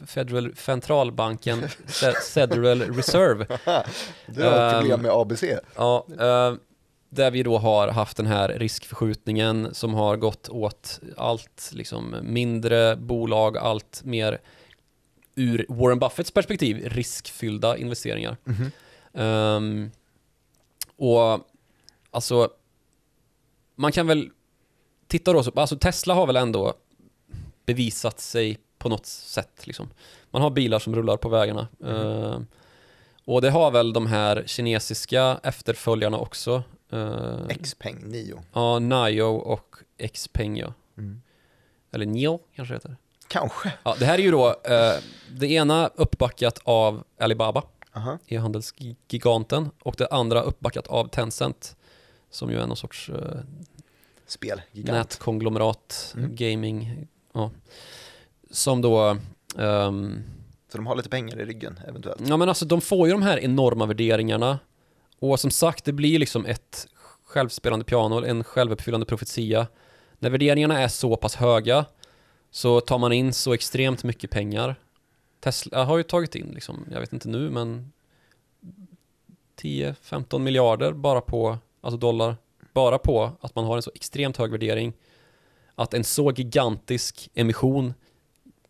Federal, 0.06 0.56
Centralbanken, 0.56 1.68
Federal 2.34 2.80
Reserve. 2.82 3.46
du 4.26 4.42
har 4.42 4.80
problem 4.80 5.02
med 5.02 5.10
ABC. 5.10 5.44
Ja, 5.76 6.06
eh, 6.20 6.54
där 7.08 7.30
vi 7.30 7.42
då 7.42 7.58
har 7.58 7.88
haft 7.88 8.16
den 8.16 8.26
här 8.26 8.48
riskförskjutningen 8.48 9.74
som 9.74 9.94
har 9.94 10.16
gått 10.16 10.48
åt 10.48 11.00
allt 11.16 11.70
liksom 11.72 12.16
mindre 12.22 12.96
bolag, 12.96 13.58
allt 13.58 14.02
mer 14.04 14.40
ur 15.34 15.66
Warren 15.68 15.98
Buffetts 15.98 16.30
perspektiv 16.30 16.88
riskfyllda 16.88 17.76
investeringar. 17.76 18.36
Mm 18.46 18.58
-hmm. 19.12 19.56
um, 19.56 19.90
och 20.96 21.48
alltså, 22.10 22.48
man 23.74 23.92
kan 23.92 24.06
väl 24.06 24.30
titta 25.12 25.32
då, 25.32 25.42
så, 25.42 25.52
alltså 25.54 25.76
Tesla 25.76 26.14
har 26.14 26.26
väl 26.26 26.36
ändå 26.36 26.74
bevisat 27.66 28.20
sig 28.20 28.58
på 28.78 28.88
något 28.88 29.06
sätt. 29.06 29.66
Liksom. 29.66 29.88
Man 30.30 30.42
har 30.42 30.50
bilar 30.50 30.78
som 30.78 30.94
rullar 30.94 31.16
på 31.16 31.28
vägarna. 31.28 31.68
Mm. 31.82 31.96
Uh, 31.96 32.40
och 33.24 33.42
det 33.42 33.50
har 33.50 33.70
väl 33.70 33.92
de 33.92 34.06
här 34.06 34.44
kinesiska 34.46 35.40
efterföljarna 35.42 36.18
också. 36.18 36.62
Uh, 36.92 37.48
Xpeng, 37.48 37.96
Nio. 38.04 38.42
Ja, 38.52 38.78
Nio 38.78 39.22
och 39.22 39.76
Xpeng 40.12 40.56
ja. 40.56 40.74
Mm. 40.98 41.22
Eller 41.92 42.06
Nio 42.06 42.38
kanske 42.56 42.74
det 42.74 42.76
heter. 42.76 42.96
Kanske. 43.28 43.72
Ja, 43.82 43.96
det 43.98 44.04
här 44.04 44.18
är 44.18 44.22
ju 44.22 44.30
då 44.30 44.48
uh, 44.48 45.02
det 45.30 45.46
ena 45.46 45.90
uppbackat 45.94 46.60
av 46.64 47.04
Alibaba, 47.18 47.62
uh-huh. 47.92 48.18
e-handelsgiganten, 48.26 49.70
och 49.82 49.94
det 49.98 50.06
andra 50.06 50.42
uppbackat 50.42 50.86
av 50.86 51.08
Tencent, 51.08 51.76
som 52.30 52.50
ju 52.50 52.58
är 52.60 52.66
någon 52.66 52.76
sorts 52.76 53.10
spel. 54.26 54.62
Nätkonglomerat, 54.72 56.14
mm. 56.16 56.36
gaming, 56.36 57.06
ja. 57.32 57.50
Som 58.50 58.82
då... 58.82 59.16
Um, 59.56 60.24
så 60.68 60.78
de 60.78 60.86
har 60.86 60.96
lite 60.96 61.08
pengar 61.08 61.40
i 61.40 61.44
ryggen 61.44 61.80
eventuellt? 61.88 62.28
Ja 62.28 62.36
men 62.36 62.48
alltså 62.48 62.64
de 62.64 62.80
får 62.80 63.08
ju 63.08 63.12
de 63.12 63.22
här 63.22 63.38
enorma 63.38 63.86
värderingarna. 63.86 64.58
Och 65.18 65.40
som 65.40 65.50
sagt, 65.50 65.84
det 65.84 65.92
blir 65.92 66.18
liksom 66.18 66.46
ett 66.46 66.86
självspelande 67.24 67.84
piano, 67.84 68.24
en 68.24 68.44
självuppfyllande 68.44 69.06
profetia. 69.06 69.66
När 70.18 70.30
värderingarna 70.30 70.80
är 70.80 70.88
så 70.88 71.16
pass 71.16 71.34
höga 71.34 71.84
så 72.50 72.80
tar 72.80 72.98
man 72.98 73.12
in 73.12 73.32
så 73.32 73.52
extremt 73.52 74.04
mycket 74.04 74.30
pengar. 74.30 74.74
Tesla 75.40 75.84
har 75.84 75.96
ju 75.96 76.02
tagit 76.02 76.34
in, 76.34 76.50
liksom, 76.54 76.86
jag 76.92 77.00
vet 77.00 77.12
inte 77.12 77.28
nu, 77.28 77.50
men 77.50 77.92
10-15 79.60 80.38
miljarder 80.38 80.92
bara 80.92 81.20
på, 81.20 81.58
alltså 81.80 81.98
dollar, 81.98 82.36
bara 82.72 82.98
på 82.98 83.32
att 83.40 83.54
man 83.54 83.64
har 83.64 83.76
en 83.76 83.82
så 83.82 83.90
extremt 83.94 84.36
hög 84.36 84.50
värdering 84.50 84.92
att 85.74 85.94
en 85.94 86.04
så 86.04 86.32
gigantisk 86.32 87.30
emission 87.34 87.94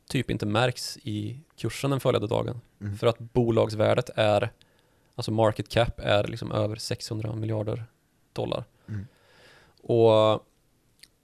typ 0.09 0.31
inte 0.31 0.47
märks 0.47 0.99
i 1.03 1.41
kursen 1.57 1.91
den 1.91 2.01
följande 2.01 2.29
dagen. 2.29 2.61
Mm. 2.81 2.97
För 2.97 3.07
att 3.07 3.19
bolagsvärdet 3.19 4.11
är, 4.17 4.53
alltså 5.15 5.31
market 5.31 5.69
cap 5.69 6.01
är 6.01 6.27
liksom 6.27 6.53
över 6.53 6.77
600 6.77 7.35
miljarder 7.35 7.85
dollar. 8.33 8.65
Mm. 8.89 9.07
Och 9.83 10.47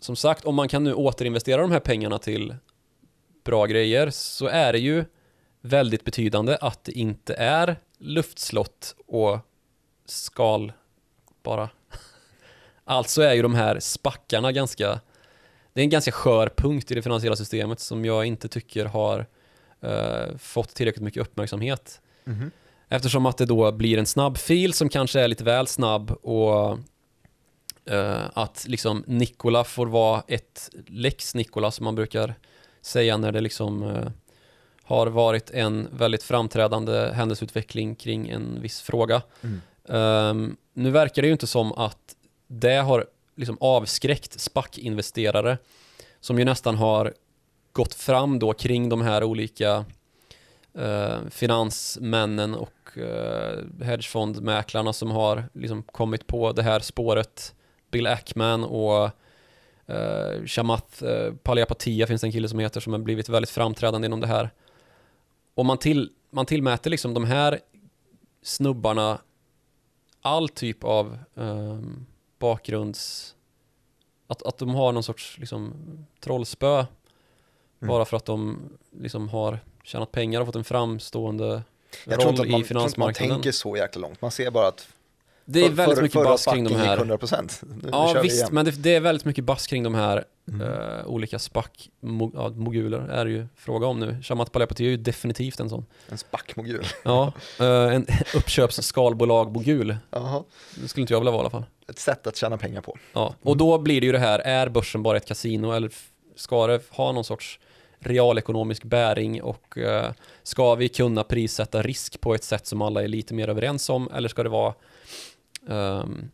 som 0.00 0.16
sagt, 0.16 0.44
om 0.44 0.54
man 0.54 0.68
kan 0.68 0.84
nu 0.84 0.94
återinvestera 0.94 1.62
de 1.62 1.70
här 1.70 1.80
pengarna 1.80 2.18
till 2.18 2.54
bra 3.44 3.66
grejer 3.66 4.10
så 4.10 4.46
är 4.46 4.72
det 4.72 4.78
ju 4.78 5.04
väldigt 5.60 6.04
betydande 6.04 6.56
att 6.60 6.84
det 6.84 6.92
inte 6.92 7.34
är 7.34 7.76
luftslott 7.98 8.94
och 9.06 9.38
skal 10.04 10.72
bara. 11.42 11.68
Alltså 12.88 13.22
är 13.22 13.34
ju 13.34 13.42
de 13.42 13.54
här 13.54 13.80
spackarna 13.80 14.52
ganska 14.52 15.00
det 15.72 15.80
är 15.80 15.82
en 15.82 15.90
ganska 15.90 16.12
skör 16.12 16.50
punkt 16.56 16.90
i 16.90 16.94
det 16.94 17.02
finansiella 17.02 17.36
systemet 17.36 17.80
som 17.80 18.04
jag 18.04 18.24
inte 18.24 18.48
tycker 18.48 18.84
har 18.84 19.26
uh, 19.84 20.36
fått 20.38 20.74
tillräckligt 20.74 21.04
mycket 21.04 21.22
uppmärksamhet. 21.22 22.00
Mm 22.26 22.38
-hmm. 22.38 22.50
Eftersom 22.88 23.26
att 23.26 23.38
det 23.38 23.46
då 23.46 23.72
blir 23.72 23.98
en 23.98 24.06
snabb 24.06 24.38
fil 24.38 24.72
som 24.72 24.88
kanske 24.88 25.20
är 25.20 25.28
lite 25.28 25.44
väl 25.44 25.66
snabb 25.66 26.10
och 26.10 26.78
uh, 27.90 28.22
att 28.34 28.64
liksom 28.68 29.04
Nikola 29.06 29.64
får 29.64 29.86
vara 29.86 30.22
ett 30.28 30.70
lex 30.86 31.34
Nikola 31.34 31.70
som 31.70 31.84
man 31.84 31.94
brukar 31.94 32.34
säga 32.80 33.16
när 33.16 33.32
det 33.32 33.40
liksom 33.40 33.82
uh, 33.82 34.08
har 34.82 35.06
varit 35.06 35.50
en 35.50 35.88
väldigt 35.92 36.22
framträdande 36.22 37.10
händelseutveckling 37.14 37.94
kring 37.94 38.28
en 38.28 38.60
viss 38.60 38.80
fråga. 38.80 39.22
Mm. 39.42 39.60
Um, 39.88 40.56
nu 40.74 40.90
verkar 40.90 41.22
det 41.22 41.26
ju 41.26 41.32
inte 41.32 41.46
som 41.46 41.72
att 41.72 42.07
det 42.48 42.76
har 42.76 43.06
liksom 43.36 43.56
avskräckt 43.60 44.40
SPAC-investerare 44.40 45.58
som 46.20 46.38
ju 46.38 46.44
nästan 46.44 46.76
har 46.76 47.14
gått 47.72 47.94
fram 47.94 48.38
då 48.38 48.52
kring 48.52 48.88
de 48.88 49.02
här 49.02 49.24
olika 49.24 49.84
eh, 50.74 51.18
finansmännen 51.30 52.54
och 52.54 52.98
eh, 52.98 53.64
hedgefondmäklarna 53.82 54.92
som 54.92 55.10
har 55.10 55.44
liksom 55.52 55.82
kommit 55.82 56.26
på 56.26 56.52
det 56.52 56.62
här 56.62 56.80
spåret. 56.80 57.54
Bill 57.90 58.06
Ackman 58.06 58.64
och 58.64 59.10
eh, 59.86 60.44
Shamath 60.46 61.04
eh, 61.04 61.34
Palihapitiya 61.34 62.06
finns 62.06 62.20
det 62.20 62.26
en 62.26 62.32
kille 62.32 62.48
som 62.48 62.58
heter 62.58 62.80
som 62.80 62.92
har 62.92 63.00
blivit 63.00 63.28
väldigt 63.28 63.50
framträdande 63.50 64.06
inom 64.06 64.20
det 64.20 64.26
här. 64.26 64.50
Och 65.54 65.66
man, 65.66 65.78
till, 65.78 66.10
man 66.30 66.46
tillmäter 66.46 66.90
liksom 66.90 67.14
de 67.14 67.24
här 67.24 67.60
snubbarna 68.42 69.18
all 70.22 70.48
typ 70.48 70.84
av 70.84 71.18
um, 71.34 72.06
bakgrunds... 72.38 73.34
Att, 74.26 74.42
att 74.42 74.58
de 74.58 74.74
har 74.74 74.92
någon 74.92 75.02
sorts 75.02 75.38
liksom, 75.38 75.74
trollspö 76.20 76.74
mm. 76.78 76.86
bara 77.80 78.04
för 78.04 78.16
att 78.16 78.24
de 78.24 78.58
liksom 79.00 79.28
har 79.28 79.58
tjänat 79.82 80.12
pengar 80.12 80.40
och 80.40 80.46
fått 80.46 80.56
en 80.56 80.64
framstående 80.64 81.62
jag 82.04 82.24
roll 82.24 82.60
i 82.60 82.64
finansmarknaden. 82.64 82.74
Jag 82.74 82.74
tror 82.74 82.88
inte 82.88 83.00
man 83.00 83.14
tänker 83.14 83.52
så 83.52 83.76
jäkla 83.76 84.00
långt. 84.00 84.20
Man 84.20 84.30
ser 84.30 84.50
bara 84.50 84.68
att 84.68 84.88
det 85.50 85.64
är 85.64 85.70
väldigt 85.70 85.96
för, 85.96 86.02
mycket 86.02 86.22
bass 86.22 86.44
kring 86.44 86.64
de 86.64 86.74
här. 86.74 86.96
100%. 86.96 87.64
Nu, 87.82 87.88
ja 87.92 88.12
nu 88.14 88.20
visst, 88.20 88.50
men 88.50 88.64
det, 88.64 88.70
det, 88.70 88.94
är 88.94 89.00
väldigt 89.00 89.24
mycket 89.24 89.44
bass 89.44 89.66
kring 89.66 89.82
de 89.82 89.94
här 89.94 90.24
mm. 90.48 90.60
uh, 90.60 91.06
olika 91.06 91.38
SPAC-moguler 91.38 93.08
är 93.08 93.24
det 93.24 93.30
ju 93.30 93.46
fråga 93.56 93.86
om 93.86 94.00
nu. 94.00 94.22
Shamat 94.22 94.52
Palepati 94.52 94.84
är 94.84 94.90
ju 94.90 94.96
definitivt 94.96 95.60
en 95.60 95.70
sån. 95.70 95.86
En 96.08 96.18
SPAC-mogul? 96.18 96.84
Ja, 97.04 97.32
uh, 97.60 97.66
en 97.66 98.06
uppköpsskalbolag-mogul. 98.34 99.96
Det 100.74 100.88
skulle 100.88 101.02
inte 101.02 101.12
jag 101.12 101.20
vilja 101.20 101.32
vara 101.32 101.40
i 101.40 101.44
alla 101.44 101.50
fall. 101.50 101.64
Ett 101.88 101.98
sätt 101.98 102.26
att 102.26 102.36
tjäna 102.36 102.56
pengar 102.56 102.80
på. 102.80 102.96
Ja, 103.12 103.26
mm. 103.26 103.38
och 103.42 103.56
då 103.56 103.78
blir 103.78 104.00
det 104.00 104.06
ju 104.06 104.12
det 104.12 104.18
här, 104.18 104.38
är 104.38 104.68
börsen 104.68 105.02
bara 105.02 105.16
ett 105.16 105.26
kasino 105.26 105.72
eller 105.72 105.90
ska 106.36 106.66
det 106.66 106.82
ha 106.90 107.12
någon 107.12 107.24
sorts 107.24 107.60
realekonomisk 108.00 108.84
bäring 108.84 109.42
och 109.42 109.76
uh, 109.76 110.10
ska 110.42 110.74
vi 110.74 110.88
kunna 110.88 111.24
prissätta 111.24 111.82
risk 111.82 112.20
på 112.20 112.34
ett 112.34 112.44
sätt 112.44 112.66
som 112.66 112.82
alla 112.82 113.02
är 113.02 113.08
lite 113.08 113.34
mer 113.34 113.48
överens 113.48 113.90
om 113.90 114.10
eller 114.14 114.28
ska 114.28 114.42
det 114.42 114.48
vara 114.48 114.74
um, 115.68 116.30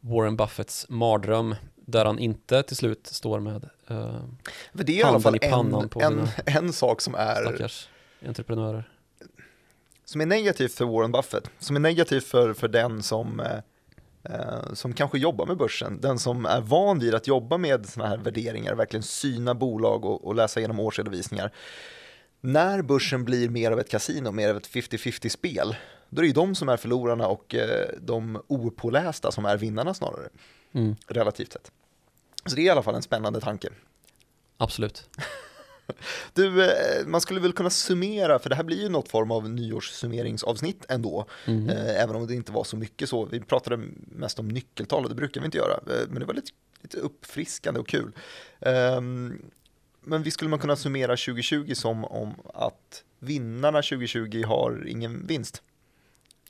Warren 0.00 0.36
Buffetts 0.36 0.86
mardröm 0.88 1.54
där 1.76 2.04
han 2.04 2.18
inte 2.18 2.62
till 2.62 2.76
slut 2.76 3.06
står 3.06 3.40
med 3.40 3.68
uh, 3.90 4.24
det 4.72 4.92
är 4.92 4.96
i 4.96 5.02
alla 5.02 5.20
fall 5.20 5.38
en, 5.42 5.88
en, 6.00 6.28
en 6.46 6.72
sak 6.72 7.00
som 7.00 7.14
är 7.14 7.42
stackars 7.42 7.88
entreprenörer. 8.26 8.90
Som 10.04 10.20
är 10.20 10.26
negativt 10.26 10.74
för 10.74 10.84
Warren 10.84 11.12
Buffett, 11.12 11.50
som 11.58 11.76
är 11.76 11.80
negativt 11.80 12.24
för, 12.24 12.54
för 12.54 12.68
den 12.68 13.02
som 13.02 13.40
eh, 13.40 13.58
eh, 14.34 14.72
som 14.72 14.92
kanske 14.92 15.18
jobbar 15.18 15.46
med 15.46 15.56
börsen, 15.56 16.00
den 16.00 16.18
som 16.18 16.46
är 16.46 16.60
van 16.60 16.98
vid 16.98 17.14
att 17.14 17.26
jobba 17.26 17.58
med 17.58 17.86
sådana 17.86 18.10
här 18.10 18.18
värderingar, 18.18 18.74
verkligen 18.74 19.02
syna 19.02 19.54
bolag 19.54 20.04
och, 20.04 20.26
och 20.26 20.34
läsa 20.34 20.60
igenom 20.60 20.80
årsredovisningar. 20.80 21.52
När 22.40 22.82
börsen 22.82 23.24
blir 23.24 23.48
mer 23.48 23.70
av 23.70 23.80
ett 23.80 23.90
kasino, 23.90 24.30
mer 24.30 24.50
av 24.50 24.56
ett 24.56 24.68
50-50 24.68 25.28
spel, 25.28 25.76
då 26.10 26.20
är 26.20 26.22
det 26.22 26.26
ju 26.26 26.32
de 26.32 26.54
som 26.54 26.68
är 26.68 26.76
förlorarna 26.76 27.26
och 27.26 27.54
eh, 27.54 27.88
de 28.00 28.42
opålästa 28.46 29.32
som 29.32 29.44
är 29.44 29.56
vinnarna 29.56 29.94
snarare, 29.94 30.28
Mm. 30.72 30.96
relativt 31.06 31.52
sett. 31.52 31.70
Så 32.46 32.56
det 32.56 32.60
är 32.62 32.64
i 32.64 32.68
alla 32.70 32.82
fall 32.82 32.94
en 32.94 33.02
spännande 33.02 33.40
tanke. 33.40 33.68
Absolut. 34.56 35.08
Du, 36.32 36.64
eh, 36.64 37.06
man 37.06 37.20
skulle 37.20 37.40
väl 37.40 37.52
kunna 37.52 37.70
summera, 37.70 38.38
för 38.38 38.50
det 38.50 38.56
här 38.56 38.62
blir 38.62 38.82
ju 38.82 38.88
något 38.88 39.08
form 39.08 39.30
av 39.30 39.50
nyårssummeringsavsnitt 39.50 40.84
ändå, 40.88 41.26
Mm. 41.46 41.68
eh, 41.68 42.02
även 42.02 42.16
om 42.16 42.26
det 42.26 42.34
inte 42.34 42.52
var 42.52 42.64
så 42.64 42.76
mycket 42.76 43.08
så. 43.08 43.24
Vi 43.24 43.40
pratade 43.40 43.76
mest 44.08 44.38
om 44.38 44.48
nyckeltal 44.48 45.02
och 45.02 45.08
det 45.08 45.14
brukar 45.14 45.40
vi 45.40 45.44
inte 45.44 45.58
göra, 45.58 45.80
men 46.08 46.20
det 46.20 46.24
var 46.26 46.34
lite, 46.34 46.50
lite 46.82 46.96
uppfriskande 46.98 47.80
och 47.80 47.88
kul. 47.88 48.12
Ehm, 48.60 49.42
men 50.00 50.22
vi 50.22 50.30
skulle 50.30 50.50
man 50.50 50.58
kunna 50.58 50.76
summera 50.76 51.16
2020 51.16 51.74
som 51.74 52.04
om 52.04 52.34
att 52.54 53.04
vinnarna 53.18 53.82
2020 53.82 54.44
har 54.46 54.84
ingen 54.88 55.26
vinst, 55.26 55.62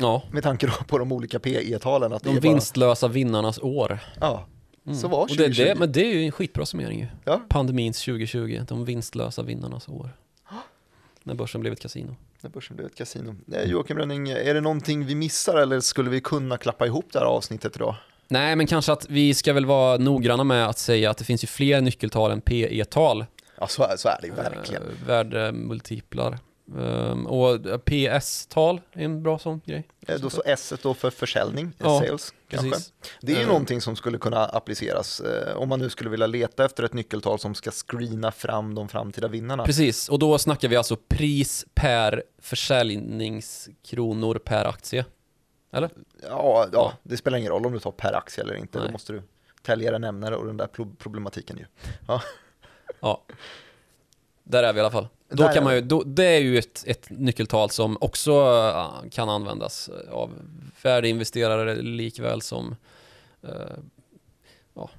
Ja, 0.00 0.22
med 0.30 0.42
tanke 0.42 0.70
på 0.86 0.98
de 0.98 1.12
olika 1.12 1.38
PE-talen. 1.38 2.12
Att 2.12 2.22
det 2.22 2.28
de 2.30 2.36
är 2.36 2.40
bara, 2.40 2.52
vinstlösa 2.52 3.08
vinnarnas 3.08 3.58
år. 3.58 3.98
ja, 4.20 4.46
Mm. 4.86 4.98
så 5.00 5.08
var 5.08 5.20
Och 5.22 5.28
det, 5.28 5.34
2020. 5.34 5.62
det, 5.64 5.74
men 5.74 5.92
det 5.92 6.00
är 6.00 6.14
ju 6.14 6.24
en 6.24 6.32
skitbra 6.32 6.66
summering 6.66 7.00
ju. 7.00 7.06
Ja. 7.24 7.40
Pandemins 7.48 8.04
2020, 8.04 8.60
de 8.68 8.84
vinstlösa 8.84 9.42
vinnarnas 9.42 9.88
år. 9.88 10.10
När 11.22 11.34
börsen 11.34 11.60
blev 11.60 11.72
ett 11.72 11.80
kasino. 11.80 12.16
När 12.40 12.50
börsen 12.50 12.76
blev 12.76 12.86
ett 12.86 12.94
kasino. 12.94 13.36
Eh, 13.52 13.62
Joakim 13.62 13.98
Rönning, 13.98 14.28
är 14.30 14.54
det 14.54 14.60
någonting 14.60 15.06
vi 15.06 15.14
missar 15.14 15.56
eller 15.56 15.80
skulle 15.80 16.10
vi 16.10 16.20
kunna 16.20 16.56
klappa 16.56 16.86
ihop 16.86 17.06
det 17.12 17.18
här 17.18 17.26
avsnittet 17.26 17.76
idag? 17.76 17.94
Nej, 18.28 18.56
men 18.56 18.66
kanske 18.66 18.92
att 18.92 19.10
vi 19.10 19.34
ska 19.34 19.52
väl 19.52 19.66
vara 19.66 19.96
noggranna 19.98 20.44
med 20.44 20.66
att 20.68 20.78
säga 20.78 21.10
att 21.10 21.18
det 21.18 21.24
finns 21.24 21.44
ju 21.44 21.48
fler 21.48 21.80
nyckeltal 21.80 22.30
än 22.30 22.40
PE-tal. 22.40 23.24
Ja, 23.60 23.66
så 23.66 23.82
är, 23.82 23.96
så 23.96 24.08
är 24.08 24.18
det 24.20 24.26
ju 24.26 24.34
verkligen. 24.34 24.82
Eh, 24.82 24.88
Värdemultiplar. 25.06 26.38
Um, 26.76 27.26
och 27.26 27.58
PS-tal 27.84 28.80
är 28.92 29.04
en 29.04 29.22
bra 29.22 29.38
sån 29.38 29.60
grej. 29.64 29.88
Eh, 30.08 30.18
Då 30.20 30.30
så 30.30 30.42
S 30.46 30.72
då 30.82 30.94
för 30.94 31.10
försäljning, 31.10 31.72
Ja, 31.78 32.00
sales 32.00 32.34
kanske. 32.48 32.70
Precis. 32.70 32.92
Det 33.20 33.32
är 33.32 33.36
ju 33.36 33.42
Eh. 33.42 33.48
någonting 33.48 33.80
som 33.80 33.96
skulle 33.96 34.18
kunna 34.18 34.46
appliceras 34.46 35.20
eh, 35.20 35.56
om 35.56 35.68
man 35.68 35.78
nu 35.78 35.90
skulle 35.90 36.10
vilja 36.10 36.26
leta 36.26 36.64
efter 36.64 36.82
ett 36.82 36.92
nyckeltal 36.92 37.38
som 37.38 37.54
ska 37.54 37.70
screena 37.70 38.32
fram 38.32 38.74
de 38.74 38.88
framtida 38.88 39.28
vinnarna. 39.28 39.64
Precis, 39.64 40.08
och 40.08 40.18
då 40.18 40.38
snackar 40.38 40.68
vi 40.68 40.76
alltså 40.76 40.96
pris 41.08 41.66
per 41.74 42.22
försäljningskronor 42.38 44.34
per 44.38 44.64
aktie. 44.64 45.04
Eller? 45.72 45.90
Ja, 46.22 46.28
ja, 46.30 46.68
Ja. 46.72 46.92
det 47.02 47.16
spelar 47.16 47.38
ingen 47.38 47.50
roll 47.52 47.66
om 47.66 47.72
du 47.72 47.78
tar 47.78 47.90
per 47.92 48.12
aktie 48.16 48.44
eller 48.44 48.54
inte, 48.54 48.78
då 48.78 48.82
Nej. 48.84 48.92
måste 48.92 49.12
du 49.12 49.22
täljare 49.62 49.98
nämnare 49.98 50.36
och 50.36 50.46
den 50.46 50.56
där 50.56 50.66
pro- 50.66 50.94
problematiken 50.98 51.56
ju. 51.58 51.64
Ja. 52.08 52.22
Där 54.48 54.62
är 54.62 54.72
vi 54.72 54.76
i 54.76 54.80
alla 54.80 54.90
fall. 54.90 55.08
Då 55.28 55.42
Där 55.42 55.54
kan 55.54 55.64
man 55.64 55.74
ju, 55.74 55.80
då, 55.80 56.02
det 56.02 56.24
är 56.24 56.38
ju 56.38 56.58
ett, 56.58 56.84
ett 56.86 57.10
nyckeltal 57.10 57.70
som 57.70 57.98
också 58.00 58.32
äh, 58.74 59.10
kan 59.10 59.28
användas 59.28 59.90
av 60.10 60.30
värdeinvesterare 60.82 61.74
likväl 61.74 62.42
som, 62.42 62.76
eh, 63.42 63.50
ja, 64.74 64.90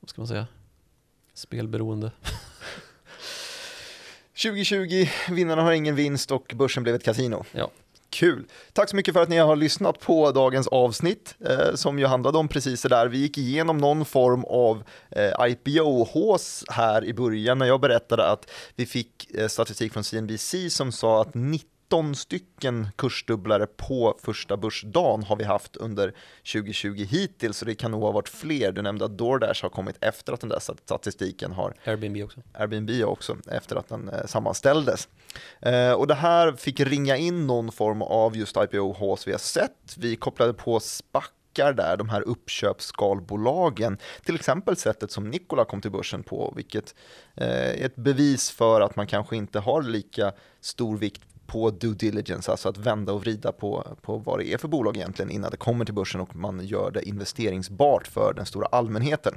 vad 0.00 0.10
ska 0.10 0.20
man 0.20 0.28
säga, 0.28 0.46
spelberoende. 1.34 2.12
2020, 4.42 5.06
vinnarna 5.30 5.62
har 5.62 5.72
ingen 5.72 5.94
vinst 5.94 6.30
och 6.30 6.52
börsen 6.56 6.82
blev 6.82 6.94
ett 6.94 7.04
kasino. 7.04 7.44
Ja. 7.52 7.70
Kul! 8.12 8.44
Tack 8.72 8.88
så 8.88 8.96
mycket 8.96 9.14
för 9.14 9.22
att 9.22 9.28
ni 9.28 9.36
har 9.36 9.56
lyssnat 9.56 10.00
på 10.00 10.30
dagens 10.30 10.66
avsnitt 10.66 11.34
eh, 11.44 11.74
som 11.74 11.98
ju 11.98 12.06
handlade 12.06 12.38
om 12.38 12.48
precis 12.48 12.82
det 12.82 12.88
där. 12.88 13.06
Vi 13.06 13.18
gick 13.18 13.38
igenom 13.38 13.78
någon 13.78 14.04
form 14.04 14.44
av 14.44 14.82
eh, 15.10 15.46
IPO-hås 15.48 16.64
här 16.70 17.04
i 17.04 17.14
början 17.14 17.58
när 17.58 17.66
jag 17.66 17.80
berättade 17.80 18.30
att 18.30 18.50
vi 18.76 18.86
fick 18.86 19.34
eh, 19.34 19.48
statistik 19.48 19.92
från 19.92 20.04
CNBC 20.04 20.54
som 20.70 20.92
sa 20.92 21.22
att 21.22 21.34
19 21.92 22.14
stycken 22.14 22.88
kursdubblare 22.96 23.66
på 23.66 24.18
första 24.22 24.56
börsdagen 24.56 25.22
har 25.22 25.36
vi 25.36 25.44
haft 25.44 25.76
under 25.76 26.14
2020 26.52 27.06
hittills, 27.10 27.56
så 27.56 27.64
det 27.64 27.74
kan 27.74 27.90
nog 27.90 28.02
ha 28.02 28.12
varit 28.12 28.28
fler. 28.28 28.72
Du 28.72 28.82
nämnde 28.82 29.04
att 29.04 29.18
DoorDash 29.18 29.62
har 29.62 29.68
kommit 29.68 29.96
efter 30.00 30.32
att 30.32 30.40
den 30.40 30.48
där 30.48 30.60
statistiken 30.60 31.52
har 31.52 31.74
Airbnb 31.84 32.24
också. 32.24 32.40
Airbnb 32.52 32.90
också 33.04 33.36
efter 33.50 33.76
att 33.76 33.88
den 33.88 34.08
eh, 34.08 34.26
sammanställdes. 34.26 35.08
Eh, 35.60 35.92
och 35.92 36.06
det 36.06 36.14
här 36.14 36.52
fick 36.52 36.80
ringa 36.80 37.16
in 37.16 37.46
någon 37.46 37.72
form 37.72 38.02
av 38.02 38.36
just 38.36 38.56
IPO-hås 38.56 39.26
vi 39.26 39.32
har 39.32 39.38
sett. 39.38 39.96
Vi 39.96 40.16
kopplade 40.16 40.54
på 40.54 40.80
SPACar 40.80 41.72
där, 41.72 41.96
de 41.96 42.08
här 42.08 42.22
uppköpsskalbolagen, 42.22 43.98
till 44.24 44.34
exempel 44.34 44.76
sättet 44.76 45.10
som 45.10 45.30
Nikola 45.30 45.64
kom 45.64 45.80
till 45.80 45.90
börsen 45.90 46.22
på, 46.22 46.52
vilket 46.56 46.94
eh, 47.36 47.46
är 47.46 47.86
ett 47.86 47.96
bevis 47.96 48.50
för 48.50 48.80
att 48.80 48.96
man 48.96 49.06
kanske 49.06 49.36
inte 49.36 49.58
har 49.58 49.82
lika 49.82 50.32
stor 50.60 50.96
vikt 50.98 51.22
på 51.52 51.70
due 51.70 51.94
diligence, 51.94 52.50
alltså 52.50 52.68
att 52.68 52.76
vända 52.76 53.12
och 53.12 53.20
vrida 53.20 53.52
på, 53.52 53.96
på 54.02 54.16
vad 54.16 54.38
det 54.38 54.52
är 54.52 54.58
för 54.58 54.68
bolag 54.68 54.96
egentligen 54.96 55.30
innan 55.30 55.50
det 55.50 55.56
kommer 55.56 55.84
till 55.84 55.94
börsen 55.94 56.20
och 56.20 56.36
man 56.36 56.66
gör 56.66 56.90
det 56.90 57.08
investeringsbart 57.08 58.06
för 58.06 58.34
den 58.34 58.46
stora 58.46 58.66
allmänheten. 58.66 59.34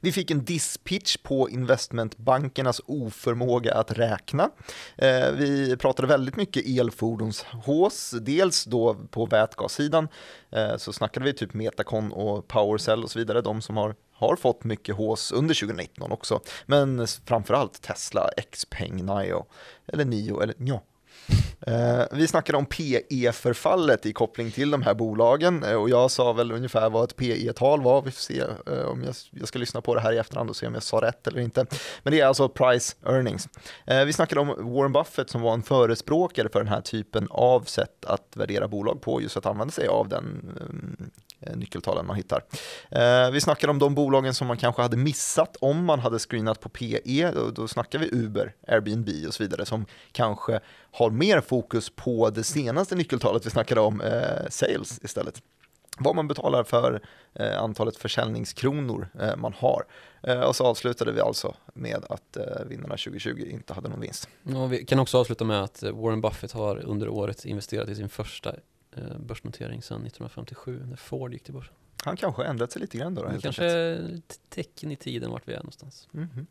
Vi 0.00 0.12
fick 0.12 0.30
en 0.30 0.44
dispitch 0.44 1.16
på 1.16 1.50
investmentbankernas 1.50 2.80
oförmåga 2.86 3.74
att 3.74 3.92
räkna. 3.92 4.50
Eh, 4.96 5.30
vi 5.32 5.76
pratade 5.76 6.08
väldigt 6.08 6.36
mycket 6.36 6.66
elfordonshås, 6.66 8.14
dels 8.20 8.64
då 8.64 8.94
på 9.10 9.26
vätgassidan 9.26 10.08
eh, 10.50 10.76
så 10.76 10.92
snackade 10.92 11.26
vi 11.26 11.32
typ 11.32 11.54
Metacon 11.54 12.12
och 12.12 12.48
Powercell 12.48 13.04
och 13.04 13.10
så 13.10 13.18
vidare, 13.18 13.40
de 13.40 13.62
som 13.62 13.76
har 13.76 13.94
har 14.18 14.36
fått 14.36 14.64
mycket 14.64 14.96
hås 14.96 15.32
under 15.32 15.54
2019 15.54 16.12
också, 16.12 16.40
men 16.66 17.06
framförallt 17.06 17.82
Tesla, 17.82 18.30
Xpeng, 18.52 18.96
Nio, 18.96 19.46
eller 19.86 20.04
Nio, 20.04 20.42
eller 20.42 20.54
Nio, 20.58 20.80
Eh, 21.66 22.04
vi 22.12 22.26
snackade 22.26 22.58
om 22.58 22.66
PE-förfallet 22.66 24.06
i 24.06 24.12
koppling 24.12 24.50
till 24.50 24.70
de 24.70 24.82
här 24.82 24.94
bolagen 24.94 25.62
eh, 25.64 25.74
och 25.74 25.90
jag 25.90 26.10
sa 26.10 26.32
väl 26.32 26.52
ungefär 26.52 26.90
vad 26.90 27.04
ett 27.04 27.16
PE-tal 27.16 27.82
var. 27.82 28.02
Vi 28.02 28.10
får 28.10 28.20
se 28.20 28.40
eh, 28.66 28.84
om 28.84 29.02
jag, 29.04 29.14
jag 29.30 29.48
ska 29.48 29.58
lyssna 29.58 29.80
på 29.80 29.94
det 29.94 30.00
här 30.00 30.12
i 30.12 30.18
efterhand 30.18 30.50
och 30.50 30.56
se 30.56 30.66
om 30.66 30.74
jag 30.74 30.82
sa 30.82 31.00
rätt 31.00 31.26
eller 31.26 31.40
inte. 31.40 31.66
Men 32.02 32.12
det 32.12 32.20
är 32.20 32.26
alltså 32.26 32.48
price 32.48 32.96
earnings. 33.06 33.48
Vi 34.06 34.12
snackade 34.12 34.40
om 34.40 34.48
Warren 34.74 34.92
Buffett 34.92 35.30
som 35.30 35.40
var 35.40 35.54
en 35.54 35.62
förespråkare 35.62 36.48
för 36.48 36.58
den 36.58 36.68
här 36.68 36.80
typen 36.80 37.28
av 37.30 37.60
sätt 37.60 38.04
att 38.04 38.36
värdera 38.36 38.68
bolag 38.68 39.00
på, 39.00 39.22
just 39.22 39.36
att 39.36 39.46
använda 39.46 39.72
sig 39.72 39.86
av 39.86 40.08
den 40.08 40.58
nyckeltalen 41.54 42.06
man 42.06 42.16
hittar. 42.16 42.42
Vi 43.30 43.40
snackade 43.40 43.70
om 43.70 43.78
de 43.78 43.94
bolagen 43.94 44.34
som 44.34 44.46
man 44.46 44.56
kanske 44.56 44.82
hade 44.82 44.96
missat 44.96 45.56
om 45.60 45.84
man 45.84 46.00
hade 46.00 46.18
screenat 46.18 46.60
på 46.60 46.68
PE. 46.68 47.30
Då, 47.34 47.50
då 47.50 47.68
snackar 47.68 47.98
vi 47.98 48.08
Uber, 48.12 48.54
Airbnb 48.68 49.08
och 49.26 49.34
så 49.34 49.42
vidare 49.42 49.66
som 49.66 49.86
kanske 50.12 50.60
har 50.92 51.10
mer 51.10 51.40
fokus 51.40 51.90
på 51.90 52.30
det 52.30 52.44
senaste 52.44 52.94
nyckeltalet 52.94 53.46
vi 53.46 53.50
snackade 53.50 53.80
om, 53.80 54.00
eh, 54.00 54.48
sales 54.48 55.00
istället. 55.02 55.42
Vad 55.98 56.16
man 56.16 56.28
betalar 56.28 56.64
för 56.64 57.00
eh, 57.34 57.62
antalet 57.62 57.96
försäljningskronor 57.96 59.08
eh, 59.20 59.36
man 59.36 59.52
har. 59.52 59.84
Eh, 60.22 60.40
och 60.40 60.56
så 60.56 60.64
avslutade 60.66 61.12
vi 61.12 61.20
alltså 61.20 61.54
med 61.74 62.04
att 62.08 62.36
eh, 62.36 62.64
vinnarna 62.66 62.96
2020 62.96 63.48
inte 63.50 63.74
hade 63.74 63.88
någon 63.88 64.00
vinst. 64.00 64.28
Ja, 64.42 64.66
vi 64.66 64.84
kan 64.84 64.98
också 64.98 65.18
avsluta 65.18 65.44
med 65.44 65.62
att 65.62 65.82
eh, 65.82 65.92
Warren 65.92 66.20
Buffett 66.20 66.52
har 66.52 66.76
under 66.86 67.08
året 67.08 67.44
investerat 67.44 67.88
i 67.88 67.94
sin 67.94 68.08
första 68.08 68.50
eh, 68.96 69.18
börsnotering 69.18 69.82
sedan 69.82 69.96
1957 69.96 70.82
när 70.88 70.96
Ford 70.96 71.32
gick 71.32 71.44
till 71.44 71.54
börsen. 71.54 71.74
Han 72.04 72.16
kanske 72.16 72.42
har 72.42 72.48
ändrat 72.48 72.72
sig 72.72 72.82
lite 72.82 72.98
grann 72.98 73.14
då. 73.14 73.24
Det 73.24 73.40
kanske 73.42 73.64
är 73.64 74.14
ett 74.18 74.40
tecken 74.48 74.92
i 74.92 74.96
tiden 74.96 75.30
vart 75.30 75.48
vi 75.48 75.52
är 75.52 75.56
någonstans. 75.56 76.08
Mhm. 76.10 76.46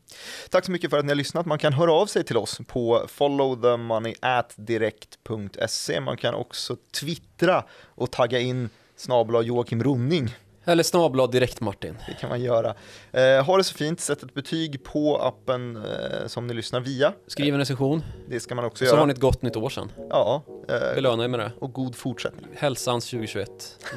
Tack 0.50 0.66
så 0.66 0.72
mycket 0.72 0.90
för 0.90 0.98
att 0.98 1.06
ni 1.06 1.12
har 1.12 1.16
lyssnat. 1.16 1.46
Man 1.46 1.60
kan 1.60 1.74
höra 1.74 1.94
av 1.94 2.06
sig 2.06 2.24
till 2.24 2.38
oss 2.38 2.60
på 2.68 3.06
followthemoney@direkt.se. 3.08 6.02
Man 6.02 6.18
kan 6.18 6.34
också 6.34 6.78
twittra 7.00 7.64
och 7.86 8.12
tagga 8.12 8.40
in 8.40 8.70
snabel 8.96 9.48
Joakim 9.48 9.84
Ronning. 9.84 10.36
Eller 10.68 10.84
snabla 10.84 11.28
direkt 11.28 11.62
Martin. 11.62 11.98
Det 12.08 12.14
kan 12.14 12.30
man 12.30 12.42
göra. 12.42 12.76
Eh, 13.12 13.46
ha 13.46 13.58
det 13.58 13.64
så 13.64 13.74
fint, 13.74 14.00
sätt 14.00 14.24
ett 14.24 14.34
betyg 14.34 14.84
på 14.84 15.18
appen 15.18 15.76
eh, 15.76 16.28
som 16.28 16.48
ni 16.48 16.54
lyssnar 16.54 16.80
via. 16.80 17.14
Skriv 17.28 17.54
en 17.54 17.60
recension, 17.60 18.04
Det 18.30 18.40
ska 18.40 18.56
man 18.56 18.66
också 18.66 18.86
så 18.86 18.92
har 18.92 18.98
göra. 18.98 19.06
ni 19.06 19.14
ett 19.14 19.20
gott 19.20 19.42
nytt 19.42 19.56
år 19.56 19.70
sen. 19.70 19.92
Ja, 20.10 20.44
eh, 20.70 20.96
Belöna 20.96 21.24
er 21.24 21.28
med 21.28 21.40
det. 21.40 21.52
och 21.60 21.74
god 21.74 21.96
fortsättning. 21.96 22.46
Hälsans 22.56 23.06
2021, 23.06 23.50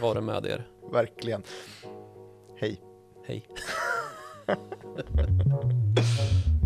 vare 0.02 0.20
med 0.20 0.46
er. 0.46 0.66
Verkligen. 0.92 1.42
Hej. 2.60 2.80
Hej. 3.26 3.46